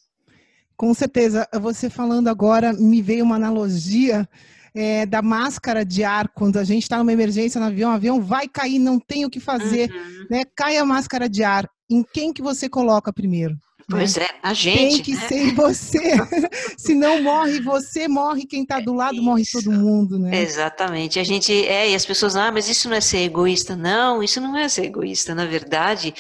Com 0.78 0.94
certeza. 0.94 1.48
Você 1.62 1.90
falando 1.90 2.28
agora, 2.28 2.74
me 2.74 3.02
veio 3.02 3.24
uma 3.24 3.36
analogia 3.36 4.28
é, 4.76 5.06
da 5.06 5.22
máscara 5.22 5.86
de 5.86 6.04
ar 6.04 6.28
quando 6.28 6.58
a 6.58 6.64
gente 6.64 6.84
está 6.84 6.98
numa 6.98 7.14
emergência 7.14 7.60
no 7.60 7.68
avião, 7.68 7.92
o 7.92 7.96
avião 7.96 8.22
vai 8.22 8.48
cair, 8.48 8.78
não 8.78 9.00
tem 9.00 9.26
o 9.26 9.30
que 9.30 9.40
fazer, 9.40 9.90
uhum. 9.90 10.28
né? 10.30 10.44
Cai 10.56 10.78
a 10.78 10.86
máscara 10.86 11.30
de 11.30 11.44
ar. 11.44 11.70
Em 11.90 12.04
quem 12.04 12.34
que 12.34 12.42
você 12.42 12.68
coloca 12.68 13.14
primeiro? 13.14 13.56
Pois 13.88 14.16
né? 14.16 14.26
é, 14.26 14.40
a 14.42 14.54
gente. 14.54 14.78
Tem 14.78 15.04
que 15.04 15.14
né? 15.14 15.28
ser 15.28 15.54
você. 15.54 16.00
Se 16.78 16.96
não 16.96 17.22
morre 17.22 17.62
você, 17.62 18.08
morre 18.08 18.46
quem 18.46 18.64
está 18.64 18.80
do 18.80 18.94
lado, 18.94 19.22
morre 19.22 19.44
todo 19.50 19.72
mundo, 19.72 20.18
né? 20.18 20.42
Exatamente. 20.42 21.20
A 21.20 21.24
gente 21.24 21.54
é, 21.54 21.92
e 21.92 21.96
as 21.96 22.06
pessoas, 22.06 22.36
ah, 22.36 22.52
mas 22.52 22.68
isso 22.68 22.90
não 22.90 22.96
é 22.96 23.02
ser 23.02 23.20
egoísta. 23.20 23.76
Não, 23.76 24.24
isso 24.24 24.42
não 24.42 24.58
é 24.58 24.68
ser 24.68 24.86
egoísta. 24.86 25.36
Na 25.36 25.46
verdade, 25.46 26.14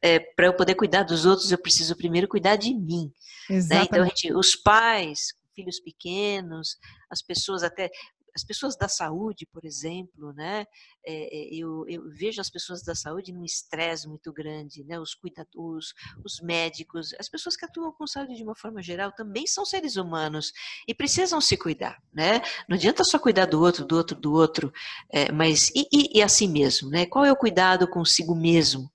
é, 0.00 0.20
para 0.20 0.46
eu 0.46 0.54
poder 0.54 0.76
cuidar 0.76 1.02
dos 1.02 1.26
outros, 1.26 1.50
eu 1.50 1.58
preciso 1.58 1.96
primeiro 1.96 2.28
cuidar 2.28 2.56
de 2.56 2.72
mim. 2.72 3.10
Né? 3.50 3.82
Então, 3.82 4.04
gente, 4.04 4.32
os 4.32 4.54
pais, 4.54 5.34
filhos 5.56 5.80
pequenos, 5.80 6.76
as 7.10 7.20
pessoas 7.22 7.62
até 7.62 7.90
as 8.34 8.44
pessoas 8.44 8.76
da 8.76 8.88
saúde, 8.88 9.46
por 9.46 9.64
exemplo, 9.64 10.32
né? 10.32 10.66
É, 11.04 11.48
eu, 11.54 11.84
eu, 11.88 12.08
vejo 12.10 12.40
as 12.40 12.50
pessoas 12.50 12.82
da 12.82 12.94
saúde 12.94 13.32
num 13.32 13.44
estresse 13.44 14.08
muito 14.08 14.32
grande, 14.32 14.84
né? 14.84 14.98
Os 14.98 15.14
cuidadores, 15.14 15.92
os 16.24 16.40
médicos, 16.40 17.14
as 17.18 17.28
pessoas 17.28 17.56
que 17.56 17.64
atuam 17.64 17.92
com 17.92 18.06
saúde 18.06 18.36
de 18.36 18.42
uma 18.42 18.54
forma 18.54 18.82
geral 18.82 19.12
também 19.12 19.46
são 19.46 19.64
seres 19.64 19.96
humanos 19.96 20.52
e 20.86 20.94
precisam 20.94 21.40
se 21.40 21.56
cuidar, 21.56 22.00
né? 22.12 22.40
Não 22.68 22.76
adianta 22.76 23.04
só 23.04 23.18
cuidar 23.18 23.46
do 23.46 23.60
outro, 23.60 23.84
do 23.84 23.96
outro, 23.96 24.16
do 24.16 24.32
outro, 24.32 24.72
é, 25.10 25.30
mas 25.32 25.70
e, 25.70 25.88
e, 25.92 26.18
e 26.18 26.22
assim 26.22 26.48
mesmo, 26.48 26.88
né? 26.90 27.06
Qual 27.06 27.24
é 27.24 27.32
o 27.32 27.36
cuidado 27.36 27.88
consigo 27.88 28.34
mesmo? 28.34 28.90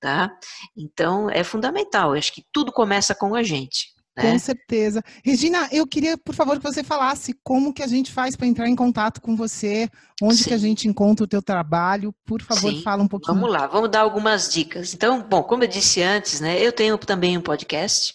Tá? 0.00 0.30
Então 0.76 1.28
é 1.28 1.42
fundamental. 1.42 2.14
Eu 2.14 2.18
acho 2.18 2.32
que 2.32 2.46
tudo 2.52 2.72
começa 2.72 3.16
com 3.16 3.34
a 3.34 3.42
gente. 3.42 3.97
Né? 4.18 4.32
Com 4.32 4.38
certeza. 4.38 5.02
Regina, 5.24 5.68
eu 5.70 5.86
queria, 5.86 6.18
por 6.18 6.34
favor, 6.34 6.58
que 6.58 6.64
você 6.64 6.82
falasse 6.82 7.32
como 7.44 7.72
que 7.72 7.82
a 7.82 7.86
gente 7.86 8.10
faz 8.10 8.34
para 8.34 8.46
entrar 8.46 8.68
em 8.68 8.74
contato 8.74 9.20
com 9.20 9.36
você, 9.36 9.88
onde 10.20 10.38
Sim. 10.38 10.48
que 10.48 10.54
a 10.54 10.58
gente 10.58 10.88
encontra 10.88 11.24
o 11.24 11.28
teu 11.28 11.40
trabalho. 11.40 12.12
Por 12.26 12.42
favor, 12.42 12.72
Sim. 12.72 12.82
fala 12.82 13.02
um 13.02 13.08
pouquinho. 13.08 13.34
Vamos 13.34 13.50
lá, 13.50 13.66
vamos 13.66 13.90
dar 13.90 14.00
algumas 14.00 14.52
dicas. 14.52 14.92
Então, 14.92 15.22
bom, 15.22 15.42
como 15.42 15.62
eu 15.62 15.68
disse 15.68 16.02
antes, 16.02 16.40
né, 16.40 16.60
eu 16.60 16.72
tenho 16.72 16.98
também 16.98 17.38
um 17.38 17.40
podcast. 17.40 18.14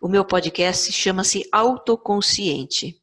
O 0.00 0.08
meu 0.08 0.24
podcast 0.24 0.92
chama-se 0.92 1.48
Autoconsciente. 1.52 2.96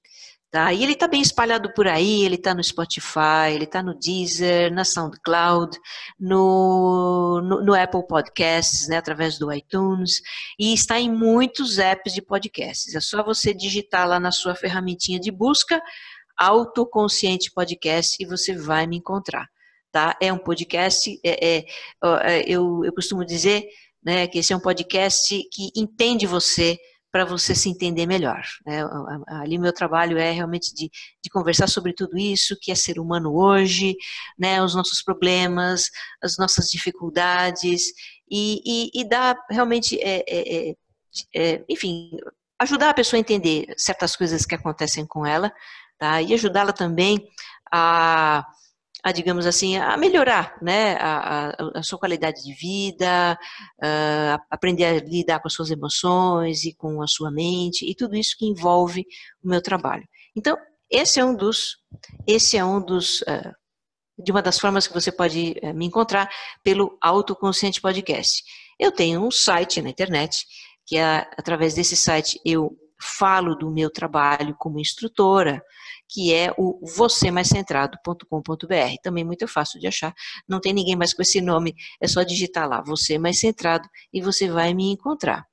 Tá? 0.54 0.72
E 0.72 0.84
ele 0.84 0.94
está 0.94 1.08
bem 1.08 1.20
espalhado 1.20 1.74
por 1.74 1.88
aí, 1.88 2.24
ele 2.24 2.36
está 2.36 2.54
no 2.54 2.64
Spotify, 2.64 3.50
ele 3.56 3.64
está 3.64 3.82
no 3.82 3.98
Deezer, 3.98 4.72
na 4.72 4.86
SoundCloud, 4.86 5.76
no, 6.20 7.42
no, 7.42 7.66
no, 7.66 7.74
Apple 7.74 8.06
Podcasts, 8.06 8.88
né, 8.88 8.98
através 8.98 9.40
do 9.40 9.52
iTunes, 9.52 10.22
e 10.60 10.72
está 10.72 11.00
em 11.00 11.12
muitos 11.12 11.80
apps 11.80 12.14
de 12.14 12.22
podcasts. 12.22 12.94
É 12.94 13.00
só 13.00 13.24
você 13.24 13.52
digitar 13.52 14.08
lá 14.08 14.20
na 14.20 14.32
sua 14.32 14.54
ferramentinha 14.54 15.20
de 15.20 15.32
busca 15.32 15.82
Autoconsciente 16.38 17.50
Podcast 17.52 18.22
e 18.22 18.26
você 18.28 18.56
vai 18.56 18.86
me 18.86 18.98
encontrar. 18.98 19.48
Tá? 19.92 20.16
É 20.22 20.32
um 20.32 20.38
podcast, 20.38 21.20
é, 21.26 21.58
é, 21.58 21.66
é 22.04 22.44
eu, 22.46 22.86
eu 22.86 22.94
costumo 22.94 23.26
dizer 23.26 23.66
né, 24.04 24.28
que 24.28 24.38
esse 24.38 24.54
é 24.54 24.56
um 24.56 24.62
podcast 24.62 25.36
que 25.52 25.72
entende 25.76 26.28
você, 26.28 26.78
para 27.14 27.26
você 27.26 27.54
se 27.54 27.70
entender 27.70 28.08
melhor. 28.08 28.44
Né? 28.66 28.82
Ali 29.28 29.60
meu 29.60 29.72
trabalho 29.72 30.18
é 30.18 30.32
realmente 30.32 30.74
de, 30.74 30.90
de, 31.24 31.30
conversar 31.30 31.68
sobre 31.68 31.94
tudo 31.94 32.18
isso, 32.18 32.58
que 32.60 32.72
é 32.72 32.76
ser 32.76 32.98
humano 32.98 33.36
hoje, 33.36 33.96
né? 34.36 34.64
os 34.64 34.74
nossos 34.74 35.04
problemas, 35.04 35.92
as 36.24 36.38
nossas 36.40 36.72
dificuldades, 36.72 37.94
e, 38.28 38.64
e, 38.66 39.02
e 39.02 39.08
dar 39.08 39.38
realmente, 39.48 39.96
é, 40.02 40.24
é, 40.28 40.72
é, 40.72 40.76
é, 41.36 41.64
enfim, 41.70 42.18
ajudar 42.58 42.90
a 42.90 42.96
pessoa 42.96 43.20
a 43.20 43.22
entender 43.22 43.72
certas 43.78 44.16
coisas 44.16 44.44
que 44.44 44.56
acontecem 44.56 45.06
com 45.06 45.24
ela, 45.24 45.54
tá? 46.00 46.20
e 46.20 46.34
ajudá-la 46.34 46.74
também 46.74 47.24
a 47.72 48.44
a, 49.04 49.12
digamos 49.12 49.46
assim, 49.46 49.76
a 49.78 49.98
melhorar 49.98 50.56
né, 50.62 50.96
a, 50.96 51.50
a, 51.50 51.80
a 51.80 51.84
sua 51.84 52.00
qualidade 52.00 52.42
de 52.42 52.54
vida, 52.54 53.38
a 53.82 54.40
aprender 54.50 54.86
a 54.86 55.00
lidar 55.00 55.40
com 55.40 55.48
as 55.48 55.54
suas 55.54 55.70
emoções 55.70 56.64
e 56.64 56.74
com 56.74 57.02
a 57.02 57.08
sua 57.08 57.30
mente, 57.30 57.90
e 57.90 57.94
tudo 57.94 58.16
isso 58.16 58.36
que 58.38 58.46
envolve 58.46 59.06
o 59.44 59.50
meu 59.50 59.62
trabalho. 59.62 60.08
Então, 60.36 60.58
esse 60.90 61.20
é 61.20 61.26
um 61.26 61.36
dos, 61.36 61.78
esse 62.28 62.56
é 62.56 62.64
um 62.64 62.80
dos, 62.80 63.22
uh, 63.22 63.54
de 64.18 64.32
uma 64.32 64.42
das 64.42 64.60
formas 64.60 64.88
que 64.88 64.94
você 64.94 65.12
pode 65.12 65.56
uh, 65.64 65.74
me 65.74 65.86
encontrar 65.86 66.30
pelo 66.64 66.98
Autoconsciente 67.02 67.82
Podcast. 67.82 68.44
Eu 68.80 68.92
tenho 68.92 69.26
um 69.26 69.32
site 69.32 69.82
na 69.82 69.90
internet, 69.90 70.46
que 70.86 70.98
é, 70.98 71.28
através 71.38 71.74
desse 71.74 71.96
site 71.96 72.40
eu 72.46 72.78
falo 73.02 73.56
do 73.56 73.72
meu 73.72 73.90
trabalho 73.90 74.56
como 74.58 74.80
instrutora, 74.80 75.64
que 76.14 76.32
é 76.32 76.54
o 76.58 76.80
vocêmaiscentrado.com.br. 76.96 78.96
Também 79.02 79.24
muito 79.24 79.48
fácil 79.48 79.80
de 79.80 79.88
achar, 79.88 80.14
não 80.48 80.62
tem 80.62 80.72
ninguém 80.72 80.96
mais 80.96 81.12
com 81.12 81.24
esse 81.24 81.42
nome, 81.42 81.74
é 82.00 82.08
só 82.08 82.22
digitar 82.22 82.70
lá, 82.70 82.84
Você 82.86 83.18
Mais 83.18 83.40
Centrado, 83.40 83.90
e 84.14 84.22
você 84.22 84.48
vai 84.48 84.76
me 84.76 84.92
encontrar. 84.92 85.44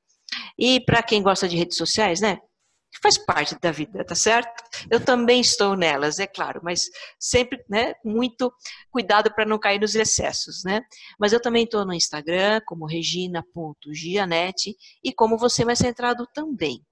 E 0.58 0.84
para 0.84 1.02
quem 1.02 1.22
gosta 1.22 1.48
de 1.48 1.56
redes 1.56 1.78
sociais, 1.78 2.20
né? 2.20 2.38
Faz 3.02 3.16
parte 3.16 3.58
da 3.58 3.70
vida, 3.70 4.04
tá 4.04 4.14
certo? 4.14 4.62
Eu 4.90 5.02
também 5.02 5.40
estou 5.40 5.74
nelas, 5.76 6.18
é 6.18 6.26
claro, 6.26 6.60
mas 6.62 6.90
sempre, 7.18 7.58
né, 7.68 7.94
muito 8.04 8.52
cuidado 8.90 9.32
para 9.32 9.46
não 9.46 9.60
cair 9.60 9.80
nos 9.80 9.94
excessos, 9.94 10.62
né? 10.64 10.82
Mas 11.18 11.32
eu 11.32 11.40
também 11.40 11.64
estou 11.64 11.86
no 11.86 11.94
Instagram, 11.94 12.60
como 12.66 12.86
regina.gianete, 12.86 14.76
e 15.02 15.12
como 15.12 15.38
você 15.38 15.64
mais 15.64 15.78
centrado 15.78 16.26
também. 16.34 16.84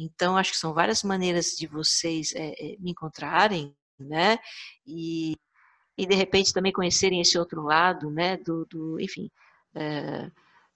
Então, 0.00 0.36
acho 0.36 0.52
que 0.52 0.56
são 0.56 0.72
várias 0.72 1.02
maneiras 1.02 1.48
de 1.58 1.66
vocês 1.66 2.32
é, 2.34 2.54
me 2.78 2.92
encontrarem, 2.92 3.74
né? 3.98 4.38
E, 4.86 5.36
e 5.96 6.06
de 6.06 6.14
repente 6.14 6.54
também 6.54 6.72
conhecerem 6.72 7.20
esse 7.20 7.38
outro 7.38 7.62
lado, 7.62 8.10
né? 8.10 8.38
Do, 8.38 8.64
do 8.64 8.98
enfim, 8.98 9.30
é, 9.74 10.30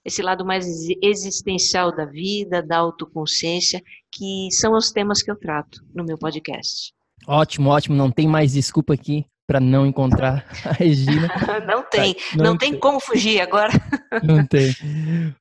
esse 0.05 0.21
lado 0.21 0.45
mais 0.45 0.67
existencial 1.01 1.95
da 1.95 2.05
vida, 2.05 2.61
da 2.61 2.77
autoconsciência, 2.77 3.81
que 4.11 4.49
são 4.51 4.73
os 4.73 4.91
temas 4.91 5.23
que 5.23 5.31
eu 5.31 5.35
trato 5.35 5.83
no 5.93 6.05
meu 6.05 6.17
podcast. 6.17 6.93
Ótimo, 7.27 7.71
ótimo. 7.71 7.95
Não 7.95 8.11
tem 8.11 8.27
mais 8.27 8.53
desculpa 8.53 8.93
aqui 8.93 9.25
para 9.47 9.59
não 9.59 9.85
encontrar 9.85 10.45
a 10.65 10.71
Regina. 10.71 11.27
não 11.67 11.83
tem, 11.83 12.15
não, 12.35 12.45
não 12.45 12.57
tem, 12.57 12.71
tem, 12.71 12.79
como 12.79 12.99
fugir 12.99 13.39
agora. 13.41 13.71
não 14.23 14.45
tem. 14.45 14.73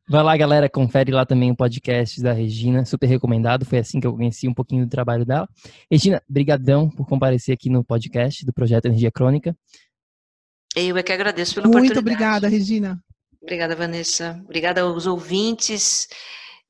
Vai 0.09 0.23
lá, 0.23 0.37
galera, 0.37 0.69
confere 0.69 1.11
lá 1.11 1.25
também 1.25 1.51
o 1.51 1.57
podcast 1.57 2.23
da 2.23 2.33
Regina, 2.33 2.85
super 2.85 3.07
recomendado. 3.07 3.65
Foi 3.65 3.79
assim 3.79 4.01
que 4.01 4.07
eu 4.07 4.15
conheci 4.15 4.47
um 4.47 4.55
pouquinho 4.55 4.85
do 4.85 4.91
trabalho 4.91 5.25
dela. 5.25 5.49
Regina, 5.91 6.23
brigadão 6.29 6.91
por 6.91 7.07
comparecer 7.07 7.55
aqui 7.55 7.71
no 7.71 7.85
podcast 7.85 8.45
do 8.45 8.53
projeto 8.53 8.87
Energia 8.87 9.11
Crônica. 9.11 9.57
Eu 10.77 10.97
é 10.97 11.03
que 11.03 11.13
agradeço 11.13 11.55
pela 11.55 11.67
Muito 11.67 11.77
oportunidade. 11.77 12.05
Muito 12.05 12.15
obrigada, 12.15 12.49
Regina. 12.49 13.01
Obrigada, 13.41 13.77
Vanessa. 13.77 14.41
Obrigada 14.45 14.81
aos 14.81 15.07
ouvintes 15.07 16.09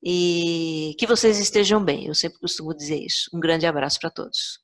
e 0.04 0.94
que 0.98 1.06
vocês 1.06 1.38
estejam 1.38 1.82
bem. 1.82 2.06
Eu 2.06 2.14
sempre 2.14 2.38
costumo 2.38 2.74
dizer 2.74 2.98
isso. 2.98 3.30
Um 3.32 3.40
grande 3.40 3.64
abraço 3.64 3.98
para 3.98 4.10
todos. 4.10 4.63